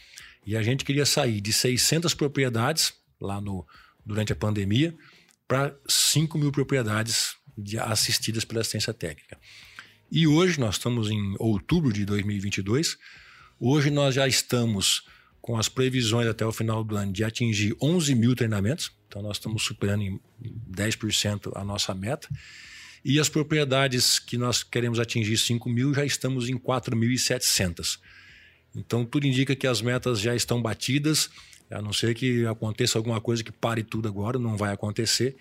e 0.47 0.57
a 0.57 0.63
gente 0.63 0.85
queria 0.85 1.05
sair 1.05 1.41
de 1.41 1.53
600 1.53 2.15
propriedades 2.15 2.95
lá 3.21 3.41
no, 3.41 3.67
durante 4.05 4.33
a 4.33 4.37
pandemia 4.37 4.97
para 5.47 5.77
5 5.89 6.39
mil 6.39 6.53
propriedades 6.53 7.35
de, 7.59 7.79
assistidas 7.79 8.45
pela 8.45 8.61
assistência 8.61 8.95
técnica. 8.95 9.39
E 10.11 10.27
hoje, 10.27 10.59
nós 10.59 10.77
estamos 10.77 11.11
em 11.11 11.35
outubro 11.39 11.93
de 11.93 12.05
2022, 12.05 12.97
hoje 13.59 13.91
nós 13.91 14.15
já 14.15 14.27
estamos 14.27 15.05
com 15.41 15.57
as 15.57 15.69
previsões 15.69 16.27
até 16.27 16.45
o 16.45 16.53
final 16.53 16.85
do 16.85 16.97
ano 16.97 17.13
de 17.13 17.25
atingir 17.25 17.75
11 17.81 18.15
mil 18.15 18.35
treinamentos, 18.35 18.93
então 19.09 19.23
nós 19.23 19.37
estamos 19.37 19.63
superando 19.63 20.03
em 20.03 20.21
10% 20.71 21.53
a 21.55 21.65
nossa 21.65 21.95
meta. 21.95 22.29
E 23.05 23.19
as 23.19 23.29
propriedades 23.29 24.19
que 24.19 24.37
nós 24.37 24.63
queremos 24.63 25.01
atingir 25.01 25.39
5 25.39 25.69
mil, 25.71 25.95
já 25.95 26.05
estamos 26.05 26.49
em 26.49 26.59
4.700. 26.59 27.99
Então 28.77 29.05
tudo 29.05 29.27
indica 29.27 29.57
que 29.57 29.67
as 29.67 29.81
metas 29.81 30.21
já 30.21 30.35
estão 30.35 30.61
batidas 30.61 31.31
a 31.71 31.81
não 31.81 31.93
ser 31.93 32.15
que 32.15 32.45
aconteça 32.47 32.99
alguma 32.99 33.21
coisa 33.21 33.45
que 33.45 33.53
pare 33.53 33.83
tudo 33.83 34.09
agora, 34.09 34.39
não 34.39 34.57
vai 34.57 34.73
acontecer. 34.73 35.37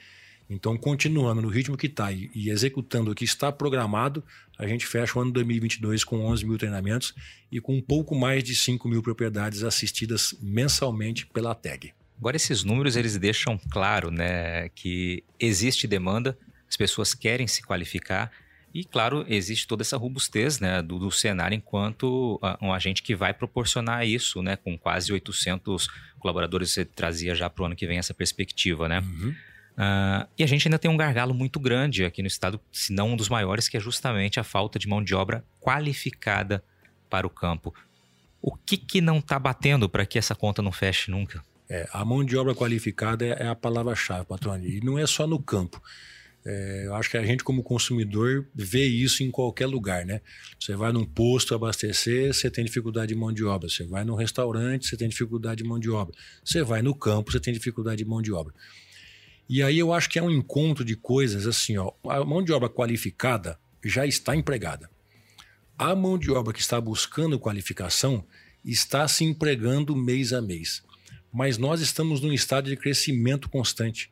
Então, 0.49 0.75
continuando 0.75 1.41
no 1.41 1.47
ritmo 1.47 1.77
que 1.77 1.85
está 1.85 2.11
e, 2.11 2.31
e, 2.33 2.49
executando 2.49 3.11
o 3.11 3.15
que 3.15 3.23
está 3.23 3.51
programado, 3.51 4.23
a 4.57 4.67
gente 4.67 4.85
fecha 4.87 5.17
o 5.17 5.21
ano 5.21 5.31
2022 5.31 6.03
com 6.03 6.25
11 6.25 6.45
mil 6.45 6.57
treinamentos 6.57 7.13
e 7.51 7.61
com 7.61 7.75
um 7.75 7.81
pouco 7.81 8.15
mais 8.15 8.43
de 8.43 8.55
5 8.55 8.87
mil 8.87 9.03
propriedades 9.03 9.63
assistidas 9.63 10.35
mensalmente 10.41 11.27
pela 11.27 11.53
TAG. 11.53 11.93
Agora, 12.17 12.35
esses 12.35 12.63
números 12.63 12.95
eles 12.95 13.15
deixam 13.17 13.59
claro 13.69 14.09
né, 14.09 14.69
que 14.69 15.23
existe 15.39 15.87
demanda, 15.87 16.37
as 16.67 16.75
pessoas 16.75 17.13
querem 17.13 17.47
se 17.47 17.61
qualificar 17.61 18.31
e, 18.73 18.83
claro, 18.83 19.25
existe 19.27 19.67
toda 19.67 19.83
essa 19.83 19.97
robustez 19.97 20.59
né, 20.59 20.81
do, 20.81 20.99
do 20.99 21.11
cenário 21.11 21.55
enquanto 21.55 22.39
um 22.61 22.73
agente 22.73 23.01
que 23.01 23.15
vai 23.15 23.33
proporcionar 23.33 24.05
isso, 24.05 24.41
né, 24.41 24.55
com 24.55 24.77
quase 24.77 25.13
800 25.13 25.87
colaboradores, 26.19 26.71
você 26.71 26.83
trazia 26.83 27.33
já 27.33 27.49
para 27.49 27.63
o 27.63 27.65
ano 27.67 27.75
que 27.75 27.87
vem 27.87 27.97
essa 27.97 28.13
perspectiva, 28.13 28.87
né? 28.89 28.99
Uhum. 28.99 29.33
Uh, 29.79 30.27
e 30.37 30.43
a 30.43 30.45
gente 30.45 30.67
ainda 30.67 30.77
tem 30.77 30.91
um 30.91 30.97
gargalo 30.97 31.33
muito 31.33 31.57
grande 31.57 32.03
aqui 32.03 32.21
no 32.21 32.27
estado, 32.27 32.59
se 32.69 32.91
não 32.91 33.11
um 33.11 33.15
dos 33.15 33.29
maiores, 33.29 33.69
que 33.69 33.77
é 33.77 33.79
justamente 33.79 34.37
a 34.37 34.43
falta 34.43 34.77
de 34.77 34.89
mão 34.89 35.01
de 35.01 35.15
obra 35.15 35.41
qualificada 35.57 36.61
para 37.09 37.25
o 37.25 37.29
campo. 37.29 37.73
O 38.41 38.53
que, 38.53 38.75
que 38.75 38.99
não 38.99 39.19
está 39.19 39.39
batendo 39.39 39.87
para 39.87 40.05
que 40.05 40.17
essa 40.19 40.35
conta 40.35 40.61
não 40.61 40.73
feche 40.73 41.09
nunca? 41.09 41.41
É, 41.69 41.87
a 41.93 42.03
mão 42.03 42.25
de 42.25 42.35
obra 42.35 42.53
qualificada 42.53 43.25
é, 43.25 43.43
é 43.43 43.47
a 43.47 43.55
palavra-chave, 43.55 44.25
patrão. 44.25 44.61
E 44.61 44.81
não 44.83 44.99
é 44.99 45.07
só 45.07 45.25
no 45.25 45.41
campo. 45.41 45.81
É, 46.45 46.83
eu 46.87 46.95
acho 46.95 47.09
que 47.09 47.17
a 47.17 47.23
gente, 47.23 47.43
como 47.43 47.63
consumidor, 47.63 48.45
vê 48.53 48.85
isso 48.85 49.23
em 49.23 49.31
qualquer 49.31 49.67
lugar, 49.67 50.05
né? 50.05 50.19
Você 50.59 50.75
vai 50.75 50.91
num 50.91 51.05
posto 51.05 51.55
abastecer, 51.55 52.33
você 52.33 52.51
tem 52.51 52.65
dificuldade 52.65 53.13
de 53.13 53.15
mão 53.15 53.31
de 53.31 53.45
obra. 53.45 53.69
Você 53.69 53.85
vai 53.85 54.03
num 54.03 54.15
restaurante, 54.15 54.87
você 54.87 54.97
tem 54.97 55.07
dificuldade 55.07 55.63
de 55.63 55.69
mão 55.69 55.79
de 55.79 55.89
obra. 55.89 56.13
Você 56.43 56.63
vai 56.63 56.81
no 56.81 56.93
campo, 56.93 57.31
você 57.31 57.39
tem 57.39 57.53
dificuldade 57.53 57.97
de 58.03 58.05
mão 58.05 58.21
de 58.21 58.33
obra. 58.33 58.53
E 59.49 59.63
aí 59.63 59.79
eu 59.79 59.91
acho 59.91 60.07
que 60.07 60.19
é 60.19 60.21
um 60.21 60.29
encontro 60.29 60.85
de 60.85 60.95
coisas 60.95 61.47
assim, 61.47 61.75
ó. 61.75 61.91
A 62.07 62.23
mão 62.23 62.43
de 62.43 62.53
obra 62.53 62.69
qualificada 62.69 63.59
já 63.83 64.05
está 64.05 64.35
empregada. 64.35 64.87
A 65.75 65.95
mão 65.95 66.19
de 66.19 66.29
obra 66.29 66.53
que 66.53 66.61
está 66.61 66.79
buscando 66.79 67.39
qualificação 67.39 68.23
está 68.63 69.07
se 69.07 69.23
empregando 69.23 69.95
mês 69.95 70.33
a 70.33 70.41
mês. 70.41 70.83
Mas 71.33 71.57
nós 71.57 71.81
estamos 71.81 72.21
num 72.21 72.31
estado 72.31 72.69
de 72.69 72.77
crescimento 72.77 73.49
constante. 73.49 74.11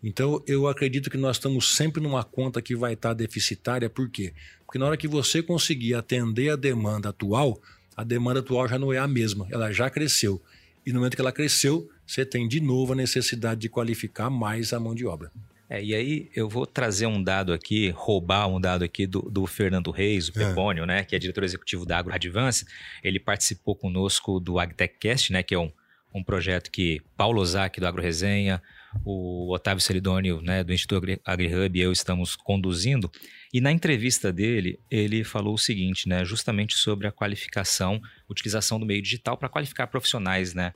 Então, 0.00 0.40
eu 0.46 0.68
acredito 0.68 1.10
que 1.10 1.16
nós 1.16 1.36
estamos 1.36 1.74
sempre 1.74 2.00
numa 2.00 2.22
conta 2.22 2.62
que 2.62 2.76
vai 2.76 2.92
estar 2.92 3.14
deficitária, 3.14 3.90
por 3.90 4.08
quê? 4.08 4.32
Porque 4.64 4.78
na 4.78 4.86
hora 4.86 4.96
que 4.96 5.08
você 5.08 5.42
conseguir 5.42 5.94
atender 5.94 6.50
a 6.50 6.56
demanda 6.56 7.08
atual, 7.08 7.60
a 7.96 8.04
demanda 8.04 8.38
atual 8.38 8.68
já 8.68 8.78
não 8.78 8.92
é 8.92 8.98
a 8.98 9.08
mesma, 9.08 9.48
ela 9.50 9.72
já 9.72 9.90
cresceu. 9.90 10.40
E 10.86 10.92
no 10.92 11.00
momento 11.00 11.16
que 11.16 11.20
ela 11.20 11.32
cresceu, 11.32 11.90
você 12.08 12.24
tem 12.24 12.48
de 12.48 12.58
novo 12.58 12.94
a 12.94 12.96
necessidade 12.96 13.60
de 13.60 13.68
qualificar 13.68 14.30
mais 14.30 14.72
a 14.72 14.80
mão 14.80 14.94
de 14.94 15.06
obra. 15.06 15.30
É, 15.70 15.84
e 15.84 15.94
aí 15.94 16.30
eu 16.34 16.48
vou 16.48 16.66
trazer 16.66 17.06
um 17.06 17.22
dado 17.22 17.52
aqui, 17.52 17.90
roubar 17.90 18.48
um 18.48 18.58
dado 18.58 18.82
aqui 18.82 19.06
do, 19.06 19.20
do 19.20 19.46
Fernando 19.46 19.90
Reis, 19.90 20.28
o 20.28 20.32
é. 20.40 20.48
Pepônio, 20.48 20.84
é. 20.84 20.86
né, 20.86 21.04
que 21.04 21.14
é 21.14 21.18
diretor 21.18 21.44
executivo 21.44 21.84
da 21.84 21.98
Agro 21.98 22.14
Advance. 22.14 22.64
Ele 23.04 23.20
participou 23.20 23.76
conosco 23.76 24.40
do 24.40 24.58
AgTechCast, 24.58 25.30
né, 25.30 25.42
que 25.42 25.54
é 25.54 25.58
um, 25.58 25.70
um 26.14 26.24
projeto 26.24 26.70
que 26.70 27.02
Paulo 27.14 27.42
Ozaki 27.42 27.80
do 27.80 27.86
Agro 27.86 28.00
Resenha, 28.00 28.62
o 29.04 29.52
Otávio 29.52 29.82
Celidônio, 29.82 30.40
né, 30.40 30.64
do 30.64 30.72
Instituto 30.72 31.20
AgriHub 31.22 31.78
e 31.78 31.82
eu 31.82 31.92
estamos 31.92 32.34
conduzindo. 32.34 33.12
E 33.52 33.60
na 33.60 33.70
entrevista 33.70 34.32
dele, 34.32 34.80
ele 34.90 35.22
falou 35.22 35.52
o 35.52 35.58
seguinte, 35.58 36.08
né, 36.08 36.24
justamente 36.24 36.78
sobre 36.78 37.06
a 37.06 37.12
qualificação, 37.12 38.00
utilização 38.26 38.80
do 38.80 38.86
meio 38.86 39.02
digital 39.02 39.36
para 39.36 39.50
qualificar 39.50 39.86
profissionais, 39.86 40.54
né, 40.54 40.72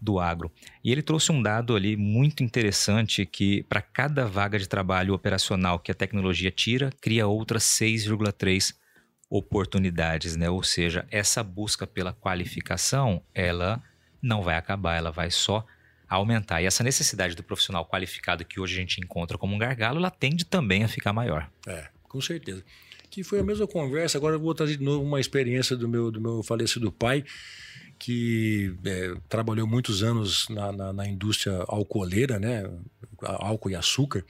do 0.00 0.18
agro. 0.18 0.50
E 0.82 0.90
ele 0.90 1.02
trouxe 1.02 1.30
um 1.30 1.40
dado 1.40 1.76
ali 1.76 1.96
muito 1.96 2.42
interessante 2.42 3.24
que 3.24 3.62
para 3.64 3.80
cada 3.80 4.26
vaga 4.26 4.58
de 4.58 4.68
trabalho 4.68 5.14
operacional 5.14 5.78
que 5.78 5.92
a 5.92 5.94
tecnologia 5.94 6.50
tira, 6.50 6.90
cria 7.00 7.26
outras 7.26 7.62
6,3 7.62 8.74
oportunidades, 9.30 10.36
né? 10.36 10.50
Ou 10.50 10.62
seja, 10.62 11.06
essa 11.10 11.42
busca 11.42 11.86
pela 11.86 12.12
qualificação, 12.12 13.22
ela 13.34 13.82
não 14.20 14.42
vai 14.42 14.56
acabar, 14.56 14.96
ela 14.96 15.10
vai 15.10 15.30
só 15.30 15.64
aumentar. 16.08 16.60
E 16.60 16.66
essa 16.66 16.84
necessidade 16.84 17.34
do 17.34 17.42
profissional 17.42 17.86
qualificado 17.86 18.44
que 18.44 18.60
hoje 18.60 18.74
a 18.74 18.80
gente 18.80 19.00
encontra 19.00 19.38
como 19.38 19.54
um 19.54 19.58
gargalo, 19.58 19.98
ela 19.98 20.10
tende 20.10 20.44
também 20.44 20.84
a 20.84 20.88
ficar 20.88 21.12
maior. 21.12 21.50
É, 21.66 21.88
com 22.02 22.20
certeza. 22.20 22.62
Que 23.10 23.22
foi 23.22 23.40
a 23.40 23.42
mesma 23.42 23.66
conversa, 23.66 24.18
agora 24.18 24.36
eu 24.36 24.40
vou 24.40 24.54
trazer 24.54 24.76
de 24.76 24.84
novo 24.84 25.04
uma 25.04 25.20
experiência 25.20 25.76
do 25.76 25.88
meu, 25.88 26.10
do 26.10 26.20
meu 26.20 26.42
falecido 26.42 26.90
pai, 26.90 27.24
que 28.02 28.74
é, 28.84 29.14
trabalhou 29.28 29.64
muitos 29.64 30.02
anos 30.02 30.48
na, 30.48 30.72
na, 30.72 30.92
na 30.92 31.06
indústria 31.06 31.64
alcooleira, 31.68 32.36
né? 32.36 32.68
Álcool 33.22 33.70
e 33.70 33.76
açúcar. 33.76 34.24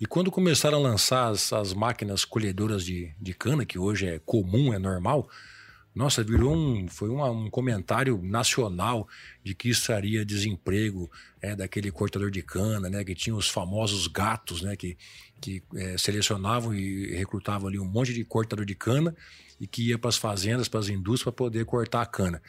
E 0.00 0.06
quando 0.06 0.30
começaram 0.30 0.78
a 0.78 0.80
lançar 0.80 1.28
as, 1.28 1.52
as 1.52 1.74
máquinas 1.74 2.24
colhedoras 2.24 2.82
de, 2.86 3.12
de 3.20 3.34
cana, 3.34 3.66
que 3.66 3.78
hoje 3.78 4.06
é 4.06 4.18
comum, 4.18 4.72
é 4.72 4.78
normal, 4.78 5.28
nossa, 5.94 6.24
virou 6.24 6.56
um, 6.56 6.88
foi 6.88 7.10
uma, 7.10 7.30
um 7.30 7.50
comentário 7.50 8.18
nacional 8.22 9.06
de 9.44 9.54
que 9.54 9.68
isso 9.68 9.84
traria 9.84 10.24
desemprego 10.24 11.10
é, 11.42 11.54
daquele 11.54 11.90
cortador 11.90 12.30
de 12.30 12.40
cana, 12.40 12.88
né, 12.88 13.04
que 13.04 13.14
tinha 13.14 13.36
os 13.36 13.46
famosos 13.46 14.06
gatos, 14.06 14.62
né, 14.62 14.74
que, 14.74 14.96
que 15.38 15.62
é, 15.76 15.98
selecionavam 15.98 16.74
e 16.74 17.14
recrutavam 17.14 17.68
ali 17.68 17.78
um 17.78 17.84
monte 17.84 18.14
de 18.14 18.24
cortador 18.24 18.64
de 18.64 18.74
cana 18.74 19.14
e 19.60 19.66
que 19.66 19.88
ia 19.88 19.98
para 19.98 20.08
as 20.08 20.16
fazendas, 20.16 20.66
para 20.66 20.80
as 20.80 20.88
indústrias 20.88 21.24
para 21.24 21.32
poder 21.32 21.66
cortar 21.66 22.00
a 22.00 22.06
cana. 22.06 22.40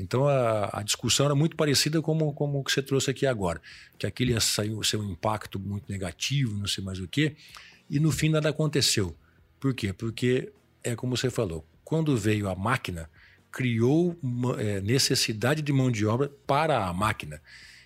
Então 0.00 0.26
a, 0.26 0.70
a, 0.72 0.82
discussão 0.82 1.26
era 1.26 1.34
muito 1.34 1.54
parecida 1.56 2.00
como, 2.00 2.32
como 2.32 2.58
o 2.58 2.64
que 2.64 2.72
você 2.72 2.82
trouxe 2.82 3.10
aqui 3.10 3.26
agora, 3.26 3.60
que 3.98 4.06
aquilo 4.06 4.30
ia 4.30 4.40
ser 4.40 4.96
um 4.96 5.10
impacto 5.10 5.58
muito 5.58 5.90
negativo, 5.92 6.56
não 6.56 6.66
sei 6.66 6.82
mais 6.82 6.98
o 6.98 7.06
quê, 7.06 7.36
e 7.88 8.00
no 8.00 8.10
fim 8.10 8.30
nada 8.30 8.48
aconteceu. 8.48 9.14
Por 9.60 9.74
quê? 9.74 9.92
Porque 9.92 10.50
é 10.82 10.96
como 10.96 11.16
você 11.16 11.28
falou, 11.28 11.66
quando 11.84 12.16
veio 12.16 12.48
a 12.48 12.54
máquina, 12.54 13.10
criou 13.52 14.16
uma, 14.22 14.58
é, 14.60 14.80
necessidade 14.80 15.60
de 15.60 15.72
mão 15.72 15.90
de 15.90 16.06
obra 16.06 16.30
para 16.46 16.86
a 16.86 16.94
máquina. 16.94 17.42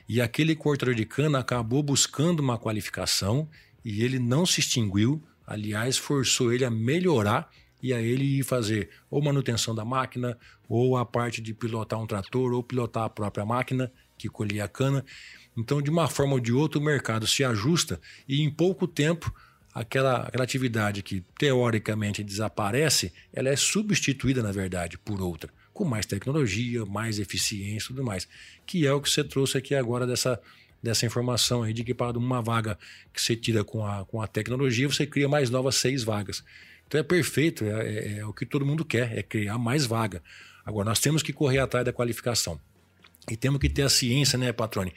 E 0.08 0.20
aquele 0.20 0.54
cortador 0.54 0.94
de 0.94 1.04
cana 1.04 1.40
acabou 1.40 1.82
buscando 1.82 2.40
uma 2.40 2.58
qualificação 2.58 3.48
e 3.84 4.04
ele 4.04 4.20
não 4.20 4.46
se 4.46 4.60
extinguiu, 4.60 5.20
aliás, 5.44 5.98
forçou 5.98 6.52
ele 6.52 6.64
a 6.64 6.70
melhorar 6.70 7.50
e 7.84 7.92
a 7.92 8.00
ele 8.00 8.38
ir 8.38 8.42
fazer 8.42 8.88
ou 9.10 9.20
manutenção 9.20 9.74
da 9.74 9.84
máquina, 9.84 10.38
ou 10.66 10.96
a 10.96 11.04
parte 11.04 11.42
de 11.42 11.52
pilotar 11.52 12.00
um 12.00 12.06
trator, 12.06 12.54
ou 12.54 12.62
pilotar 12.62 13.04
a 13.04 13.10
própria 13.10 13.44
máquina 13.44 13.92
que 14.16 14.26
colhia 14.26 14.64
a 14.64 14.68
cana. 14.68 15.04
Então, 15.54 15.82
de 15.82 15.90
uma 15.90 16.08
forma 16.08 16.32
ou 16.32 16.40
de 16.40 16.50
outra, 16.50 16.80
o 16.80 16.82
mercado 16.82 17.26
se 17.26 17.44
ajusta 17.44 18.00
e 18.26 18.40
em 18.40 18.50
pouco 18.50 18.88
tempo 18.88 19.30
aquela, 19.74 20.22
aquela 20.22 20.44
atividade 20.44 21.02
que 21.02 21.22
teoricamente 21.38 22.24
desaparece, 22.24 23.12
ela 23.30 23.50
é 23.50 23.56
substituída, 23.56 24.42
na 24.42 24.50
verdade, 24.50 24.96
por 24.96 25.20
outra, 25.20 25.52
com 25.74 25.84
mais 25.84 26.06
tecnologia, 26.06 26.86
mais 26.86 27.18
eficiência 27.18 27.84
e 27.84 27.88
tudo 27.88 28.02
mais, 28.02 28.26
que 28.64 28.86
é 28.86 28.92
o 28.94 29.00
que 29.02 29.10
você 29.10 29.22
trouxe 29.22 29.58
aqui 29.58 29.74
agora 29.74 30.06
dessa, 30.06 30.40
dessa 30.82 31.04
informação 31.04 31.62
aí 31.62 31.74
de 31.74 31.84
que 31.84 31.92
para 31.92 32.16
uma 32.16 32.40
vaga 32.40 32.78
que 33.12 33.20
você 33.20 33.36
tira 33.36 33.62
com 33.62 33.84
a, 33.84 34.06
com 34.06 34.22
a 34.22 34.26
tecnologia, 34.26 34.88
você 34.88 35.06
cria 35.06 35.28
mais 35.28 35.50
novas 35.50 35.74
seis 35.74 36.02
vagas. 36.02 36.42
Então 36.86 37.00
é 37.00 37.02
perfeito, 37.02 37.64
é, 37.64 37.68
é, 37.68 38.18
é, 38.18 38.26
o 38.26 38.32
que 38.32 38.46
todo 38.46 38.64
mundo 38.64 38.84
quer, 38.84 39.16
é 39.16 39.22
criar 39.22 39.58
mais 39.58 39.86
vaga. 39.86 40.22
Agora, 40.64 40.88
nós 40.88 41.00
temos 41.00 41.22
que 41.22 41.32
correr 41.32 41.58
atrás 41.58 41.84
da 41.84 41.92
qualificação. 41.92 42.60
E 43.30 43.36
temos 43.36 43.58
que 43.58 43.68
ter 43.68 43.82
a 43.82 43.88
ciência, 43.88 44.38
né, 44.38 44.52
Patrone, 44.52 44.92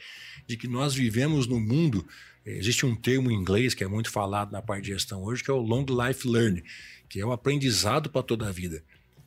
de 0.46 0.56
que 0.56 0.68
nós 0.68 0.94
vivemos 0.94 1.46
no 1.46 1.58
mundo. 1.58 2.06
Existe 2.44 2.84
um 2.84 2.94
termo 2.94 3.30
em 3.30 3.34
inglês 3.34 3.74
que 3.74 3.82
é 3.82 3.88
muito 3.88 4.10
falado 4.10 4.52
na 4.52 4.62
parte 4.62 4.84
de 4.84 4.92
gestão 4.92 5.22
hoje, 5.22 5.42
que 5.42 5.50
é 5.50 5.54
o 5.54 5.58
long 5.58 5.84
life 5.88 6.28
learning, 6.28 6.62
que 7.08 7.20
é 7.20 7.26
o 7.26 7.32
aprendizado 7.32 8.10
para 8.10 8.22
toda 8.22 8.48
a 8.48 8.52
vida. 8.52 8.82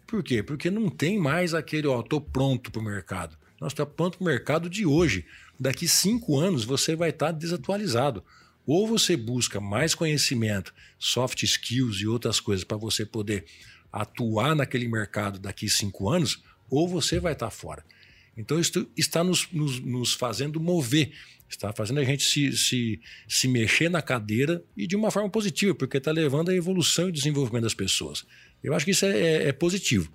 Por 0.07 0.23
quê? 0.23 0.43
Porque 0.43 0.69
não 0.69 0.89
tem 0.89 1.17
mais 1.19 1.53
aquele, 1.53 1.87
ó, 1.87 2.01
estou 2.01 2.19
pronto 2.21 2.71
para 2.71 2.81
o 2.81 2.83
mercado. 2.83 3.37
Nós 3.59 3.71
estamos 3.71 3.93
pronto 3.95 4.17
para 4.17 4.23
o 4.23 4.27
mercado 4.27 4.69
de 4.69 4.85
hoje. 4.85 5.25
Daqui 5.59 5.87
cinco 5.87 6.39
anos 6.39 6.65
você 6.65 6.95
vai 6.95 7.11
estar 7.11 7.31
desatualizado. 7.31 8.23
Ou 8.65 8.87
você 8.87 9.17
busca 9.17 9.59
mais 9.59 9.95
conhecimento, 9.95 10.73
soft 10.99 11.43
skills 11.43 12.01
e 12.01 12.07
outras 12.07 12.39
coisas 12.39 12.63
para 12.63 12.77
você 12.77 13.05
poder 13.05 13.45
atuar 13.91 14.55
naquele 14.55 14.87
mercado 14.87 15.39
daqui 15.39 15.69
cinco 15.69 16.09
anos, 16.09 16.43
ou 16.69 16.87
você 16.87 17.19
vai 17.19 17.33
estar 17.33 17.49
fora. 17.49 17.83
Então, 18.37 18.59
isso 18.59 18.87
está 18.95 19.23
nos, 19.23 19.51
nos, 19.51 19.79
nos 19.79 20.13
fazendo 20.13 20.59
mover, 20.59 21.11
está 21.49 21.73
fazendo 21.73 21.99
a 21.99 22.03
gente 22.03 22.23
se, 22.23 22.55
se, 22.55 23.01
se 23.27 23.47
mexer 23.47 23.89
na 23.89 24.01
cadeira 24.01 24.63
e 24.75 24.87
de 24.87 24.95
uma 24.95 25.11
forma 25.11 25.29
positiva, 25.29 25.75
porque 25.75 25.97
está 25.97 26.11
levando 26.11 26.49
a 26.49 26.55
evolução 26.55 27.09
e 27.09 27.11
desenvolvimento 27.11 27.63
das 27.63 27.73
pessoas. 27.73 28.25
Eu 28.63 28.73
acho 28.73 28.85
que 28.85 28.91
isso 28.91 29.05
é, 29.05 29.19
é, 29.19 29.47
é 29.49 29.51
positivo. 29.51 30.11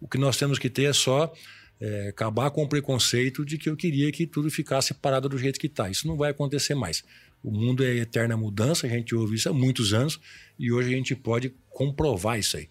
O 0.00 0.08
que 0.08 0.16
nós 0.16 0.36
temos 0.36 0.58
que 0.58 0.70
ter 0.70 0.84
é 0.84 0.92
só 0.92 1.32
é, 1.80 2.08
acabar 2.08 2.50
com 2.50 2.62
o 2.62 2.68
preconceito 2.68 3.44
de 3.44 3.58
que 3.58 3.68
eu 3.68 3.76
queria 3.76 4.10
que 4.10 4.26
tudo 4.26 4.50
ficasse 4.50 4.94
parado 4.94 5.28
do 5.28 5.38
jeito 5.38 5.60
que 5.60 5.66
está. 5.66 5.90
Isso 5.90 6.06
não 6.06 6.16
vai 6.16 6.30
acontecer 6.30 6.74
mais. 6.74 7.04
O 7.42 7.50
mundo 7.50 7.84
é 7.84 7.96
eterna 7.96 8.36
mudança, 8.36 8.86
a 8.86 8.90
gente 8.90 9.14
ouve 9.14 9.36
isso 9.36 9.48
há 9.48 9.52
muitos 9.52 9.92
anos 9.92 10.20
e 10.58 10.72
hoje 10.72 10.92
a 10.92 10.96
gente 10.96 11.14
pode 11.14 11.54
comprovar 11.70 12.38
isso 12.38 12.56
aí. 12.56 12.68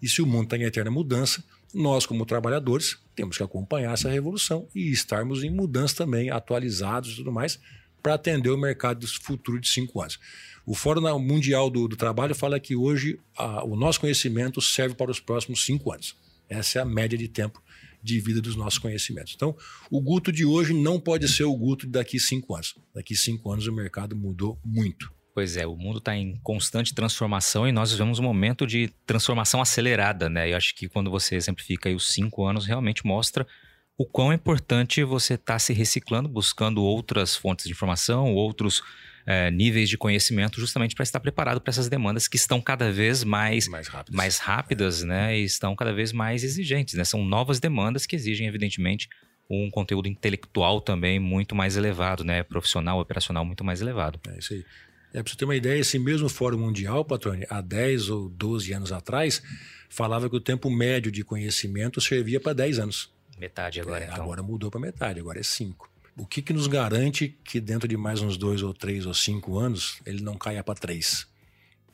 E 0.00 0.08
se 0.08 0.22
o 0.22 0.26
mundo 0.26 0.44
está 0.44 0.56
em 0.56 0.62
eterna 0.62 0.90
mudança, 0.90 1.42
nós, 1.72 2.06
como 2.06 2.24
trabalhadores, 2.24 2.98
temos 3.16 3.36
que 3.36 3.42
acompanhar 3.42 3.92
essa 3.92 4.08
revolução 4.08 4.68
e 4.74 4.90
estarmos 4.90 5.42
em 5.42 5.50
mudança 5.50 5.96
também, 5.96 6.30
atualizados 6.30 7.12
e 7.12 7.16
tudo 7.16 7.32
mais, 7.32 7.58
para 8.02 8.14
atender 8.14 8.50
o 8.50 8.58
mercado 8.58 9.00
do 9.00 9.06
futuro 9.06 9.58
de 9.58 9.68
cinco 9.68 10.00
anos. 10.00 10.18
O 10.66 10.74
Fórum 10.74 11.18
Mundial 11.18 11.68
do, 11.68 11.88
do 11.88 11.96
Trabalho 11.96 12.34
fala 12.34 12.60
que 12.60 12.76
hoje 12.76 13.18
a, 13.36 13.64
o 13.64 13.76
nosso 13.76 14.00
conhecimento 14.00 14.60
serve 14.60 14.94
para 14.94 15.10
os 15.10 15.20
próximos 15.20 15.64
cinco 15.64 15.92
anos. 15.92 16.16
Essa 16.48 16.78
é 16.78 16.82
a 16.82 16.84
média 16.84 17.18
de 17.18 17.28
tempo 17.28 17.62
de 18.04 18.20
vida 18.20 18.40
dos 18.40 18.54
nossos 18.54 18.78
conhecimentos. 18.78 19.32
Então, 19.34 19.56
o 19.90 20.00
Guto 20.00 20.30
de 20.30 20.44
hoje 20.44 20.74
não 20.74 21.00
pode 21.00 21.26
ser 21.26 21.44
o 21.44 21.56
Guto 21.56 21.86
daqui 21.86 22.20
cinco 22.20 22.54
anos. 22.54 22.74
Daqui 22.94 23.16
cinco 23.16 23.50
anos 23.50 23.66
o 23.66 23.72
mercado 23.72 24.14
mudou 24.14 24.60
muito. 24.62 25.10
Pois 25.34 25.56
é, 25.56 25.66
o 25.66 25.74
mundo 25.74 25.98
está 25.98 26.14
em 26.14 26.36
constante 26.42 26.94
transformação 26.94 27.66
e 27.66 27.72
nós 27.72 27.90
vivemos 27.90 28.20
um 28.20 28.22
momento 28.22 28.66
de 28.66 28.88
transformação 29.04 29.60
acelerada, 29.60 30.28
né? 30.28 30.52
Eu 30.52 30.56
acho 30.56 30.74
que 30.76 30.88
quando 30.88 31.10
você 31.10 31.34
exemplifica 31.34 31.88
os 31.90 32.12
cinco 32.12 32.44
anos, 32.46 32.66
realmente 32.66 33.04
mostra 33.04 33.44
o 33.96 34.04
quão 34.04 34.30
é 34.30 34.34
importante 34.34 35.02
você 35.02 35.34
estar 35.34 35.54
tá 35.54 35.58
se 35.58 35.72
reciclando, 35.72 36.28
buscando 36.28 36.82
outras 36.82 37.34
fontes 37.34 37.64
de 37.64 37.72
informação, 37.72 38.34
outros 38.34 38.82
é, 39.26 39.50
níveis 39.50 39.88
de 39.88 39.96
conhecimento, 39.96 40.60
justamente 40.60 40.94
para 40.94 41.02
estar 41.02 41.20
preparado 41.20 41.60
para 41.60 41.70
essas 41.70 41.88
demandas 41.88 42.28
que 42.28 42.36
estão 42.36 42.60
cada 42.60 42.92
vez 42.92 43.24
mais, 43.24 43.68
mais 43.68 43.88
rápidas, 43.88 44.16
mais 44.16 44.38
rápidas 44.38 45.02
é. 45.02 45.06
né? 45.06 45.38
E 45.38 45.44
estão 45.44 45.74
cada 45.74 45.92
vez 45.92 46.12
mais 46.12 46.44
exigentes, 46.44 46.94
né? 46.94 47.04
São 47.04 47.24
novas 47.24 47.58
demandas 47.58 48.06
que 48.06 48.14
exigem, 48.14 48.46
evidentemente, 48.46 49.08
um 49.48 49.70
conteúdo 49.70 50.08
intelectual 50.08 50.80
também 50.80 51.18
muito 51.18 51.54
mais 51.54 51.76
elevado, 51.76 52.24
né? 52.24 52.42
Profissional, 52.42 53.00
operacional 53.00 53.44
muito 53.44 53.64
mais 53.64 53.80
elevado. 53.80 54.20
É 54.28 54.38
isso 54.38 54.54
aí. 54.54 54.64
É, 55.12 55.22
para 55.22 55.30
você 55.30 55.38
ter 55.38 55.44
uma 55.44 55.56
ideia, 55.56 55.78
esse 55.78 55.98
mesmo 55.98 56.28
Fórum 56.28 56.58
Mundial, 56.58 57.04
Patrone, 57.04 57.46
há 57.48 57.60
10 57.60 58.10
ou 58.10 58.28
12 58.28 58.72
anos 58.72 58.90
atrás, 58.90 59.42
falava 59.88 60.28
que 60.28 60.34
o 60.34 60.40
tempo 60.40 60.68
médio 60.68 61.10
de 61.10 61.22
conhecimento 61.22 62.00
servia 62.00 62.40
para 62.40 62.52
10 62.52 62.80
anos. 62.80 63.14
Metade 63.38 63.80
agora, 63.80 64.04
é, 64.04 64.08
então. 64.08 64.24
Agora 64.24 64.42
mudou 64.42 64.70
para 64.70 64.80
metade, 64.80 65.20
agora 65.20 65.38
é 65.38 65.42
5 65.42 65.93
o 66.16 66.26
que, 66.26 66.42
que 66.42 66.52
nos 66.52 66.66
garante 66.66 67.36
que 67.44 67.60
dentro 67.60 67.88
de 67.88 67.96
mais 67.96 68.20
uns 68.20 68.36
dois 68.36 68.62
ou 68.62 68.72
três 68.72 69.06
ou 69.06 69.14
cinco 69.14 69.58
anos 69.58 70.00
ele 70.06 70.22
não 70.22 70.36
caia 70.36 70.62
para 70.62 70.74
três? 70.74 71.26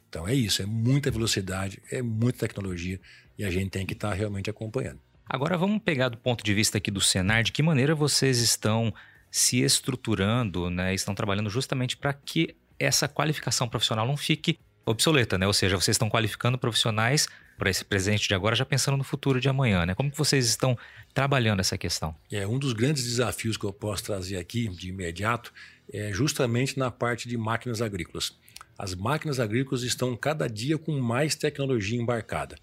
Então 0.08 0.26
é 0.26 0.34
isso, 0.34 0.60
é 0.60 0.66
muita 0.66 1.10
velocidade, 1.10 1.80
é 1.90 2.02
muita 2.02 2.40
tecnologia 2.40 3.00
e 3.38 3.44
a 3.44 3.50
gente 3.50 3.70
tem 3.70 3.86
que 3.86 3.94
estar 3.94 4.10
tá 4.10 4.14
realmente 4.14 4.50
acompanhando. 4.50 5.00
Agora 5.24 5.56
vamos 5.56 5.80
pegar 5.82 6.08
do 6.08 6.18
ponto 6.18 6.42
de 6.42 6.52
vista 6.52 6.78
aqui 6.78 6.90
do 6.90 7.00
Senar, 7.00 7.44
de 7.44 7.52
que 7.52 7.62
maneira 7.62 7.94
vocês 7.94 8.40
estão 8.40 8.92
se 9.30 9.60
estruturando, 9.62 10.68
né? 10.68 10.92
Estão 10.92 11.14
trabalhando 11.14 11.48
justamente 11.48 11.96
para 11.96 12.12
que 12.12 12.56
essa 12.78 13.06
qualificação 13.06 13.68
profissional 13.68 14.06
não 14.06 14.16
fique 14.16 14.58
obsoleta, 14.84 15.38
né? 15.38 15.46
Ou 15.46 15.52
seja, 15.52 15.76
vocês 15.76 15.94
estão 15.94 16.10
qualificando 16.10 16.58
profissionais 16.58 17.28
para 17.56 17.70
esse 17.70 17.84
presente 17.84 18.26
de 18.26 18.34
agora, 18.34 18.56
já 18.56 18.64
pensando 18.64 18.96
no 18.96 19.04
futuro 19.04 19.40
de 19.40 19.48
amanhã, 19.48 19.86
né? 19.86 19.94
Como 19.94 20.10
que 20.10 20.18
vocês 20.18 20.46
estão 20.46 20.76
trabalhando 21.14 21.60
essa 21.60 21.76
questão? 21.76 22.14
É 22.30 22.46
um 22.46 22.58
dos 22.58 22.72
grandes 22.72 23.04
desafios 23.04 23.56
que 23.56 23.64
eu 23.64 23.72
posso 23.72 24.04
trazer 24.04 24.36
aqui 24.36 24.68
de 24.68 24.88
imediato 24.88 25.52
é 25.92 26.12
justamente 26.12 26.78
na 26.78 26.90
parte 26.90 27.28
de 27.28 27.36
máquinas 27.36 27.82
agrícolas. 27.82 28.38
As 28.78 28.94
máquinas 28.94 29.40
agrícolas 29.40 29.82
estão 29.82 30.16
cada 30.16 30.48
dia 30.48 30.78
com 30.78 30.98
mais 31.00 31.34
tecnologia 31.34 32.00
embarcada. 32.00 32.56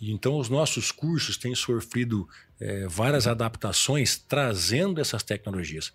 Então 0.00 0.38
os 0.38 0.48
nossos 0.48 0.92
cursos 0.92 1.36
têm 1.36 1.54
sofrido 1.54 2.28
é, 2.60 2.86
várias 2.86 3.26
adaptações 3.26 4.16
trazendo 4.16 5.00
essas 5.00 5.22
tecnologias. 5.22 5.92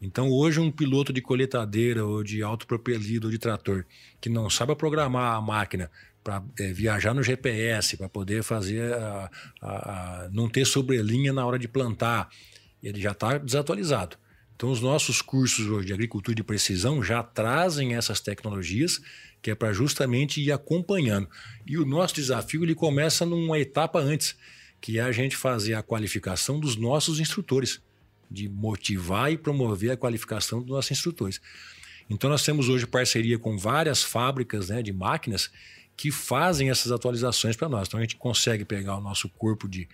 Então, 0.00 0.30
hoje, 0.30 0.60
um 0.60 0.70
piloto 0.70 1.10
de 1.10 1.22
coletadeira 1.22 2.04
ou 2.04 2.22
de 2.22 2.42
autopropelido 2.42 3.28
ou 3.28 3.30
de 3.30 3.38
trator 3.38 3.84
que 4.20 4.28
não 4.28 4.50
sabe 4.50 4.74
programar 4.76 5.34
a 5.34 5.40
máquina 5.40 5.90
para 6.26 6.42
é, 6.58 6.72
viajar 6.72 7.14
no 7.14 7.22
GPS, 7.22 7.96
para 7.96 8.08
poder 8.08 8.42
fazer 8.42 8.92
a, 8.94 9.30
a, 9.62 10.24
a, 10.24 10.28
não 10.32 10.48
ter 10.48 10.64
sobrelinha 10.64 11.32
na 11.32 11.46
hora 11.46 11.56
de 11.56 11.68
plantar, 11.68 12.28
ele 12.82 13.00
já 13.00 13.12
está 13.12 13.38
desatualizado. 13.38 14.16
Então, 14.56 14.72
os 14.72 14.80
nossos 14.80 15.22
cursos 15.22 15.68
hoje 15.68 15.86
de 15.86 15.92
agricultura 15.92 16.34
de 16.34 16.42
precisão 16.42 17.00
já 17.00 17.22
trazem 17.22 17.94
essas 17.94 18.18
tecnologias, 18.18 19.00
que 19.40 19.52
é 19.52 19.54
para 19.54 19.72
justamente 19.72 20.42
ir 20.42 20.50
acompanhando. 20.50 21.28
E 21.64 21.78
o 21.78 21.86
nosso 21.86 22.16
desafio 22.16 22.64
ele 22.64 22.74
começa 22.74 23.24
numa 23.24 23.60
etapa 23.60 24.00
antes, 24.00 24.34
que 24.80 24.98
é 24.98 25.02
a 25.02 25.12
gente 25.12 25.36
fazer 25.36 25.74
a 25.74 25.82
qualificação 25.82 26.58
dos 26.58 26.74
nossos 26.74 27.20
instrutores, 27.20 27.80
de 28.28 28.48
motivar 28.48 29.30
e 29.30 29.38
promover 29.38 29.92
a 29.92 29.96
qualificação 29.96 30.58
dos 30.58 30.70
nossos 30.70 30.90
instrutores. 30.90 31.40
Então, 32.10 32.28
nós 32.28 32.42
temos 32.42 32.68
hoje 32.68 32.84
parceria 32.84 33.38
com 33.38 33.56
várias 33.56 34.02
fábricas 34.02 34.70
né, 34.70 34.82
de 34.82 34.92
máquinas 34.92 35.52
que 35.96 36.10
fazem 36.10 36.70
essas 36.70 36.92
atualizações 36.92 37.56
para 37.56 37.68
nós. 37.68 37.88
Então, 37.88 37.98
a 37.98 38.02
gente 38.02 38.16
consegue 38.16 38.64
pegar 38.64 38.96
o 38.96 39.00
nosso 39.00 39.28
corpo 39.28 39.68
de 39.68 39.88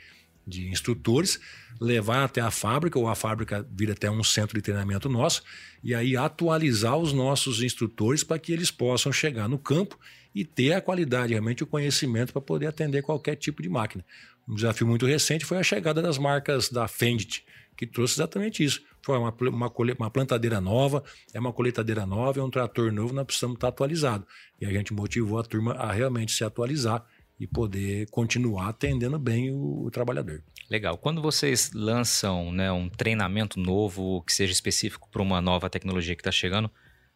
de 0.47 0.69
instrutores, 0.69 1.41
levar 1.81 2.25
até 2.25 2.41
a 2.41 2.51
fábrica, 2.51 2.99
ou 2.99 3.09
a 3.09 3.15
fábrica 3.15 3.67
vir 3.73 3.91
até 3.91 4.11
um 4.11 4.23
centro 4.25 4.57
de 4.57 4.63
treinamento 4.63 5.09
nosso, 5.09 5.43
e 5.83 5.95
aí 5.95 6.17
atualizar 6.17 6.97
os 6.97 7.13
nossos 7.13 7.63
instrutores 7.63 8.25
para 8.25 8.39
que 8.39 8.53
eles 8.53 8.71
possam 8.71 9.13
chegar 9.13 9.49
no 9.49 9.59
campo 9.59 9.99
e 10.35 10.45
ter 10.45 10.73
a 10.73 10.81
qualidade, 10.81 11.33
realmente 11.33 11.63
o 11.63 11.67
conhecimento 11.67 12.33
para 12.33 12.43
poder 12.43 12.67
atender 12.67 13.03
qualquer 13.03 13.37
tipo 13.37 13.63
de 13.63 13.69
máquina. 13.69 14.05
Um 14.49 14.55
desafio 14.55 14.87
muito 14.87 15.07
recente 15.07 15.45
foi 15.45 15.59
a 15.59 15.63
chegada 15.63 16.03
das 16.03 16.19
marcas 16.19 16.69
da 16.69 16.89
Fendt, 16.89 17.45
que 17.77 17.87
trouxe 17.87 18.15
exatamente 18.15 18.63
isso. 18.65 18.83
Foi 19.05 19.19
uma, 19.19 19.35
uma, 19.41 19.73
uma, 19.99 20.11
plantadeira 20.11 20.61
nova, 20.61 21.03
é 21.35 21.41
uma 21.41 21.53
coletadeira 21.53 22.07
nova, 22.07 22.41
é 22.41 22.43
um 22.43 22.51
trator 22.51 22.93
novo, 22.93 23.13
nós 23.13 23.27
precisamos 23.27 23.57
estar 23.57 23.69
atualizado. 23.69 24.27
E 24.61 24.67
a 24.67 24.71
gente 24.71 24.93
motivou 24.95 25.39
a 25.39 25.43
turma 25.43 25.73
a 25.75 25.93
realmente 25.93 26.33
se 26.33 26.45
atualizar 26.45 27.05
e 27.41 27.47
poder 27.47 28.09
continuar 28.11 28.69
atendendo 28.69 29.19
bem 29.19 29.51
o, 29.51 29.87
o 29.87 29.91
trabalhador. 29.91 30.43
Legal. 30.71 30.97
Quando 30.97 31.21
vocês 31.21 31.73
lançam 31.75 32.53
né, 32.53 32.71
um 32.71 32.89
treinamento 32.89 33.59
novo 33.59 34.23
que 34.23 34.33
seja 34.33 34.53
específico 34.53 35.09
para 35.11 35.21
uma 35.21 35.41
nova 35.41 35.69
tecnologia 35.69 36.15
que 36.15 36.21
está 36.21 36.31
chegando, 36.31 36.71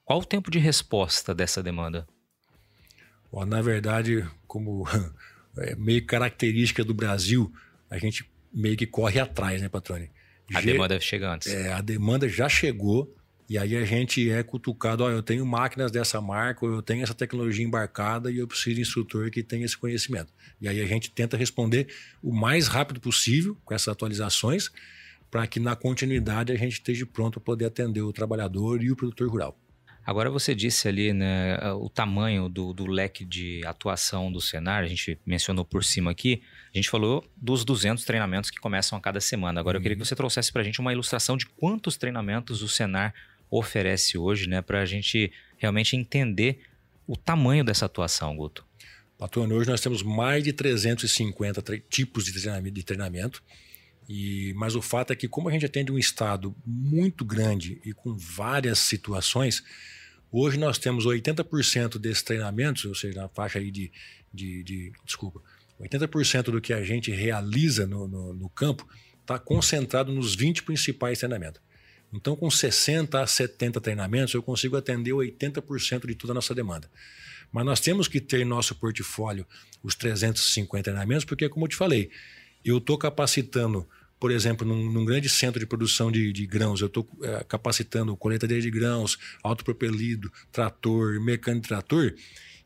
qual 0.05 0.21
o 0.21 0.25
tempo 0.25 0.51
de 0.51 0.59
resposta 0.59 1.35
dessa 1.35 1.63
demanda? 1.63 2.07
Bom, 3.31 3.45
na 3.45 3.63
verdade, 3.63 4.29
como 4.47 4.85
é 5.59 5.75
meio 5.77 6.05
característica 6.05 6.85
do 6.85 6.93
Brasil, 6.93 7.53
a 7.89 7.99
gente 7.99 8.29
meio 8.53 8.77
que 8.77 8.87
corre 8.87 9.21
atrás, 9.21 9.61
né, 9.61 9.69
Patrone? 9.69 10.11
A 10.55 10.61
demanda 10.61 11.01
chega 11.01 11.33
antes. 11.33 11.53
É, 11.53 11.73
a 11.73 11.81
demanda 11.81 12.29
já 12.29 12.49
chegou 12.49 13.15
e 13.49 13.57
aí 13.57 13.77
a 13.77 13.85
gente 13.85 14.29
é 14.29 14.43
cutucado, 14.43 15.05
ó, 15.05 15.11
eu 15.11 15.23
tenho 15.23 15.47
máquinas 15.47 15.93
dessa 15.93 16.21
marca, 16.21 16.67
ou 16.67 16.73
eu 16.73 16.83
tenho 16.83 17.05
essa 17.05 17.15
tecnologia 17.15 17.65
embarcada 17.65 18.31
e 18.31 18.39
eu 18.39 18.47
preciso 18.47 18.75
de 18.75 18.83
instrutor 18.83 19.31
que 19.31 19.43
tenha 19.43 19.65
esse 19.65 19.79
conhecimento. 19.79 20.33
E 20.61 20.69
aí 20.69 20.81
a 20.81 20.87
gente 20.87 21.11
tenta 21.13 21.37
responder 21.37 21.87
o 22.21 22.33
mais 22.33 22.67
rápido 22.67 23.01
possível 23.01 23.57
com 23.65 23.73
essas 23.73 23.89
atualizações, 23.89 24.71
para 25.31 25.47
que 25.47 25.61
na 25.61 25.77
continuidade 25.77 26.53
a 26.53 26.57
gente 26.57 26.73
esteja 26.73 27.07
pronto 27.07 27.39
para 27.39 27.45
poder 27.45 27.67
atender 27.67 28.01
o 28.01 28.13
trabalhador 28.13 28.83
e 28.83 28.91
o 28.91 28.97
produtor 28.97 29.29
rural. 29.29 29.57
Agora 30.07 30.31
você 30.31 30.55
disse 30.55 30.87
ali 30.87 31.13
né, 31.13 31.59
o 31.73 31.91
tamanho 31.91 32.49
do, 32.49 32.73
do, 32.73 32.87
leque 32.87 33.25
de 33.25 33.61
atuação 33.67 34.31
do 34.31 34.41
Senar, 34.41 34.85
a 34.85 34.87
gente 34.87 35.19
mencionou 35.27 35.65
por 35.65 35.83
cima 35.83 36.13
aqui, 36.13 36.43
a 36.73 36.79
gente 36.79 36.89
falou 36.89 37.29
dos 37.37 37.65
200 37.65 38.05
treinamentos 38.05 38.49
que 38.49 38.61
começam 38.61 38.97
a 38.97 39.01
cada 39.01 39.21
semana. 39.21 39.59
Agora 39.59 39.77
uhum. 39.77 39.81
eu 39.81 39.83
queria 39.83 39.97
que 39.97 40.03
uhum. 40.03 40.07
você 40.07 40.15
trouxesse 40.15 40.53
para 40.53 40.63
a 40.63 40.65
gente 40.65 40.81
uma 40.81 40.93
ilustração 40.93 41.37
de 41.37 41.47
quantos 41.47 41.97
treinamentos 41.97 42.63
o 42.63 42.69
Senar 42.69 43.13
oferece 43.51 44.17
hoje, 44.17 44.49
né, 44.49 44.63
para 44.63 44.81
a 44.81 44.87
gente 44.87 45.33
realmente 45.57 45.97
entender 45.97 46.61
o 47.05 47.17
tamanho 47.17 47.65
dessa 47.65 47.87
atuação, 47.87 48.37
Guto? 48.37 48.65
Patrônio, 49.19 49.57
hoje 49.57 49.69
nós 49.69 49.81
temos 49.81 50.05
mais 50.05 50.45
de 50.45 50.53
350 50.53 51.63
tipos 51.89 52.27
de 52.27 52.33
treinamento, 52.33 52.75
de 52.75 52.83
treinamento 52.85 53.43
e, 54.09 54.53
mas 54.55 54.75
o 54.75 54.83
fato 54.83 55.13
é 55.13 55.17
que, 55.17 55.29
como 55.29 55.49
a 55.49 55.53
gente 55.53 55.67
atende 55.67 55.91
um 55.91 55.99
estado 55.99 56.55
muito 56.65 57.25
grande 57.25 57.81
e 57.85 57.93
com 57.93 58.17
várias 58.17 58.79
situações, 58.79 59.65
hoje 60.31 60.59
nós 60.59 60.79
temos 60.79 61.05
80% 61.05 61.99
desses 61.99 62.23
treinamentos, 62.23 62.85
ou 62.85 62.95
seja, 62.95 63.21
na 63.21 63.29
faixa 63.29 63.59
aí 63.59 63.71
de, 63.71 63.91
de, 64.33 64.63
de 64.63 64.93
desculpa, 65.05 65.43
80% 65.81 66.45
do 66.45 66.61
que 66.61 66.73
a 66.73 66.83
gente 66.83 67.11
realiza 67.11 67.87
no, 67.87 68.07
no, 68.07 68.33
no 68.33 68.49
campo 68.49 68.87
está 69.21 69.39
concentrado 69.39 70.13
nos 70.13 70.35
20 70.35 70.63
principais 70.63 71.19
treinamentos. 71.19 71.61
Então, 72.13 72.37
com 72.37 72.49
60 72.49 73.21
a 73.21 73.27
70 73.27 73.81
treinamentos, 73.81 74.33
eu 74.33 74.43
consigo 74.43 74.77
atender 74.77 75.11
80% 75.11 76.07
de 76.07 76.15
toda 76.15 76.33
a 76.33 76.35
nossa 76.35 76.55
demanda. 76.55 76.89
Mas 77.53 77.65
nós 77.65 77.81
temos 77.81 78.07
que 78.07 78.21
ter 78.21 78.41
em 78.41 78.45
nosso 78.45 78.75
portfólio 78.77 79.47
os 79.83 79.95
350 79.97 80.85
treinamentos, 80.85 81.25
porque, 81.25 81.49
como 81.49 81.65
eu 81.65 81.69
te 81.69 81.77
falei, 81.77 82.11
eu 82.71 82.79
estou 82.79 82.99
capacitando, 82.99 83.87
por 84.19 84.31
exemplo, 84.31 84.67
num, 84.67 84.91
num, 84.91 85.05
grande 85.05 85.29
centro 85.29 85.61
de 85.61 85.67
produção 85.67 86.11
de, 86.11 86.33
de 86.33 86.47
grãos, 86.47 86.81
eu 86.81 86.89
estou 86.89 87.09
é, 87.23 87.45
capacitando 87.45 88.17
coletadeira 88.17 88.63
de 88.63 88.71
grãos, 88.71 89.19
autopropelido, 89.43 90.33
trator, 90.51 91.21
mecânico 91.21 91.63
de 91.63 91.69
trator, 91.69 92.15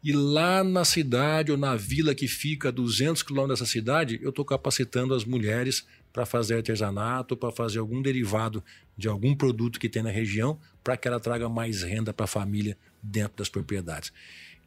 e 0.02 0.12
lá 0.12 0.64
na 0.64 0.82
cidade 0.84 1.52
ou 1.52 1.58
na 1.58 1.76
vila 1.76 2.14
que 2.14 2.26
fica 2.26 2.68
a 2.68 2.72
200 2.72 3.22
quilômetros 3.22 3.60
dessa 3.60 3.70
cidade, 3.70 4.18
eu 4.22 4.30
estou 4.30 4.44
capacitando 4.44 5.12
as 5.12 5.26
mulheres 5.26 5.86
para 6.10 6.24
fazer 6.24 6.54
artesanato, 6.54 7.36
para 7.36 7.52
fazer 7.52 7.78
algum 7.78 8.00
derivado 8.00 8.64
de 8.96 9.08
algum 9.08 9.34
produto 9.34 9.78
que 9.78 9.88
tem 9.88 10.02
na 10.02 10.10
região, 10.10 10.58
para 10.82 10.96
que 10.96 11.06
ela 11.06 11.20
traga 11.20 11.48
mais 11.48 11.82
renda 11.82 12.14
para 12.14 12.24
a 12.24 12.28
família 12.28 12.78
dentro 13.02 13.36
das 13.36 13.48
propriedades. 13.50 14.10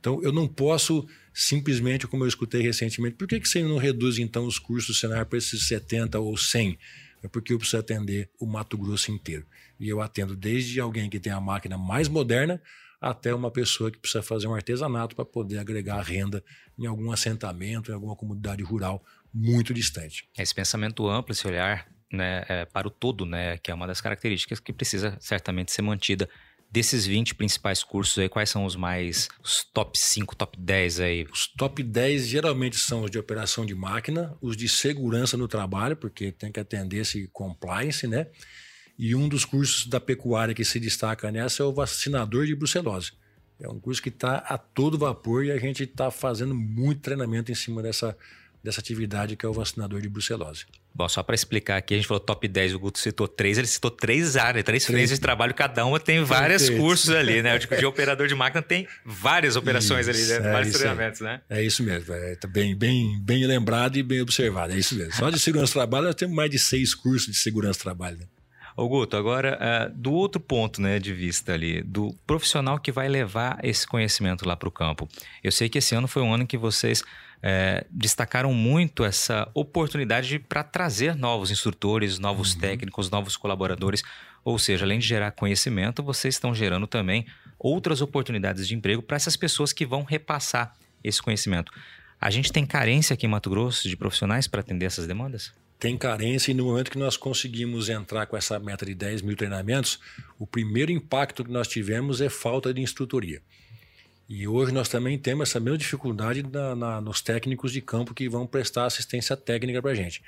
Então, 0.03 0.21
eu 0.21 0.33
não 0.33 0.49
posso 0.49 1.07
simplesmente, 1.33 2.05
como 2.05 2.25
eu 2.25 2.27
escutei 2.27 2.61
recentemente, 2.61 3.15
por 3.15 3.25
que, 3.25 3.39
que 3.39 3.47
você 3.47 3.63
não 3.63 3.77
reduz 3.77 4.19
então 4.19 4.45
os 4.45 4.59
cursos 4.59 4.97
do 4.97 4.99
Senar 4.99 5.25
para 5.25 5.37
esses 5.37 5.65
70 5.65 6.19
ou 6.19 6.35
100? 6.35 6.77
É 7.23 7.27
porque 7.29 7.53
eu 7.53 7.57
preciso 7.57 7.77
atender 7.77 8.29
o 8.37 8.45
Mato 8.45 8.77
Grosso 8.77 9.13
inteiro. 9.13 9.45
E 9.79 9.87
eu 9.87 10.01
atendo 10.01 10.35
desde 10.35 10.77
alguém 10.81 11.09
que 11.09 11.21
tem 11.21 11.31
a 11.31 11.39
máquina 11.39 11.77
mais 11.77 12.09
moderna 12.09 12.61
até 12.99 13.33
uma 13.33 13.49
pessoa 13.49 13.89
que 13.89 13.97
precisa 13.97 14.21
fazer 14.21 14.45
um 14.45 14.53
artesanato 14.53 15.15
para 15.15 15.23
poder 15.23 15.57
agregar 15.57 16.01
renda 16.01 16.43
em 16.77 16.85
algum 16.85 17.09
assentamento, 17.09 17.89
em 17.89 17.93
alguma 17.93 18.13
comunidade 18.13 18.61
rural 18.61 19.01
muito 19.33 19.73
distante. 19.73 20.27
Esse 20.37 20.53
pensamento 20.53 21.07
amplo, 21.07 21.31
esse 21.31 21.47
olhar 21.47 21.87
né, 22.11 22.43
é, 22.49 22.65
para 22.65 22.89
o 22.89 22.91
todo, 22.91 23.25
né, 23.25 23.57
que 23.57 23.71
é 23.71 23.73
uma 23.73 23.87
das 23.87 24.01
características 24.01 24.59
que 24.59 24.73
precisa 24.73 25.15
certamente 25.21 25.71
ser 25.71 25.81
mantida. 25.81 26.29
Desses 26.73 27.05
20 27.05 27.35
principais 27.35 27.83
cursos 27.83 28.17
aí, 28.17 28.27
quais 28.27 28.49
são 28.49 28.65
os 28.65 28.75
mais, 28.75 29.29
os 29.43 29.63
top 29.63 29.95
5, 29.95 30.35
top 30.35 30.57
10 30.59 30.99
aí? 31.01 31.27
Os 31.31 31.45
top 31.45 31.83
10 31.83 32.27
geralmente 32.27 32.77
são 32.77 33.03
os 33.03 33.11
de 33.11 33.19
operação 33.19 33.63
de 33.63 33.75
máquina, 33.75 34.35
os 34.41 34.57
de 34.57 34.67
segurança 34.67 35.37
no 35.37 35.47
trabalho, 35.47 35.95
porque 35.95 36.31
tem 36.31 36.51
que 36.51 36.59
atender 36.59 37.01
esse 37.01 37.29
compliance, 37.31 38.07
né? 38.07 38.25
E 38.97 39.13
um 39.13 39.29
dos 39.29 39.45
cursos 39.45 39.85
da 39.85 39.99
pecuária 39.99 40.55
que 40.55 40.65
se 40.65 40.79
destaca 40.79 41.31
nessa 41.31 41.61
é 41.61 41.65
o 41.67 41.71
vacinador 41.71 42.47
de 42.47 42.55
brucelose. 42.55 43.11
É 43.59 43.69
um 43.69 43.79
curso 43.79 44.01
que 44.01 44.09
está 44.09 44.37
a 44.37 44.57
todo 44.57 44.97
vapor 44.97 45.45
e 45.45 45.51
a 45.51 45.59
gente 45.59 45.83
está 45.83 46.09
fazendo 46.09 46.55
muito 46.55 47.01
treinamento 47.01 47.51
em 47.51 47.55
cima 47.55 47.83
dessa, 47.83 48.17
dessa 48.63 48.79
atividade 48.79 49.35
que 49.35 49.45
é 49.45 49.49
o 49.49 49.53
vacinador 49.53 49.99
de 50.01 50.07
brucelose. 50.07 50.65
Bom, 50.95 51.09
só 51.09 51.21
para 51.21 51.35
explicar 51.35 51.77
aqui, 51.77 51.95
a 51.95 51.97
gente 51.97 52.07
falou 52.07 52.21
top 52.21 52.47
10, 52.47 52.75
o 52.75 52.79
Guto 52.79 52.99
citou 52.99 53.27
três, 53.27 53.57
ele 53.57 53.67
citou 53.67 53.91
três 53.91 54.37
áreas, 54.37 54.63
três 54.63 54.85
frentes 54.85 55.09
de 55.09 55.19
trabalho, 55.19 55.53
cada 55.53 55.85
uma 55.85 55.99
tem 55.99 56.23
vários 56.23 56.69
cursos 56.69 57.09
ali, 57.09 57.41
né? 57.41 57.55
O 57.55 57.59
tipo 57.59 57.75
de 57.75 57.85
operador 57.85 58.27
de 58.27 58.35
máquina 58.35 58.61
tem 58.61 58.87
várias 59.03 59.55
operações 59.55 60.07
isso, 60.07 60.33
ali, 60.33 60.41
né? 60.41 60.49
É 60.49 60.53
vários 60.53 60.73
treinamentos, 60.73 61.21
é. 61.21 61.23
né? 61.23 61.41
É 61.49 61.63
isso 61.63 61.83
mesmo, 61.83 62.13
é 62.13 62.35
tá 62.35 62.47
bem, 62.47 62.75
bem, 62.75 63.19
bem 63.21 63.45
lembrado 63.45 63.97
e 63.97 64.03
bem 64.03 64.21
observado, 64.21 64.73
é 64.73 64.77
isso 64.77 64.95
mesmo. 64.95 65.13
Só 65.13 65.29
de 65.29 65.39
segurança 65.39 65.71
do 65.71 65.75
trabalho 65.75 66.05
nós 66.05 66.15
temos 66.15 66.35
mais 66.35 66.49
de 66.49 66.59
seis 66.59 66.95
cursos 66.95 67.31
de 67.31 67.37
segurança 67.37 67.79
do 67.79 67.83
trabalho, 67.83 68.17
né? 68.19 68.25
Ô 68.75 68.87
Guto, 68.87 69.15
agora 69.15 69.59
uh, 69.61 69.95
do 69.95 70.11
outro 70.13 70.41
ponto 70.41 70.81
né, 70.81 70.97
de 70.97 71.13
vista 71.13 71.53
ali, 71.53 71.83
do 71.83 72.11
profissional 72.25 72.79
que 72.79 72.91
vai 72.91 73.07
levar 73.07 73.59
esse 73.61 73.85
conhecimento 73.85 74.47
lá 74.47 74.55
para 74.55 74.67
o 74.67 74.71
campo. 74.71 75.07
Eu 75.43 75.51
sei 75.51 75.69
que 75.69 75.77
esse 75.77 75.93
ano 75.93 76.07
foi 76.07 76.23
um 76.23 76.33
ano 76.33 76.43
em 76.43 76.47
que 76.47 76.57
vocês 76.57 77.03
é, 77.45 77.85
destacaram 77.91 78.53
muito 78.53 79.03
essa 79.03 79.49
oportunidade 79.53 80.39
para 80.39 80.63
trazer 80.63 81.13
novos 81.13 81.51
instrutores, 81.51 82.17
novos 82.17 82.53
uhum. 82.53 82.61
técnicos, 82.61 83.09
novos 83.09 83.35
colaboradores. 83.35 84.01
Ou 84.45 84.57
seja, 84.57 84.85
além 84.85 84.99
de 84.99 85.07
gerar 85.07 85.31
conhecimento, 85.31 86.01
vocês 86.01 86.35
estão 86.35 86.55
gerando 86.55 86.87
também 86.87 87.25
outras 87.59 88.01
oportunidades 88.01 88.65
de 88.65 88.73
emprego 88.73 89.01
para 89.01 89.17
essas 89.17 89.35
pessoas 89.35 89.73
que 89.73 89.85
vão 89.85 90.03
repassar 90.03 90.73
esse 91.03 91.21
conhecimento. 91.21 91.71
A 92.19 92.29
gente 92.29 92.53
tem 92.53 92.65
carência 92.65 93.13
aqui 93.13 93.25
em 93.25 93.29
Mato 93.29 93.49
Grosso 93.49 93.89
de 93.89 93.97
profissionais 93.97 94.47
para 94.47 94.61
atender 94.61 94.85
essas 94.85 95.05
demandas? 95.05 95.53
Tem 95.77 95.97
carência 95.97 96.51
e 96.51 96.53
no 96.53 96.63
momento 96.63 96.89
que 96.89 96.97
nós 96.97 97.17
conseguimos 97.17 97.89
entrar 97.89 98.25
com 98.25 98.37
essa 98.37 98.57
meta 98.57 98.85
de 98.85 98.95
10 98.95 99.21
mil 99.21 99.35
treinamentos, 99.35 99.99
o 100.39 100.47
primeiro 100.47 100.93
impacto 100.93 101.43
que 101.43 101.51
nós 101.51 101.67
tivemos 101.67 102.21
é 102.21 102.29
falta 102.29 102.73
de 102.73 102.79
instrutoria. 102.79 103.41
E 104.27 104.47
hoje 104.47 104.71
nós 104.71 104.87
também 104.87 105.17
temos 105.17 105.49
essa 105.49 105.59
mesma 105.59 105.77
dificuldade 105.77 106.43
na, 106.43 106.75
na, 106.75 107.01
nos 107.01 107.21
técnicos 107.21 107.71
de 107.71 107.81
campo 107.81 108.13
que 108.13 108.29
vão 108.29 108.47
prestar 108.47 108.85
assistência 108.85 109.35
técnica 109.35 109.81
para 109.81 109.91
a 109.91 109.95
gente. 109.95 110.21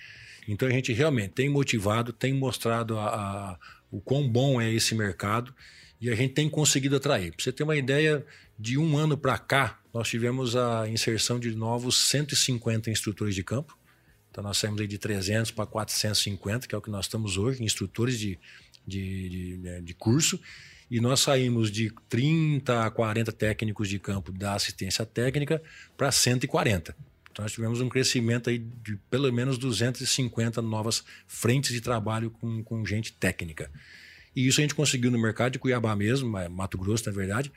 Então 0.47 0.67
a 0.67 0.71
gente 0.71 0.93
realmente 0.93 1.31
tem 1.31 1.49
motivado, 1.49 2.13
tem 2.13 2.33
mostrado 2.33 2.97
a, 2.99 3.07
a, 3.07 3.59
o 3.89 3.99
quão 3.99 4.27
bom 4.27 4.61
é 4.61 4.71
esse 4.71 4.93
mercado 4.93 5.53
e 5.99 6.09
a 6.09 6.15
gente 6.15 6.33
tem 6.33 6.49
conseguido 6.49 6.97
atrair. 6.97 7.31
Para 7.31 7.43
você 7.43 7.51
ter 7.51 7.63
uma 7.63 7.75
ideia, 7.75 8.25
de 8.57 8.77
um 8.77 8.97
ano 8.97 9.17
para 9.17 9.37
cá, 9.37 9.79
nós 9.93 10.07
tivemos 10.07 10.55
a 10.55 10.87
inserção 10.87 11.39
de 11.39 11.53
novos 11.55 12.09
150 12.09 12.89
instrutores 12.89 13.35
de 13.35 13.43
campo. 13.43 13.77
Então 14.29 14.43
nós 14.43 14.57
saímos 14.57 14.79
aí 14.79 14.87
de 14.87 14.97
300 14.97 15.51
para 15.51 15.65
450, 15.65 16.67
que 16.67 16.75
é 16.75 16.77
o 16.77 16.81
que 16.81 16.89
nós 16.89 17.05
estamos 17.05 17.37
hoje, 17.37 17.63
instrutores 17.63 18.19
de 18.19 18.39
de, 18.85 19.57
de, 19.57 19.81
de 19.81 19.93
curso 19.93 20.39
e 20.89 20.99
nós 20.99 21.19
saímos 21.19 21.71
de 21.71 21.91
30 22.09 22.85
a 22.85 22.91
40 22.91 23.31
técnicos 23.31 23.89
de 23.89 23.99
campo 23.99 24.31
da 24.31 24.53
assistência 24.53 25.05
técnica 25.05 25.61
para 25.97 26.11
140. 26.11 26.95
Então, 27.31 27.43
nós 27.43 27.51
tivemos 27.51 27.81
um 27.81 27.89
crescimento 27.89 28.49
aí 28.49 28.59
de 28.59 28.95
pelo 29.09 29.31
menos 29.33 29.57
250 29.57 30.61
novas 30.61 31.03
frentes 31.27 31.73
de 31.73 31.81
trabalho 31.81 32.31
com, 32.31 32.63
com 32.63 32.85
gente 32.85 33.11
técnica. 33.13 33.69
E 34.35 34.47
isso 34.47 34.59
a 34.59 34.63
gente 34.63 34.75
conseguiu 34.75 35.09
no 35.11 35.19
mercado 35.19 35.53
de 35.53 35.59
Cuiabá 35.59 35.95
mesmo, 35.95 36.29
Mato 36.49 36.77
Grosso, 36.77 37.05
na 37.05 37.15
verdade, 37.15 37.51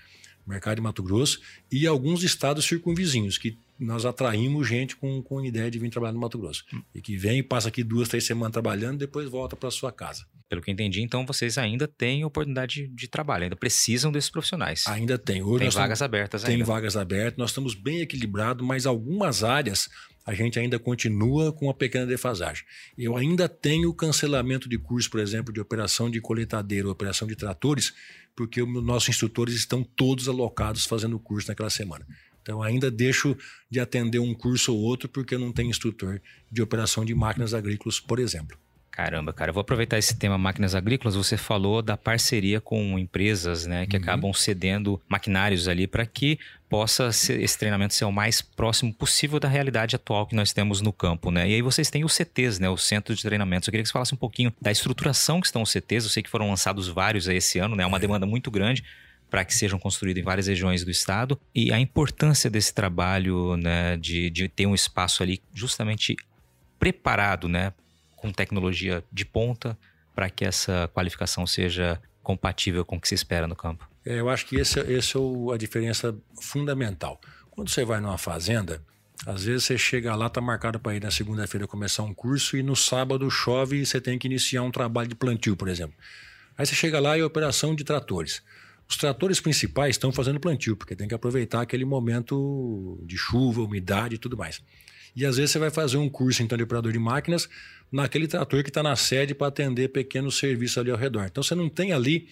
mercado 0.48 0.76
de 0.76 0.82
Mato 0.82 1.02
Grosso, 1.02 1.40
e 1.70 1.86
alguns 1.86 2.22
estados 2.22 2.64
circunvizinhos, 2.64 3.38
que 3.38 3.56
nós 3.78 4.04
atraímos 4.04 4.66
gente 4.66 4.96
com, 4.96 5.22
com 5.22 5.44
ideia 5.44 5.70
de 5.70 5.78
vir 5.78 5.90
trabalhar 5.90 6.12
no 6.12 6.20
Mato 6.20 6.38
Grosso. 6.38 6.64
Hum. 6.72 6.82
E 6.94 7.00
que 7.00 7.16
vem, 7.16 7.42
passa 7.42 7.68
aqui 7.68 7.84
duas, 7.84 8.08
três 8.08 8.26
semanas 8.26 8.52
trabalhando, 8.52 8.98
depois 8.98 9.28
volta 9.28 9.54
para 9.54 9.70
sua 9.70 9.92
casa. 9.92 10.26
Pelo 10.48 10.62
que 10.62 10.70
entendi, 10.70 11.02
então 11.02 11.26
vocês 11.26 11.58
ainda 11.58 11.86
têm 11.86 12.24
oportunidade 12.24 12.88
de 12.88 13.06
trabalho, 13.06 13.44
ainda 13.44 13.54
precisam 13.54 14.10
desses 14.10 14.30
profissionais. 14.30 14.84
Ainda 14.86 15.18
tem. 15.18 15.42
Hoje 15.42 15.58
tem 15.58 15.70
vagas 15.70 16.00
abertas 16.00 16.42
tem 16.42 16.54
ainda. 16.54 16.64
Tem 16.64 16.74
vagas 16.74 16.96
abertas, 16.96 17.38
nós 17.38 17.50
estamos 17.50 17.74
bem 17.74 18.00
equilibrados, 18.00 18.66
mas 18.66 18.86
algumas 18.86 19.44
áreas 19.44 19.90
a 20.28 20.34
gente 20.34 20.58
ainda 20.58 20.78
continua 20.78 21.50
com 21.54 21.64
uma 21.64 21.74
pequena 21.74 22.04
defasagem. 22.04 22.62
Eu 22.98 23.16
ainda 23.16 23.48
tenho 23.48 23.94
cancelamento 23.94 24.68
de 24.68 24.76
curso, 24.76 25.08
por 25.08 25.20
exemplo, 25.20 25.50
de 25.50 25.58
operação 25.58 26.10
de 26.10 26.20
coletadeira, 26.20 26.86
operação 26.86 27.26
de 27.26 27.34
tratores, 27.34 27.94
porque 28.36 28.60
os 28.60 28.84
nossos 28.84 29.08
instrutores 29.08 29.54
estão 29.54 29.82
todos 29.82 30.28
alocados 30.28 30.84
fazendo 30.84 31.18
curso 31.18 31.48
naquela 31.48 31.70
semana. 31.70 32.06
Então, 32.42 32.62
ainda 32.62 32.90
deixo 32.90 33.34
de 33.70 33.80
atender 33.80 34.18
um 34.18 34.34
curso 34.34 34.74
ou 34.74 34.82
outro 34.82 35.08
porque 35.08 35.34
eu 35.34 35.38
não 35.38 35.50
tenho 35.50 35.70
instrutor 35.70 36.20
de 36.52 36.60
operação 36.60 37.06
de 37.06 37.14
máquinas 37.14 37.54
agrícolas, 37.54 37.98
por 37.98 38.18
exemplo. 38.18 38.58
Caramba, 38.98 39.32
cara, 39.32 39.50
eu 39.50 39.54
vou 39.54 39.60
aproveitar 39.60 39.96
esse 39.96 40.16
tema 40.16 40.36
máquinas 40.36 40.74
agrícolas. 40.74 41.14
Você 41.14 41.36
falou 41.36 41.80
da 41.80 41.96
parceria 41.96 42.60
com 42.60 42.98
empresas, 42.98 43.64
né, 43.64 43.86
que 43.86 43.96
uhum. 43.96 44.02
acabam 44.02 44.32
cedendo 44.34 45.00
maquinários 45.08 45.68
ali 45.68 45.86
para 45.86 46.04
que 46.04 46.36
possa 46.68 47.12
ser, 47.12 47.40
esse 47.40 47.56
treinamento 47.56 47.94
ser 47.94 48.06
o 48.06 48.10
mais 48.10 48.42
próximo 48.42 48.92
possível 48.92 49.38
da 49.38 49.46
realidade 49.46 49.94
atual 49.94 50.26
que 50.26 50.34
nós 50.34 50.52
temos 50.52 50.80
no 50.80 50.92
campo, 50.92 51.30
né? 51.30 51.48
E 51.48 51.54
aí 51.54 51.62
vocês 51.62 51.88
têm 51.88 52.04
os 52.04 52.12
CTs, 52.12 52.58
né, 52.58 52.68
o 52.68 52.76
Centro 52.76 53.14
de 53.14 53.22
Treinamentos. 53.22 53.68
Eu 53.68 53.70
queria 53.70 53.84
que 53.84 53.88
você 53.88 53.92
falasse 53.92 54.14
um 54.14 54.18
pouquinho 54.18 54.52
da 54.60 54.72
estruturação 54.72 55.40
que 55.40 55.46
estão 55.46 55.62
os 55.62 55.70
CTs. 55.70 56.04
Eu 56.04 56.10
sei 56.10 56.20
que 56.20 56.28
foram 56.28 56.50
lançados 56.50 56.88
vários 56.88 57.28
aí 57.28 57.36
esse 57.36 57.60
ano, 57.60 57.76
né? 57.76 57.84
É 57.84 57.86
uma 57.86 57.98
é. 57.98 58.00
demanda 58.00 58.26
muito 58.26 58.50
grande 58.50 58.82
para 59.30 59.44
que 59.44 59.54
sejam 59.54 59.78
construídos 59.78 60.20
em 60.20 60.24
várias 60.24 60.48
regiões 60.48 60.84
do 60.84 60.90
estado 60.90 61.38
e 61.54 61.72
a 61.72 61.78
importância 61.78 62.50
desse 62.50 62.74
trabalho, 62.74 63.56
né, 63.56 63.96
de, 63.96 64.28
de 64.28 64.48
ter 64.48 64.66
um 64.66 64.74
espaço 64.74 65.22
ali 65.22 65.40
justamente 65.54 66.16
preparado, 66.80 67.48
né, 67.48 67.72
com 68.20 68.32
tecnologia 68.32 69.02
de 69.10 69.24
ponta 69.24 69.78
para 70.14 70.28
que 70.28 70.44
essa 70.44 70.90
qualificação 70.92 71.46
seja 71.46 72.00
compatível 72.22 72.84
com 72.84 72.96
o 72.96 73.00
que 73.00 73.08
se 73.08 73.14
espera 73.14 73.46
no 73.46 73.56
campo? 73.56 73.88
É, 74.04 74.20
eu 74.20 74.28
acho 74.28 74.46
que 74.46 74.60
essa 74.60 74.80
esse 74.80 75.16
é 75.16 75.20
a 75.54 75.56
diferença 75.56 76.14
fundamental. 76.40 77.20
Quando 77.50 77.70
você 77.70 77.84
vai 77.84 78.00
numa 78.00 78.18
fazenda, 78.18 78.82
às 79.26 79.44
vezes 79.44 79.64
você 79.64 79.78
chega 79.78 80.14
lá, 80.14 80.26
está 80.26 80.40
marcado 80.40 80.78
para 80.78 80.94
ir 80.94 81.02
na 81.02 81.10
segunda-feira 81.10 81.66
começar 81.66 82.02
um 82.02 82.14
curso 82.14 82.56
e 82.56 82.62
no 82.62 82.76
sábado 82.76 83.30
chove 83.30 83.80
e 83.80 83.86
você 83.86 84.00
tem 84.00 84.18
que 84.18 84.26
iniciar 84.26 84.62
um 84.62 84.70
trabalho 84.70 85.08
de 85.08 85.14
plantio, 85.14 85.56
por 85.56 85.68
exemplo. 85.68 85.96
Aí 86.56 86.66
você 86.66 86.74
chega 86.74 87.00
lá 87.00 87.16
e 87.16 87.20
é 87.20 87.24
operação 87.24 87.74
de 87.74 87.84
tratores. 87.84 88.42
Os 88.88 88.96
tratores 88.96 89.40
principais 89.40 89.90
estão 89.90 90.10
fazendo 90.10 90.40
plantio, 90.40 90.76
porque 90.76 90.96
tem 90.96 91.06
que 91.06 91.14
aproveitar 91.14 91.60
aquele 91.60 91.84
momento 91.84 92.98
de 93.04 93.16
chuva, 93.16 93.60
umidade 93.60 94.14
e 94.14 94.18
tudo 94.18 94.36
mais. 94.36 94.62
E 95.14 95.26
às 95.26 95.36
vezes 95.36 95.50
você 95.50 95.58
vai 95.58 95.70
fazer 95.70 95.96
um 95.96 96.08
curso 96.08 96.42
então 96.42 96.56
de 96.56 96.64
operador 96.64 96.92
de 96.92 96.98
máquinas 96.98 97.48
naquele 97.90 98.28
trator 98.28 98.62
que 98.62 98.70
está 98.70 98.82
na 98.82 98.96
sede 98.96 99.34
para 99.34 99.48
atender 99.48 99.88
pequenos 99.88 100.38
serviços 100.38 100.78
ali 100.78 100.90
ao 100.90 100.96
redor. 100.96 101.26
Então 101.26 101.42
você 101.42 101.54
não 101.54 101.68
tem 101.68 101.92
ali 101.92 102.28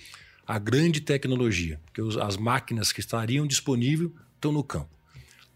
a 0.47 0.59
grande 0.59 1.01
tecnologia, 1.01 1.81
porque 1.85 2.21
as 2.21 2.37
máquinas 2.37 2.93
que 2.93 3.01
estariam 3.01 3.47
disponíveis 3.47 4.11
estão 4.35 4.53
no 4.53 4.63
campo. 4.63 4.91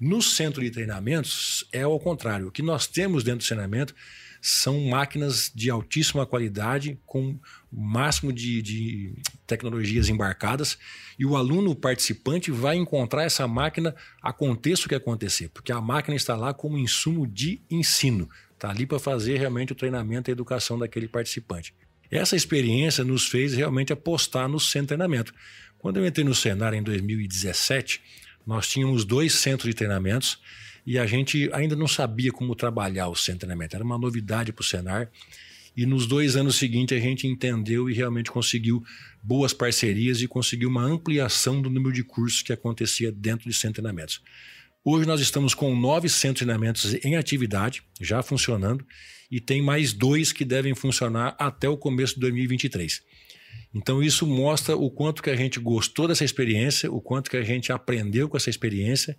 No 0.01 0.22
centro 0.22 0.62
de 0.62 0.70
treinamentos 0.70 1.66
é 1.70 1.82
ao 1.82 2.01
contrário. 2.01 2.48
O 2.48 2.51
que 2.51 2.62
nós 2.62 2.86
temos 2.86 3.22
dentro 3.22 3.40
do 3.40 3.46
treinamento 3.46 3.94
são 4.40 4.80
máquinas 4.88 5.53
de 5.55 5.68
altíssima 5.68 6.24
qualidade, 6.24 6.98
com 7.05 7.38
o 7.70 7.80
máximo 7.80 8.32
de, 8.32 8.62
de 8.62 9.14
tecnologias 9.46 10.09
embarcadas, 10.09 10.78
e 11.18 11.26
o 11.26 11.36
aluno 11.36 11.74
participante 11.74 12.51
vai 12.51 12.76
encontrar 12.76 13.24
essa 13.24 13.46
máquina, 13.46 13.94
aconteça 14.22 14.86
o 14.86 14.88
que 14.88 14.94
acontecer, 14.94 15.51
porque 15.51 15.70
a 15.70 15.80
máquina 15.80 16.16
está 16.16 16.34
lá 16.34 16.55
como 16.55 16.78
insumo 16.78 17.26
de 17.26 17.61
ensino, 17.70 18.28
está 18.61 18.68
ali 18.68 18.84
para 18.84 18.98
fazer 18.98 19.38
realmente 19.38 19.72
o 19.72 19.74
treinamento 19.74 20.30
e 20.30 20.32
a 20.32 20.34
educação 20.34 20.78
daquele 20.78 21.08
participante. 21.08 21.74
Essa 22.11 22.36
experiência 22.36 23.02
nos 23.02 23.26
fez 23.26 23.54
realmente 23.54 23.92
apostar 23.92 24.48
no 24.48 24.61
centro 24.61 24.82
de 24.82 24.88
treinamento. 24.88 25.32
Quando 25.78 25.96
eu 25.96 26.06
entrei 26.06 26.24
no 26.24 26.34
Senar 26.34 26.74
em 26.74 26.82
2017, 26.82 28.02
nós 28.46 28.68
tínhamos 28.68 29.04
dois 29.04 29.32
centros 29.34 29.70
de 29.70 29.74
treinamentos 29.74 30.38
e 30.86 30.98
a 30.98 31.06
gente 31.06 31.48
ainda 31.52 31.74
não 31.74 31.88
sabia 31.88 32.30
como 32.30 32.54
trabalhar 32.54 33.08
o 33.08 33.14
centro 33.14 33.34
de 33.34 33.40
treinamento. 33.40 33.76
Era 33.76 33.84
uma 33.84 33.98
novidade 33.98 34.52
para 34.52 34.61
o 34.61 34.64
Senar. 34.64 35.11
E 35.76 35.86
nos 35.86 36.04
dois 36.04 36.36
anos 36.36 36.56
seguintes 36.56 36.98
a 36.98 37.00
gente 37.00 37.26
entendeu 37.28 37.88
e 37.88 37.94
realmente 37.94 38.30
conseguiu 38.30 38.82
boas 39.22 39.54
parcerias 39.54 40.20
e 40.20 40.26
conseguiu 40.26 40.68
uma 40.68 40.82
ampliação 40.82 41.62
do 41.62 41.70
número 41.70 41.94
de 41.94 42.02
cursos 42.02 42.42
que 42.42 42.52
acontecia 42.52 43.12
dentro 43.12 43.48
de 43.48 43.54
centro 43.54 43.74
de 43.74 43.82
treinamentos. 43.82 44.20
Hoje 44.83 45.07
nós 45.07 45.20
estamos 45.20 45.53
com 45.53 45.76
nove 45.76 46.09
centros 46.09 46.41
de 46.41 46.47
treinamentos 46.47 46.95
em 47.05 47.14
atividade, 47.14 47.83
já 48.01 48.22
funcionando, 48.22 48.83
e 49.31 49.39
tem 49.39 49.61
mais 49.61 49.93
dois 49.93 50.33
que 50.33 50.43
devem 50.43 50.74
funcionar 50.74 51.37
até 51.39 51.68
o 51.68 51.76
começo 51.76 52.14
de 52.14 52.20
2023. 52.20 53.03
Então 53.74 54.03
isso 54.03 54.26
mostra 54.26 54.74
o 54.74 54.91
quanto 54.91 55.22
que 55.22 55.28
a 55.28 55.37
gente 55.37 55.61
gostou 55.61 56.09
dessa 56.09 56.24
experiência, 56.24 56.91
o 56.91 56.99
quanto 56.99 57.31
que 57.31 57.37
a 57.37 57.43
gente 57.43 57.70
aprendeu 57.70 58.26
com 58.26 58.39
essa 58.39 58.49
experiência 58.49 59.18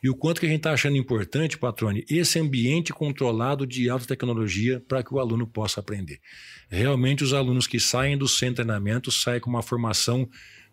e 0.00 0.08
o 0.08 0.14
quanto 0.14 0.40
que 0.40 0.46
a 0.46 0.48
gente 0.48 0.58
está 0.58 0.72
achando 0.72 0.96
importante, 0.96 1.58
Patrone, 1.58 2.04
esse 2.08 2.38
ambiente 2.38 2.92
controlado 2.92 3.66
de 3.66 3.90
alta 3.90 4.06
tecnologia 4.06 4.80
para 4.86 5.02
que 5.02 5.12
o 5.12 5.18
aluno 5.18 5.48
possa 5.48 5.80
aprender. 5.80 6.20
Realmente, 6.68 7.24
os 7.24 7.32
alunos 7.32 7.66
que 7.66 7.80
saem 7.80 8.16
do 8.16 8.28
centro 8.28 8.62
de 8.62 8.66
treinamento 8.68 9.10
saem 9.10 9.40
com 9.40 9.50
uma 9.50 9.62
formação 9.62 10.28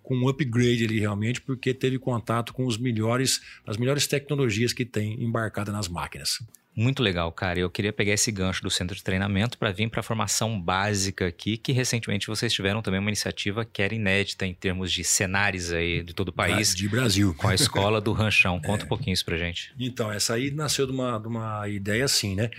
com 0.09 0.15
um 0.15 0.27
upgrade 0.27 0.83
ali 0.83 0.99
realmente, 0.99 1.39
porque 1.39 1.71
teve 1.71 1.99
contato 1.99 2.51
com 2.51 2.65
os 2.65 2.79
melhores, 2.79 3.41
as 3.63 3.77
melhores 3.77 4.07
tecnologias 4.07 4.73
que 4.73 4.83
tem 4.83 5.23
embarcada 5.23 5.71
nas 5.71 5.87
máquinas. 5.87 6.39
Muito 6.75 7.03
legal, 7.03 7.31
cara. 7.31 7.59
Eu 7.59 7.69
queria 7.69 7.93
pegar 7.93 8.13
esse 8.13 8.31
gancho 8.31 8.63
do 8.63 8.71
centro 8.71 8.95
de 8.95 9.03
treinamento 9.03 9.55
para 9.55 9.71
vir 9.71 9.87
para 9.87 9.99
a 9.99 10.03
formação 10.03 10.59
básica 10.59 11.27
aqui, 11.27 11.57
que 11.57 11.71
recentemente 11.71 12.25
vocês 12.25 12.51
tiveram 12.51 12.81
também 12.81 12.99
uma 12.99 13.11
iniciativa 13.11 13.63
que 13.63 13.83
era 13.83 13.93
inédita 13.93 14.47
em 14.47 14.53
termos 14.53 14.91
de 14.91 15.03
cenários 15.03 15.71
aí 15.71 16.01
de 16.01 16.11
todo 16.11 16.29
o 16.29 16.33
país. 16.33 16.73
De 16.73 16.89
Brasil. 16.89 17.35
Com 17.35 17.47
a 17.47 17.53
escola 17.53 18.01
do 18.01 18.11
Ranchão. 18.11 18.59
Conta 18.59 18.83
é. 18.83 18.85
um 18.85 18.89
pouquinho 18.89 19.13
isso 19.13 19.25
para 19.25 19.37
gente. 19.37 19.71
Então, 19.79 20.11
essa 20.11 20.33
aí 20.33 20.49
nasceu 20.49 20.87
de 20.87 20.91
uma, 20.91 21.19
de 21.19 21.27
uma 21.27 21.69
ideia 21.69 22.05
assim, 22.05 22.33
né? 22.33 22.49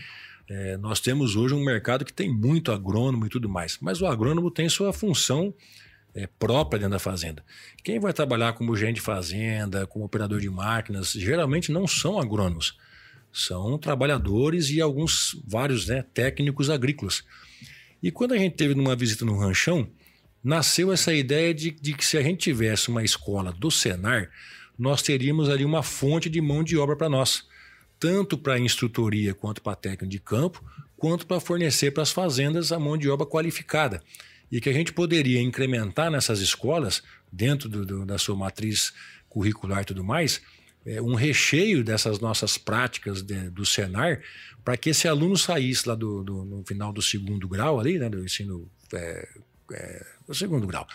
É, 0.49 0.77
nós 0.77 1.01
temos 1.01 1.35
hoje 1.35 1.55
um 1.55 1.65
mercado 1.65 2.05
que 2.05 2.13
tem 2.13 2.33
muito 2.33 2.71
agrônomo 2.71 3.27
e 3.27 3.29
tudo 3.29 3.49
mais, 3.49 3.79
mas 3.81 4.01
o 4.01 4.07
agrônomo 4.07 4.53
tem 4.53 4.69
sua 4.69 4.93
função 4.93 5.53
é, 6.15 6.27
própria 6.27 6.79
dentro 6.79 6.93
da 6.93 6.99
fazenda. 6.99 7.45
Quem 7.83 7.99
vai 7.99 8.13
trabalhar 8.13 8.53
como 8.55 8.77
gerente 8.77 8.97
de 8.97 9.01
fazenda, 9.01 9.87
como 9.87 10.05
operador 10.05 10.41
de 10.41 10.51
máquinas, 10.51 11.13
geralmente 11.13 11.73
não 11.73 11.87
são 11.87 12.19
agrônomos 12.19 12.77
são 13.33 13.79
trabalhadores 13.79 14.71
e 14.71 14.81
alguns, 14.81 15.41
vários 15.47 15.87
né, 15.87 16.05
técnicos 16.15 16.69
agrícolas. 16.69 17.23
E 18.03 18.11
quando 18.11 18.33
a 18.33 18.39
gente 18.39 18.57
teve 18.57 18.75
numa 18.75 18.97
visita 18.97 19.25
no 19.25 19.39
ranchão, 19.39 19.89
nasceu 20.43 20.93
essa 20.93 21.13
ideia 21.13 21.55
de, 21.55 21.71
de 21.71 21.93
que 21.93 22.05
se 22.05 22.17
a 22.17 22.23
gente 22.23 22.41
tivesse 22.41 22.89
uma 22.89 23.05
escola 23.05 23.53
do 23.53 23.71
Senar, 23.71 24.31
nós 24.79 25.03
teríamos 25.03 25.49
ali 25.49 25.65
uma 25.65 25.83
fonte 25.83 26.29
de 26.31 26.41
mão 26.41 26.65
de 26.65 26.77
obra 26.77 26.97
para 26.97 27.09
nós, 27.09 27.47
tanto 27.99 28.39
para 28.39 28.59
instrutoria 28.59 29.35
quanto 29.35 29.61
para 29.61 29.77
técnico 29.77 30.07
de 30.07 30.19
campo, 30.19 30.65
quanto 30.97 31.27
para 31.27 31.41
fornecer 31.41 31.91
para 31.91 32.03
as 32.03 32.11
fazendas 32.11 32.73
a 32.73 32.79
mão 32.79 32.97
de 32.97 33.09
obra 33.09 33.27
qualificada. 33.27 34.03
E 34.51 34.61
que 34.61 34.69
a 34.69 34.73
gente 34.73 34.93
poderia 34.93 35.41
incrementar 35.41 36.11
nessas 36.11 36.41
escolas, 36.41 37.03
dentro 37.31 37.69
do, 37.69 37.87
do, 37.87 38.07
da 38.07 38.19
sua 38.19 38.35
matriz 38.35 38.93
curricular 39.29 39.83
e 39.83 39.85
tudo 39.85 40.03
mais, 40.03 40.41
é, 40.85 41.01
um 41.01 41.15
recheio 41.15 41.85
dessas 41.85 42.19
nossas 42.21 42.59
práticas 42.59 43.23
de, 43.23 43.51
do 43.51 43.65
Senar 43.65 44.21
para 44.65 44.77
que 44.77 44.91
esse 44.91 45.07
aluno 45.07 45.37
saísse 45.37 45.89
lá 45.89 45.95
do, 45.95 46.23
do, 46.23 46.45
no 46.45 46.65
final 46.65 46.93
do 46.93 47.03
segundo 47.03 47.49
grau 47.49 47.79
ali, 47.79 47.99
né, 47.99 48.09
do 48.09 48.25
ensino 48.25 48.69
é, 48.93 49.29
é, 49.73 50.07
do 50.27 50.35
segundo 50.35 50.67
grau. 50.67 50.87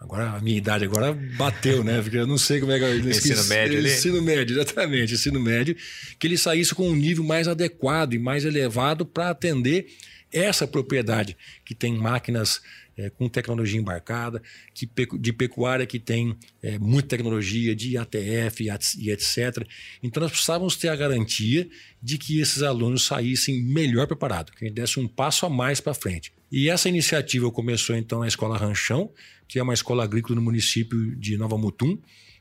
Agora 0.00 0.30
a 0.30 0.40
minha 0.40 0.56
idade 0.56 0.84
agora 0.84 1.12
bateu, 1.36 1.82
né? 1.82 2.00
Porque 2.00 2.16
eu 2.16 2.26
não 2.26 2.38
sei 2.38 2.60
como 2.60 2.70
é 2.70 2.78
que 2.78 2.84
eu 2.84 3.10
ensino 3.10 3.44
médio, 3.46 3.78
ali. 3.78 3.88
ensino 3.88 4.22
médio, 4.22 4.54
exatamente, 4.54 5.14
ensino 5.14 5.40
médio, 5.40 5.76
que 6.18 6.26
ele 6.26 6.38
saísse 6.38 6.72
com 6.72 6.88
um 6.88 6.94
nível 6.94 7.24
mais 7.24 7.48
adequado 7.48 8.14
e 8.14 8.18
mais 8.18 8.44
elevado 8.44 9.04
para 9.04 9.30
atender 9.30 9.88
essa 10.32 10.68
propriedade 10.68 11.36
que 11.64 11.74
tem 11.74 11.96
máquinas 11.96 12.60
é, 12.98 13.08
com 13.08 13.28
tecnologia 13.28 13.80
embarcada, 13.80 14.42
que, 14.74 14.90
de 15.18 15.32
pecuária 15.32 15.86
que 15.86 16.00
tem 16.00 16.36
é, 16.60 16.78
muita 16.78 17.08
tecnologia, 17.08 17.74
de 17.74 17.96
ATF 17.96 18.64
e 18.98 19.10
etc. 19.10 19.64
Então 20.02 20.20
nós 20.20 20.32
precisávamos 20.32 20.76
ter 20.76 20.88
a 20.88 20.96
garantia 20.96 21.68
de 22.02 22.18
que 22.18 22.40
esses 22.40 22.62
alunos 22.62 23.04
saíssem 23.04 23.62
melhor 23.62 24.06
preparados, 24.06 24.52
que 24.54 24.68
desse 24.68 24.98
um 24.98 25.06
passo 25.06 25.46
a 25.46 25.50
mais 25.50 25.80
para 25.80 25.94
frente. 25.94 26.32
E 26.50 26.68
essa 26.68 26.88
iniciativa 26.88 27.50
começou 27.50 27.94
então 27.94 28.20
na 28.20 28.26
Escola 28.26 28.58
Ranchão, 28.58 29.10
que 29.46 29.58
é 29.58 29.62
uma 29.62 29.74
escola 29.74 30.02
agrícola 30.02 30.34
no 30.34 30.42
município 30.42 31.14
de 31.16 31.36
Nova 31.36 31.56
Mutum. 31.56 31.98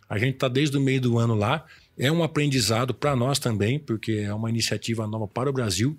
A 0.09 0.17
gente 0.17 0.35
está 0.35 0.47
desde 0.47 0.77
o 0.77 0.81
meio 0.81 1.01
do 1.01 1.19
ano 1.19 1.35
lá. 1.35 1.65
É 1.97 2.11
um 2.11 2.23
aprendizado 2.23 2.93
para 2.93 3.15
nós 3.15 3.39
também, 3.39 3.77
porque 3.79 4.23
é 4.23 4.33
uma 4.33 4.49
iniciativa 4.49 5.05
nova 5.05 5.27
para 5.27 5.49
o 5.49 5.53
Brasil. 5.53 5.97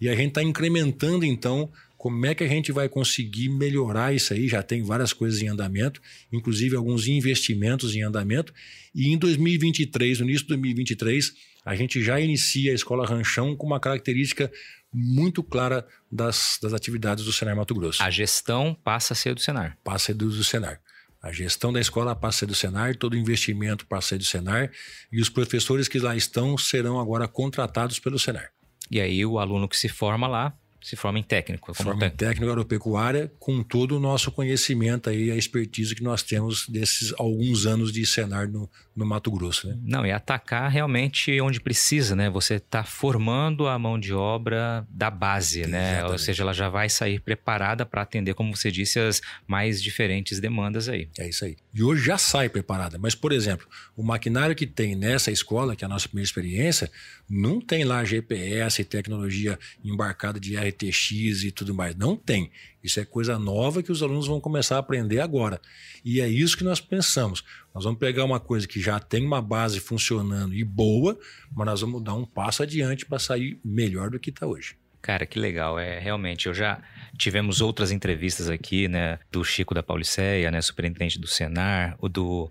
E 0.00 0.08
a 0.08 0.14
gente 0.14 0.28
está 0.28 0.42
incrementando 0.42 1.24
então 1.24 1.70
como 2.00 2.24
é 2.24 2.34
que 2.34 2.42
a 2.42 2.48
gente 2.48 2.72
vai 2.72 2.88
conseguir 2.88 3.50
melhorar 3.50 4.14
isso 4.14 4.32
aí? 4.32 4.48
Já 4.48 4.62
tem 4.62 4.82
várias 4.82 5.12
coisas 5.12 5.42
em 5.42 5.48
andamento, 5.48 6.00
inclusive 6.32 6.74
alguns 6.74 7.06
investimentos 7.06 7.94
em 7.94 8.00
andamento. 8.00 8.54
E 8.94 9.12
em 9.12 9.18
2023, 9.18 10.20
no 10.20 10.24
início 10.24 10.44
de 10.44 10.48
2023, 10.48 11.34
a 11.62 11.76
gente 11.76 12.02
já 12.02 12.18
inicia 12.18 12.72
a 12.72 12.74
Escola 12.74 13.06
Ranchão 13.06 13.54
com 13.54 13.66
uma 13.66 13.78
característica 13.78 14.50
muito 14.90 15.42
clara 15.42 15.86
das, 16.10 16.58
das 16.62 16.72
atividades 16.72 17.22
do 17.22 17.34
Senar 17.34 17.54
Mato 17.54 17.74
Grosso. 17.74 18.02
A 18.02 18.08
gestão 18.08 18.74
passa 18.82 19.12
a 19.12 19.16
ser 19.16 19.34
do 19.34 19.40
Senar. 19.42 19.76
Passa 19.84 19.96
a 19.96 20.06
ser 20.06 20.14
do, 20.14 20.42
Senar. 20.42 20.80
A 21.22 21.30
gestão 21.30 21.70
da 21.70 21.82
escola 21.82 22.16
passa 22.16 22.36
a 22.36 22.38
ser 22.38 22.46
do 22.46 22.54
Senar, 22.54 22.96
todo 22.96 23.14
investimento 23.14 23.86
passa 23.86 24.06
a 24.06 24.08
ser 24.08 24.18
do 24.18 24.24
Senar 24.24 24.72
e 25.12 25.20
os 25.20 25.28
professores 25.28 25.86
que 25.86 25.98
lá 25.98 26.16
estão 26.16 26.56
serão 26.56 26.98
agora 26.98 27.28
contratados 27.28 27.98
pelo 27.98 28.18
Senar. 28.18 28.50
E 28.90 28.98
aí 29.02 29.22
o 29.26 29.38
aluno 29.38 29.68
que 29.68 29.76
se 29.76 29.90
forma 29.90 30.26
lá 30.26 30.58
se 30.82 30.96
forma 30.96 31.18
em 31.18 31.22
técnico. 31.22 31.72
Como 31.74 31.88
forma 31.88 32.06
em 32.06 32.10
técnico 32.10 32.50
agropecuária, 32.50 33.30
com 33.38 33.62
todo 33.62 33.96
o 33.96 34.00
nosso 34.00 34.30
conhecimento 34.30 35.10
aí, 35.10 35.30
a 35.30 35.36
expertise 35.36 35.94
que 35.94 36.02
nós 36.02 36.22
temos 36.22 36.66
desses 36.68 37.12
alguns 37.18 37.66
anos 37.66 37.92
de 37.92 38.04
Senar 38.06 38.48
no, 38.48 38.68
no 38.96 39.04
Mato 39.04 39.30
Grosso. 39.30 39.68
Né? 39.68 39.78
Não, 39.82 40.06
e 40.06 40.12
atacar 40.12 40.70
realmente 40.70 41.40
onde 41.40 41.60
precisa, 41.60 42.16
né? 42.16 42.30
Você 42.30 42.54
está 42.54 42.82
formando 42.82 43.66
a 43.66 43.78
mão 43.78 43.98
de 43.98 44.12
obra 44.14 44.86
da 44.88 45.10
base, 45.10 45.66
né? 45.66 46.04
Ou 46.06 46.18
seja, 46.18 46.42
ela 46.42 46.52
já 46.52 46.68
vai 46.68 46.88
sair 46.88 47.20
preparada 47.20 47.84
para 47.84 48.02
atender, 48.02 48.34
como 48.34 48.56
você 48.56 48.70
disse, 48.70 48.98
as 48.98 49.20
mais 49.46 49.82
diferentes 49.82 50.40
demandas 50.40 50.88
aí. 50.88 51.08
É 51.18 51.28
isso 51.28 51.44
aí. 51.44 51.56
E 51.72 51.82
hoje 51.82 52.04
já 52.04 52.18
sai 52.18 52.48
preparada. 52.48 52.98
Mas, 52.98 53.14
por 53.14 53.30
exemplo, 53.30 53.66
o 53.96 54.02
maquinário 54.02 54.56
que 54.56 54.66
tem 54.66 54.96
nessa 54.96 55.30
escola, 55.30 55.76
que 55.76 55.84
é 55.84 55.86
a 55.86 55.88
nossa 55.88 56.08
primeira 56.08 56.26
experiência, 56.26 56.90
não 57.28 57.60
tem 57.60 57.84
lá 57.84 58.04
GPS, 58.04 58.84
tecnologia 58.84 59.58
embarcada 59.84 60.40
de 60.40 60.56
RTX 60.56 61.44
e 61.44 61.52
tudo 61.52 61.72
mais. 61.72 61.94
Não 61.94 62.16
tem. 62.16 62.50
Isso 62.82 62.98
é 62.98 63.04
coisa 63.04 63.38
nova 63.38 63.82
que 63.82 63.92
os 63.92 64.02
alunos 64.02 64.26
vão 64.26 64.40
começar 64.40 64.76
a 64.76 64.80
aprender 64.80 65.20
agora. 65.20 65.60
E 66.04 66.20
é 66.20 66.28
isso 66.28 66.56
que 66.56 66.64
nós 66.64 66.80
pensamos. 66.80 67.44
Nós 67.72 67.84
vamos 67.84 68.00
pegar 68.00 68.24
uma 68.24 68.40
coisa 68.40 68.66
que 68.66 68.80
já 68.80 68.98
tem 68.98 69.24
uma 69.24 69.40
base 69.40 69.78
funcionando 69.78 70.54
e 70.54 70.64
boa, 70.64 71.16
mas 71.52 71.66
nós 71.66 71.80
vamos 71.82 72.02
dar 72.02 72.14
um 72.14 72.24
passo 72.24 72.62
adiante 72.64 73.06
para 73.06 73.18
sair 73.20 73.60
melhor 73.64 74.10
do 74.10 74.18
que 74.18 74.30
está 74.30 74.46
hoje. 74.46 74.79
Cara, 75.02 75.24
que 75.26 75.38
legal. 75.38 75.78
É 75.78 75.98
realmente, 75.98 76.46
eu 76.46 76.54
já 76.54 76.80
tivemos 77.16 77.60
outras 77.60 77.90
entrevistas 77.90 78.48
aqui, 78.48 78.88
né, 78.88 79.18
do 79.30 79.42
Chico 79.44 79.74
da 79.74 79.82
Pauliceia, 79.82 80.50
né, 80.50 80.60
superintendente 80.60 81.18
do 81.18 81.26
Senar, 81.26 81.96
o 81.98 82.08
do 82.08 82.50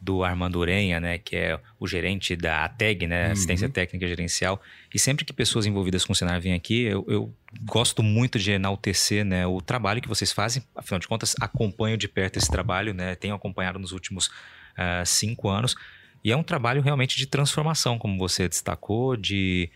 do 0.00 0.24
Armando 0.24 0.58
Urenha, 0.58 0.98
né, 0.98 1.18
que 1.18 1.36
é 1.36 1.60
o 1.78 1.86
gerente 1.86 2.34
da 2.34 2.64
ATEG, 2.64 3.06
né, 3.06 3.26
uhum. 3.26 3.32
Assistência 3.32 3.68
Técnica 3.68 4.08
Gerencial. 4.08 4.60
E 4.94 4.98
sempre 4.98 5.26
que 5.26 5.32
pessoas 5.32 5.66
envolvidas 5.66 6.06
com 6.06 6.14
o 6.14 6.16
Senar 6.16 6.40
vêm 6.40 6.54
aqui, 6.54 6.84
eu, 6.84 7.04
eu, 7.06 7.34
gosto 7.64 8.02
muito 8.02 8.38
de 8.38 8.52
enaltecer, 8.52 9.26
né, 9.26 9.46
o 9.46 9.60
trabalho 9.60 10.00
que 10.00 10.08
vocês 10.08 10.32
fazem. 10.32 10.62
Afinal 10.74 11.00
de 11.00 11.06
contas, 11.06 11.36
acompanho 11.38 11.98
de 11.98 12.08
perto 12.08 12.38
esse 12.38 12.50
trabalho, 12.50 12.94
né, 12.94 13.14
tenho 13.14 13.34
acompanhado 13.34 13.78
nos 13.78 13.92
últimos 13.92 14.28
uh, 14.28 15.04
cinco 15.04 15.50
anos. 15.50 15.76
E 16.24 16.32
é 16.32 16.36
um 16.36 16.42
trabalho 16.42 16.80
realmente 16.80 17.18
de 17.18 17.26
transformação, 17.26 17.98
como 17.98 18.18
você 18.18 18.48
destacou, 18.48 19.16
de 19.16 19.70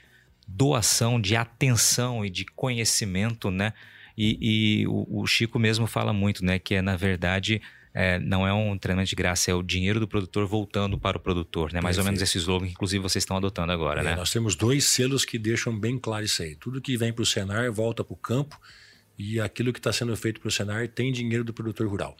doação, 0.47 1.21
de 1.21 1.37
atenção 1.37 2.25
e 2.25 2.31
de 2.31 2.45
conhecimento, 2.45 3.51
né? 3.51 3.73
E, 4.17 4.39
e 4.83 4.87
o, 4.87 5.23
o 5.23 5.27
Chico 5.27 5.59
mesmo 5.59 5.87
fala 5.87 6.13
muito, 6.13 6.45
né, 6.45 6.59
que 6.59 6.75
é 6.77 6.83
na 6.83 6.97
verdade 6.97 7.61
é, 7.93 8.19
não 8.19 8.47
é 8.47 8.53
um 8.53 8.77
treinamento 8.77 9.11
de 9.11 9.15
graça, 9.15 9.53
é 9.53 9.55
o 9.55 9.63
dinheiro 9.63 10.01
do 10.01 10.09
produtor 10.09 10.47
voltando 10.47 10.99
para 10.99 11.17
o 11.17 11.21
produtor, 11.21 11.73
né? 11.73 11.81
Mais 11.81 11.95
Perfeito. 11.95 12.01
ou 12.01 12.05
menos 12.07 12.23
esse 12.23 12.39
slogan 12.39 12.67
que 12.67 12.73
inclusive 12.73 13.01
vocês 13.01 13.23
estão 13.23 13.37
adotando 13.37 13.71
agora, 13.71 14.01
é, 14.01 14.05
né? 14.05 14.17
Nós 14.17 14.33
temos 14.33 14.57
dois 14.57 14.85
selos 14.85 15.25
que 15.25 15.39
deixam 15.39 15.79
bem 15.79 15.97
claro 15.97 16.25
isso 16.25 16.43
aí. 16.43 16.57
Tudo 16.57 16.81
que 16.81 16.97
vem 16.97 17.13
para 17.13 17.23
o 17.23 17.27
Senar 17.27 17.71
volta 17.71 18.03
para 18.03 18.13
o 18.13 18.17
campo 18.17 18.61
e 19.17 19.41
aquilo 19.41 19.73
que 19.73 19.79
está 19.79 19.93
sendo 19.93 20.17
feito 20.17 20.41
para 20.41 20.49
o 20.49 20.51
Senar 20.51 20.89
tem 20.89 21.13
dinheiro 21.13 21.45
do 21.45 21.55
produtor 21.55 21.87
rural. 21.87 22.17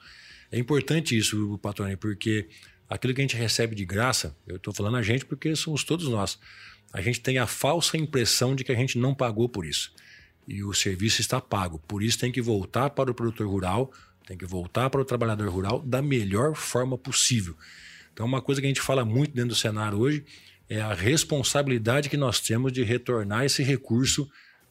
É 0.53 0.59
importante 0.59 1.19
isso, 1.19 1.59
Patrone, 1.61 1.97
porque 1.97 2.49
aquilo 2.89 3.13
que 3.13 3.21
a 3.21 3.25
gente 3.25 3.37
recebe 3.37 3.75
de 3.75 3.85
graça, 3.85 4.37
eu 4.47 4.57
estou 4.57 4.73
falando 4.73 4.97
a 4.97 5.03
gente 5.03 5.25
porque 5.25 5.57
somos 5.57 5.83
todos 5.83 6.09
nós, 6.09 6.39
a 6.95 7.03
gente 7.03 7.21
tem 7.21 7.37
a 7.37 7.47
falsa 7.47 7.99
impressão 7.99 8.57
de 8.57 8.65
que 8.65 8.73
a 8.73 8.75
gente 8.75 8.97
não 8.97 9.15
pagou 9.15 9.51
por 9.51 9.67
isso. 9.67 9.93
E 10.49 10.65
o 10.65 10.73
serviço 10.73 11.21
está 11.21 11.41
pago. 11.41 11.79
Por 11.87 12.03
isso 12.03 12.19
tem 12.19 12.33
que 12.33 12.41
voltar 12.41 12.89
para 12.89 13.11
o 13.11 13.15
produtor 13.15 13.47
rural 13.47 13.93
tem 14.27 14.37
que 14.37 14.47
voltar 14.47 14.91
para 14.91 15.01
o 15.01 15.05
trabalhador 15.05 15.49
rural 15.49 15.81
da 15.81 16.01
melhor 16.01 16.55
forma 16.55 16.97
possível. 16.97 17.55
Então, 18.13 18.27
uma 18.27 18.41
coisa 18.41 18.61
que 18.61 18.67
a 18.67 18.71
gente 18.71 18.81
fala 18.81 19.05
muito 19.05 19.35
dentro 19.35 19.51
do 19.51 19.55
cenário 19.55 19.99
hoje 19.99 20.25
é 20.69 20.81
a 20.81 20.95
responsabilidade 20.95 22.09
que 22.09 22.17
nós 22.17 22.41
temos 22.41 22.73
de 22.73 22.83
retornar 22.83 23.45
esse 23.45 23.63
recurso 23.63 24.29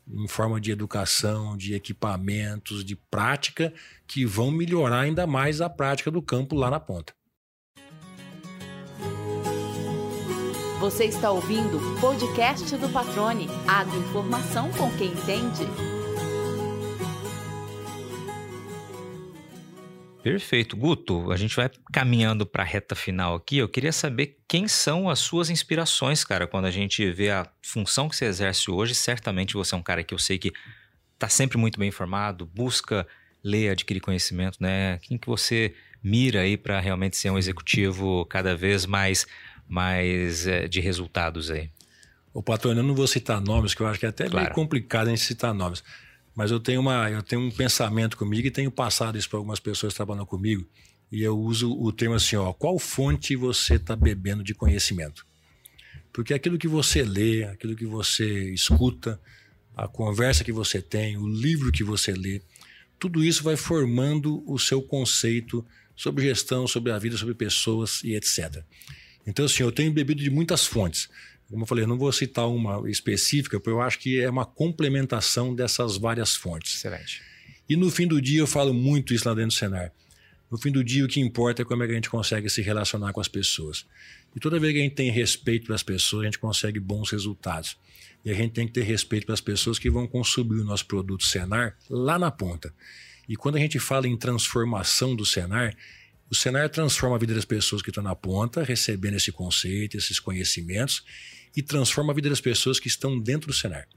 em 0.08 0.28
forma 0.28 0.60
de 0.60 0.72
educação, 0.72 1.56
de 1.56 1.76
equipamentos, 1.76 2.84
de 2.84 2.96
prática, 2.96 3.74
que 4.08 4.26
vão 4.26 4.52
melhorar 4.52 5.02
ainda 5.02 5.26
mais 5.28 5.62
a 5.62 5.70
prática 5.70 6.10
do 6.10 6.22
campo 6.22 6.56
lá 6.56 6.70
na 6.70 6.80
ponta. 6.80 7.14
Você 10.84 11.06
está 11.06 11.32
ouvindo 11.32 11.78
o 11.78 12.02
podcast 12.02 12.76
do 12.76 12.90
Patrone. 12.90 13.48
Agroinformação 13.66 14.70
com 14.74 14.92
quem 14.98 15.14
entende. 15.14 15.64
Perfeito. 20.22 20.76
Guto, 20.76 21.32
a 21.32 21.38
gente 21.38 21.56
vai 21.56 21.72
caminhando 21.94 22.46
para 22.46 22.64
a 22.64 22.66
reta 22.66 22.96
final 22.96 23.36
aqui. 23.36 23.60
Eu 23.60 23.70
queria 23.70 23.94
saber 23.94 24.40
quem 24.46 24.68
são 24.68 25.10
as 25.10 25.20
suas 25.20 25.50
inspirações, 25.50 26.26
cara, 26.26 26.46
quando 26.48 26.66
a 26.66 26.72
gente 26.72 27.10
vê 27.14 27.32
a 27.32 27.50
função 27.62 28.10
que 28.10 28.18
você 28.18 28.26
exerce 28.26 28.70
hoje. 28.70 28.94
Certamente 28.94 29.54
você 29.54 29.74
é 29.74 29.78
um 29.78 29.82
cara 29.82 30.04
que 30.04 30.14
eu 30.14 30.20
sei 30.20 30.38
que 30.38 30.52
está 31.14 31.30
sempre 31.30 31.58
muito 31.58 31.80
bem 31.80 31.88
informado, 31.88 32.46
busca 32.46 33.08
ler, 33.42 33.70
adquirir 33.70 34.02
conhecimento, 34.02 34.58
né? 34.60 35.00
Quem 35.02 35.18
que 35.18 35.28
você 35.28 35.74
mira 36.04 36.42
aí 36.42 36.58
para 36.58 36.82
realmente 36.82 37.16
ser 37.16 37.30
um 37.30 37.38
executivo 37.38 38.26
cada 38.26 38.54
vez 38.54 38.86
mais, 38.86 39.26
mais 39.68 40.48
é, 40.48 40.68
de 40.68 40.80
resultados 40.80 41.52
aí? 41.52 41.70
O 42.34 42.42
patrão, 42.42 42.74
eu 42.74 42.84
não 42.84 42.96
vou 42.96 43.08
citar 43.08 43.40
nomes, 43.40 43.74
que 43.74 43.82
eu 43.82 43.88
acho 43.88 44.00
que 44.00 44.06
é 44.06 44.10
até 44.10 44.28
claro. 44.28 44.46
meio 44.46 44.56
complicado 44.56 45.08
a 45.08 45.10
gente 45.12 45.22
citar 45.22 45.54
nomes. 45.54 45.84
Mas 46.36 46.50
eu 46.50 46.60
tenho, 46.60 46.82
uma, 46.82 47.10
eu 47.10 47.22
tenho 47.22 47.42
um 47.42 47.52
pensamento 47.52 48.18
comigo 48.18 48.48
e 48.48 48.52
tenho 48.52 48.72
passado 48.72 49.18
isso 49.18 49.30
para 49.30 49.38
algumas 49.38 49.60
pessoas 49.60 49.94
que 49.94 49.98
trabalham 49.98 50.26
comigo. 50.26 50.68
E 51.12 51.22
eu 51.22 51.38
uso 51.38 51.72
o 51.72 51.92
termo 51.92 52.16
assim: 52.16 52.36
ó, 52.36 52.52
qual 52.52 52.80
fonte 52.80 53.36
você 53.36 53.76
está 53.76 53.96
bebendo 53.96 54.44
de 54.44 54.56
conhecimento? 54.56 55.26
Porque 56.12 56.34
aquilo 56.34 56.58
que 56.58 56.68
você 56.68 57.04
lê, 57.04 57.44
aquilo 57.44 57.76
que 57.76 57.86
você 57.86 58.52
escuta, 58.52 59.20
a 59.76 59.88
conversa 59.88 60.44
que 60.44 60.52
você 60.52 60.82
tem, 60.82 61.18
o 61.18 61.28
livro 61.28 61.72
que 61.72 61.84
você 61.84 62.14
lê, 62.14 62.42
tudo 63.00 63.24
isso 63.24 63.44
vai 63.44 63.56
formando 63.56 64.44
o 64.50 64.58
seu 64.58 64.82
conceito 64.82 65.66
sobre 65.96 66.24
gestão, 66.24 66.68
sobre 66.68 66.92
a 66.92 66.98
vida, 66.98 67.18
sobre 67.18 67.36
pessoas 67.36 68.04
e 68.04 68.16
etc. 68.16 68.64
Então, 69.26 69.46
assim, 69.46 69.64
eu 69.64 69.72
tenho 69.72 69.92
bebido 69.92 70.22
de 70.22 70.30
muitas 70.30 70.66
fontes. 70.66 71.10
Como 71.50 71.64
eu 71.64 71.68
falei, 71.68 71.84
eu 71.84 71.88
não 71.88 71.98
vou 71.98 72.12
citar 72.12 72.48
uma 72.48 72.90
específica, 72.90 73.60
porque 73.60 73.70
eu 73.70 73.82
acho 73.82 74.00
que 74.00 74.20
é 74.20 74.30
uma 74.30 74.46
complementação 74.46 75.54
dessas 75.54 75.98
várias 75.98 76.36
fontes. 76.36 76.76
Excelente. 76.76 77.22
E 77.70 77.76
no 77.76 77.90
fim 77.90 78.08
do 78.08 78.22
dia 78.22 78.40
eu 78.40 78.48
falo 78.48 78.74
muito 78.74 79.14
isso 79.14 79.28
lá 79.28 79.34
dentro 79.34 79.50
do 79.50 79.54
Senar. 79.54 79.92
No 80.52 80.58
fim 80.58 80.72
do 80.72 80.84
dia 80.84 81.06
o 81.06 81.08
que 81.08 81.20
importa 81.20 81.62
é 81.62 81.66
como 81.66 81.84
é 81.84 81.86
que 81.86 81.92
a 81.92 81.96
gente 81.96 82.10
consegue 82.10 82.50
se 82.50 82.62
relacionar 82.62 83.14
com 83.14 83.22
as 83.22 83.28
pessoas. 83.28 83.86
E 84.36 84.40
toda 84.40 84.60
vez 84.60 84.74
que 84.74 84.80
a 84.80 84.84
gente 84.84 84.96
tem 84.96 85.12
respeito 85.12 85.66
para 85.66 85.76
as 85.76 85.84
pessoas, 85.84 86.24
a 86.24 86.26
gente 86.26 86.40
consegue 86.40 86.80
bons 86.80 87.12
resultados. 87.12 87.78
E 88.26 88.32
a 88.32 88.34
gente 88.34 88.54
tem 88.54 88.68
que 88.68 88.74
ter 88.74 88.84
respeito 88.84 89.26
para 89.26 89.34
as 89.34 89.42
pessoas 89.42 89.78
que 89.78 89.90
vão 89.90 90.08
consumir 90.08 90.62
o 90.62 90.64
nosso 90.64 90.86
produto 90.86 91.24
Senar 91.24 91.78
lá 91.90 92.18
na 92.18 92.32
ponta. 92.32 92.74
E 93.28 93.36
quando 93.36 93.56
a 93.56 93.60
gente 93.60 93.80
fala 93.80 94.08
em 94.08 94.18
transformação 94.18 95.16
do 95.16 95.26
Senar, 95.26 95.76
o 96.30 96.36
Senar 96.36 96.70
transforma 96.70 97.16
a 97.16 97.20
vida 97.20 97.34
das 97.34 97.46
pessoas 97.46 97.82
que 97.82 97.90
estão 97.90 98.04
na 98.04 98.16
ponta, 98.16 98.64
recebendo 98.64 99.16
esse 99.16 99.32
conceito, 99.32 99.98
esses 99.98 100.20
conhecimentos, 100.20 101.04
e 101.56 101.62
transforma 101.62 102.12
a 102.12 102.16
vida 102.16 102.30
das 102.30 102.42
pessoas 102.42 102.80
que 102.80 102.88
estão 102.88 103.20
dentro 103.20 103.48
do 103.48 103.54
cenário. 103.54 103.88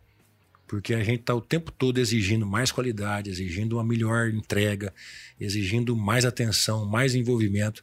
Porque 0.68 0.94
a 0.94 1.02
gente 1.02 1.20
está 1.20 1.34
o 1.34 1.40
tempo 1.40 1.70
todo 1.70 1.98
exigindo 1.98 2.44
mais 2.44 2.72
qualidade, 2.72 3.30
exigindo 3.30 3.76
uma 3.76 3.84
melhor 3.84 4.28
entrega, 4.28 4.92
exigindo 5.40 5.96
mais 5.96 6.24
atenção, 6.24 6.84
mais 6.84 7.14
envolvimento. 7.14 7.82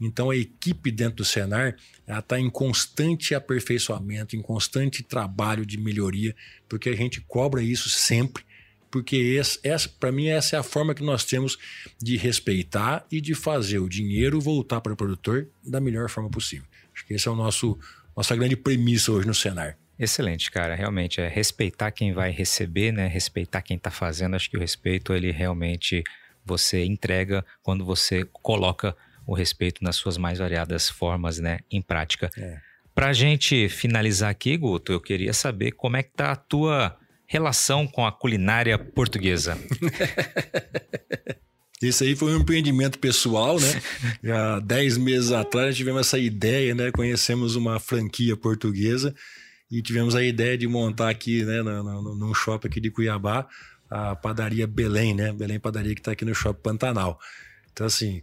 Então 0.00 0.30
a 0.30 0.36
equipe 0.36 0.92
dentro 0.92 1.16
do 1.16 1.24
Senar 1.24 1.76
está 2.06 2.38
em 2.38 2.48
constante 2.48 3.34
aperfeiçoamento, 3.34 4.36
em 4.36 4.42
constante 4.42 5.02
trabalho 5.02 5.66
de 5.66 5.78
melhoria, 5.78 6.36
porque 6.68 6.90
a 6.90 6.96
gente 6.96 7.20
cobra 7.22 7.62
isso 7.62 7.88
sempre 7.88 8.44
porque 8.90 9.36
essa, 9.38 9.58
essa 9.62 9.88
para 9.88 10.12
mim 10.12 10.28
essa 10.28 10.56
é 10.56 10.58
a 10.58 10.62
forma 10.62 10.94
que 10.94 11.02
nós 11.02 11.24
temos 11.24 11.58
de 12.00 12.16
respeitar 12.16 13.06
e 13.10 13.20
de 13.20 13.34
fazer 13.34 13.78
o 13.78 13.88
dinheiro 13.88 14.40
voltar 14.40 14.80
para 14.80 14.92
o 14.92 14.96
produtor 14.96 15.48
da 15.64 15.80
melhor 15.80 16.08
forma 16.08 16.30
possível. 16.30 16.66
Acho 16.94 17.06
que 17.06 17.14
esse 17.14 17.28
é 17.28 17.30
o 17.30 17.36
nosso 17.36 17.78
nossa 18.16 18.34
grande 18.34 18.56
premissa 18.56 19.12
hoje 19.12 19.26
no 19.26 19.34
cenário. 19.34 19.76
Excelente, 19.98 20.50
cara. 20.50 20.74
Realmente 20.74 21.20
é 21.20 21.28
respeitar 21.28 21.90
quem 21.90 22.12
vai 22.12 22.30
receber, 22.30 22.92
né? 22.92 23.06
Respeitar 23.06 23.62
quem 23.62 23.76
está 23.76 23.90
fazendo. 23.90 24.36
Acho 24.36 24.50
que 24.50 24.56
o 24.56 24.60
respeito 24.60 25.12
ele 25.12 25.30
realmente 25.32 26.04
você 26.44 26.84
entrega 26.84 27.44
quando 27.62 27.84
você 27.84 28.24
coloca 28.32 28.96
o 29.26 29.34
respeito 29.34 29.84
nas 29.84 29.96
suas 29.96 30.16
mais 30.16 30.38
variadas 30.38 30.88
formas, 30.88 31.38
né, 31.38 31.58
em 31.70 31.82
prática. 31.82 32.30
É. 32.36 32.58
Para 32.94 33.10
a 33.10 33.12
gente 33.12 33.68
finalizar 33.68 34.30
aqui, 34.30 34.56
Guto, 34.56 34.90
eu 34.90 35.00
queria 35.00 35.34
saber 35.34 35.72
como 35.72 35.98
é 35.98 36.02
que 36.02 36.10
tá 36.10 36.32
a 36.32 36.36
tua 36.36 36.96
relação 37.28 37.86
com 37.86 38.04
a 38.06 38.10
culinária 38.10 38.78
portuguesa. 38.78 39.56
Esse 41.80 42.02
aí 42.02 42.16
foi 42.16 42.34
um 42.34 42.40
empreendimento 42.40 42.98
pessoal, 42.98 43.60
né? 43.60 43.80
Há 44.34 44.58
10 44.58 44.96
meses 44.96 45.30
atrás 45.30 45.76
tivemos 45.76 46.00
essa 46.00 46.18
ideia, 46.18 46.74
né? 46.74 46.90
Conhecemos 46.90 47.54
uma 47.54 47.78
franquia 47.78 48.36
portuguesa 48.36 49.14
e 49.70 49.80
tivemos 49.80 50.16
a 50.16 50.24
ideia 50.24 50.58
de 50.58 50.66
montar 50.66 51.10
aqui, 51.10 51.44
né, 51.44 51.62
num 51.62 52.32
shopping 52.34 52.68
aqui 52.68 52.80
de 52.80 52.90
Cuiabá, 52.90 53.46
a 53.90 54.16
padaria 54.16 54.66
Belém, 54.66 55.14
né? 55.14 55.30
Belém 55.32 55.60
Padaria 55.60 55.94
que 55.94 56.00
está 56.00 56.12
aqui 56.12 56.24
no 56.24 56.34
shopping 56.34 56.62
Pantanal. 56.62 57.20
Então, 57.72 57.86
assim, 57.86 58.22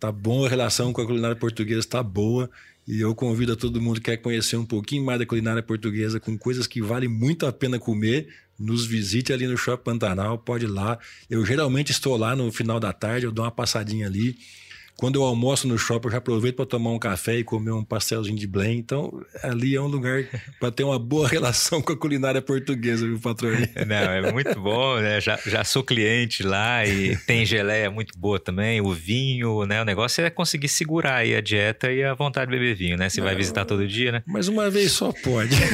tá 0.00 0.10
bom 0.10 0.44
a 0.44 0.48
relação 0.48 0.92
com 0.92 1.02
a 1.02 1.06
culinária 1.06 1.36
portuguesa, 1.36 1.80
está 1.80 2.02
boa. 2.02 2.50
E 2.88 3.00
eu 3.00 3.14
convido 3.14 3.52
a 3.52 3.56
todo 3.56 3.80
mundo 3.80 3.96
que 4.00 4.10
quer 4.10 4.16
conhecer 4.16 4.56
um 4.56 4.64
pouquinho 4.64 5.04
mais 5.04 5.18
da 5.18 5.26
culinária 5.26 5.62
portuguesa, 5.62 6.18
com 6.18 6.38
coisas 6.38 6.66
que 6.66 6.80
valem 6.80 7.08
muito 7.08 7.44
a 7.44 7.52
pena 7.52 7.78
comer, 7.78 8.28
nos 8.58 8.86
visite 8.86 9.32
ali 9.32 9.46
no 9.46 9.56
Shopping 9.56 9.84
Pantanal, 9.84 10.38
pode 10.38 10.64
ir 10.64 10.68
lá. 10.68 10.98
Eu 11.28 11.44
geralmente 11.44 11.92
estou 11.92 12.16
lá 12.16 12.34
no 12.34 12.50
final 12.50 12.80
da 12.80 12.92
tarde, 12.92 13.26
eu 13.26 13.32
dou 13.32 13.44
uma 13.44 13.50
passadinha 13.50 14.06
ali. 14.06 14.36
Quando 14.96 15.16
eu 15.16 15.24
almoço 15.24 15.68
no 15.68 15.76
shopping, 15.76 16.08
eu 16.08 16.12
já 16.12 16.18
aproveito 16.18 16.56
para 16.56 16.64
tomar 16.64 16.90
um 16.90 16.98
café 16.98 17.36
e 17.36 17.44
comer 17.44 17.70
um 17.70 17.84
pastelzinho 17.84 18.38
de 18.38 18.46
blém. 18.46 18.78
Então, 18.78 19.22
ali 19.42 19.76
é 19.76 19.80
um 19.80 19.86
lugar 19.86 20.24
para 20.58 20.70
ter 20.70 20.84
uma 20.84 20.98
boa 20.98 21.28
relação 21.28 21.82
com 21.82 21.92
a 21.92 21.96
culinária 21.96 22.40
portuguesa, 22.40 23.06
viu, 23.06 23.20
patrão? 23.20 23.50
Não, 23.86 23.94
é 23.94 24.32
muito 24.32 24.58
bom, 24.58 24.96
né? 24.98 25.20
Já, 25.20 25.38
já 25.44 25.62
sou 25.64 25.84
cliente 25.84 26.42
lá 26.42 26.86
e 26.86 27.14
tem 27.26 27.44
geleia 27.44 27.90
muito 27.90 28.18
boa 28.18 28.40
também, 28.40 28.80
o 28.80 28.90
vinho, 28.90 29.66
né? 29.66 29.82
O 29.82 29.84
negócio 29.84 30.24
é 30.24 30.30
conseguir 30.30 30.68
segurar 30.68 31.16
aí 31.16 31.34
a 31.34 31.42
dieta 31.42 31.92
e 31.92 32.02
a 32.02 32.14
vontade 32.14 32.50
de 32.50 32.56
beber 32.56 32.74
vinho, 32.74 32.96
né? 32.96 33.10
Você 33.10 33.20
vai 33.20 33.34
visitar 33.34 33.66
todo 33.66 33.86
dia, 33.86 34.12
né? 34.12 34.22
Mas 34.26 34.48
uma 34.48 34.70
vez 34.70 34.92
só 34.92 35.12
pode. 35.12 35.54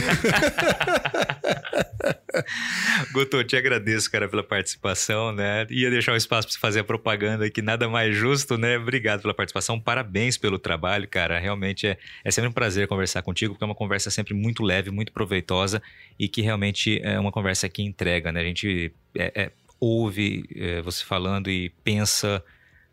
Guto, 3.12 3.44
te 3.44 3.56
agradeço, 3.56 4.10
cara, 4.10 4.28
pela 4.28 4.42
participação, 4.42 5.32
né? 5.32 5.66
Ia 5.70 5.90
deixar 5.90 6.12
um 6.12 6.16
espaço 6.16 6.48
para 6.48 6.54
você 6.54 6.60
fazer 6.60 6.80
a 6.80 6.84
propaganda 6.84 7.44
aqui, 7.46 7.62
nada 7.62 7.88
mais 7.88 8.16
justo, 8.16 8.56
né? 8.58 8.78
Obrigado 8.78 9.02
obrigado 9.02 9.22
pela 9.22 9.34
participação, 9.34 9.80
parabéns 9.80 10.36
pelo 10.38 10.58
trabalho, 10.58 11.08
cara. 11.08 11.38
Realmente 11.38 11.86
é, 11.86 11.98
é 12.24 12.30
sempre 12.30 12.48
um 12.48 12.52
prazer 12.52 12.86
conversar 12.88 13.22
contigo, 13.22 13.54
porque 13.54 13.64
é 13.64 13.66
uma 13.66 13.74
conversa 13.74 14.10
sempre 14.10 14.34
muito 14.34 14.62
leve, 14.62 14.90
muito 14.90 15.12
proveitosa 15.12 15.82
e 16.18 16.28
que 16.28 16.40
realmente 16.40 17.00
é 17.02 17.18
uma 17.18 17.32
conversa 17.32 17.68
que 17.68 17.82
entrega, 17.82 18.32
né? 18.32 18.40
A 18.40 18.44
gente 18.44 18.92
é, 19.16 19.42
é, 19.42 19.50
ouve 19.80 20.44
é, 20.54 20.80
você 20.82 21.04
falando 21.04 21.50
e 21.50 21.70
pensa, 21.82 22.42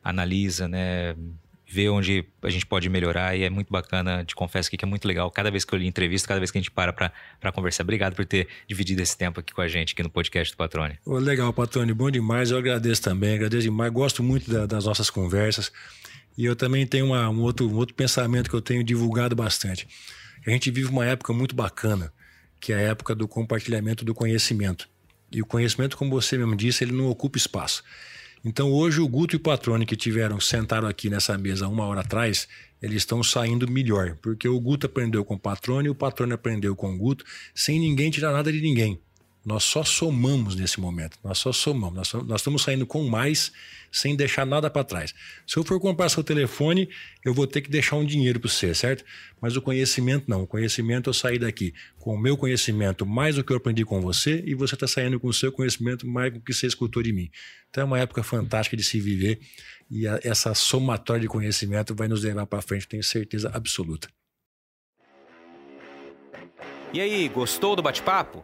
analisa, 0.03 0.67
né? 0.67 1.15
Vê 1.71 1.87
onde 1.87 2.25
a 2.41 2.49
gente 2.49 2.65
pode 2.65 2.89
melhorar 2.89 3.37
e 3.37 3.43
é 3.43 3.49
muito 3.49 3.71
bacana, 3.71 4.25
te 4.25 4.33
confesso 4.33 4.71
que 4.71 4.83
é 4.83 4.87
muito 4.87 5.07
legal. 5.07 5.29
Cada 5.29 5.51
vez 5.51 5.63
que 5.63 5.73
eu 5.73 5.77
li 5.77 5.85
entrevista, 5.85 6.27
cada 6.27 6.39
vez 6.39 6.49
que 6.49 6.57
a 6.57 6.61
gente 6.61 6.71
para 6.71 6.91
para 6.91 7.51
conversar. 7.51 7.83
Obrigado 7.83 8.15
por 8.15 8.25
ter 8.25 8.47
dividido 8.67 9.03
esse 9.03 9.15
tempo 9.15 9.39
aqui 9.39 9.53
com 9.53 9.61
a 9.61 9.67
gente, 9.67 9.93
aqui 9.93 10.01
no 10.01 10.09
podcast 10.09 10.51
do 10.51 10.57
Patrone. 10.57 10.97
legal, 11.05 11.53
Patrone, 11.53 11.93
bom 11.93 12.09
demais. 12.09 12.49
Eu 12.49 12.57
agradeço 12.57 13.03
também, 13.03 13.35
agradeço 13.35 13.63
demais. 13.63 13.93
Gosto 13.93 14.23
muito 14.23 14.49
da, 14.49 14.65
das 14.65 14.85
nossas 14.85 15.11
conversas. 15.11 15.71
E 16.35 16.43
eu 16.43 16.55
também 16.55 16.87
tenho 16.87 17.05
uma, 17.05 17.29
um, 17.29 17.41
outro, 17.41 17.69
um 17.69 17.75
outro 17.75 17.93
pensamento 17.93 18.49
que 18.49 18.55
eu 18.55 18.61
tenho 18.61 18.83
divulgado 18.83 19.35
bastante. 19.35 19.87
A 20.47 20.49
gente 20.49 20.71
vive 20.71 20.89
uma 20.89 21.05
época 21.05 21.33
muito 21.33 21.53
bacana, 21.53 22.11
que 22.59 22.73
é 22.73 22.77
a 22.77 22.79
época 22.79 23.13
do 23.13 23.27
compartilhamento 23.27 24.03
do 24.03 24.15
conhecimento. 24.15 24.89
E 25.31 25.41
o 25.41 25.45
conhecimento, 25.45 25.95
como 25.95 26.09
você 26.09 26.37
mesmo 26.37 26.55
disse, 26.55 26.83
ele 26.83 26.93
não 26.93 27.09
ocupa 27.09 27.37
espaço. 27.37 27.83
Então 28.43 28.71
hoje 28.71 29.01
o 29.01 29.07
Guto 29.07 29.35
e 29.35 29.37
o 29.37 29.39
Patrone 29.39 29.85
que 29.85 29.97
tiveram 29.97 30.39
sentaram 30.39 30.87
aqui 30.87 31.09
nessa 31.09 31.37
mesa 31.37 31.67
uma 31.67 31.85
hora 31.85 32.01
atrás, 32.01 32.47
eles 32.81 32.97
estão 32.97 33.21
saindo 33.21 33.69
melhor, 33.69 34.17
porque 34.21 34.47
o 34.47 34.59
Guto 34.59 34.85
aprendeu 34.85 35.25
com 35.25 35.33
o 35.33 35.39
Patrone 35.39 35.87
e 35.87 35.91
o 35.91 35.95
Patrone 35.95 36.33
aprendeu 36.33 36.75
com 36.75 36.93
o 36.93 36.97
Guto, 36.97 37.25
sem 37.53 37.79
ninguém 37.79 38.09
tirar 38.09 38.31
nada 38.31 38.51
de 38.51 38.61
ninguém. 38.61 38.99
Nós 39.45 39.63
só 39.63 39.83
somamos 39.83 40.55
nesse 40.55 40.79
momento. 40.79 41.17
Nós 41.23 41.37
só 41.37 41.51
somamos. 41.51 41.95
Nós, 41.95 42.13
nós 42.25 42.41
estamos 42.41 42.61
saindo 42.61 42.85
com 42.85 43.07
mais 43.07 43.51
sem 43.91 44.15
deixar 44.15 44.45
nada 44.45 44.69
para 44.69 44.83
trás. 44.83 45.13
Se 45.47 45.57
eu 45.57 45.63
for 45.63 45.79
comprar 45.79 46.09
seu 46.09 46.23
telefone, 46.23 46.89
eu 47.23 47.33
vou 47.33 47.47
ter 47.47 47.61
que 47.61 47.69
deixar 47.69 47.95
um 47.95 48.05
dinheiro 48.05 48.39
para 48.39 48.49
você, 48.49 48.73
certo? 48.75 49.03
Mas 49.41 49.55
o 49.55 49.61
conhecimento 49.61 50.25
não. 50.27 50.43
O 50.43 50.47
conhecimento 50.47 51.09
eu 51.09 51.13
saí 51.13 51.39
daqui 51.39 51.73
com 51.97 52.13
o 52.13 52.19
meu 52.19 52.37
conhecimento 52.37 53.05
mais 53.05 53.35
do 53.35 53.43
que 53.43 53.51
eu 53.51 53.57
aprendi 53.57 53.83
com 53.85 54.01
você 54.01 54.43
e 54.45 54.53
você 54.53 54.75
está 54.75 54.87
saindo 54.87 55.19
com 55.19 55.27
o 55.27 55.33
seu 55.33 55.51
conhecimento 55.51 56.05
mais 56.05 56.33
do 56.33 56.41
que 56.41 56.53
você 56.53 56.67
escutou 56.67 57.01
de 57.01 57.11
mim. 57.11 57.31
Então 57.69 57.83
é 57.83 57.85
uma 57.85 57.99
época 57.99 58.21
fantástica 58.21 58.77
de 58.77 58.83
se 58.83 58.99
viver 58.99 59.39
e 59.89 60.07
a, 60.07 60.19
essa 60.23 60.53
somatória 60.53 61.21
de 61.21 61.27
conhecimento 61.27 61.95
vai 61.95 62.07
nos 62.07 62.23
levar 62.23 62.45
para 62.45 62.61
frente, 62.61 62.87
tenho 62.87 63.03
certeza 63.03 63.49
absoluta. 63.53 64.09
E 66.91 66.99
aí, 66.99 67.27
gostou 67.29 67.75
do 67.75 67.83
bate-papo? 67.83 68.43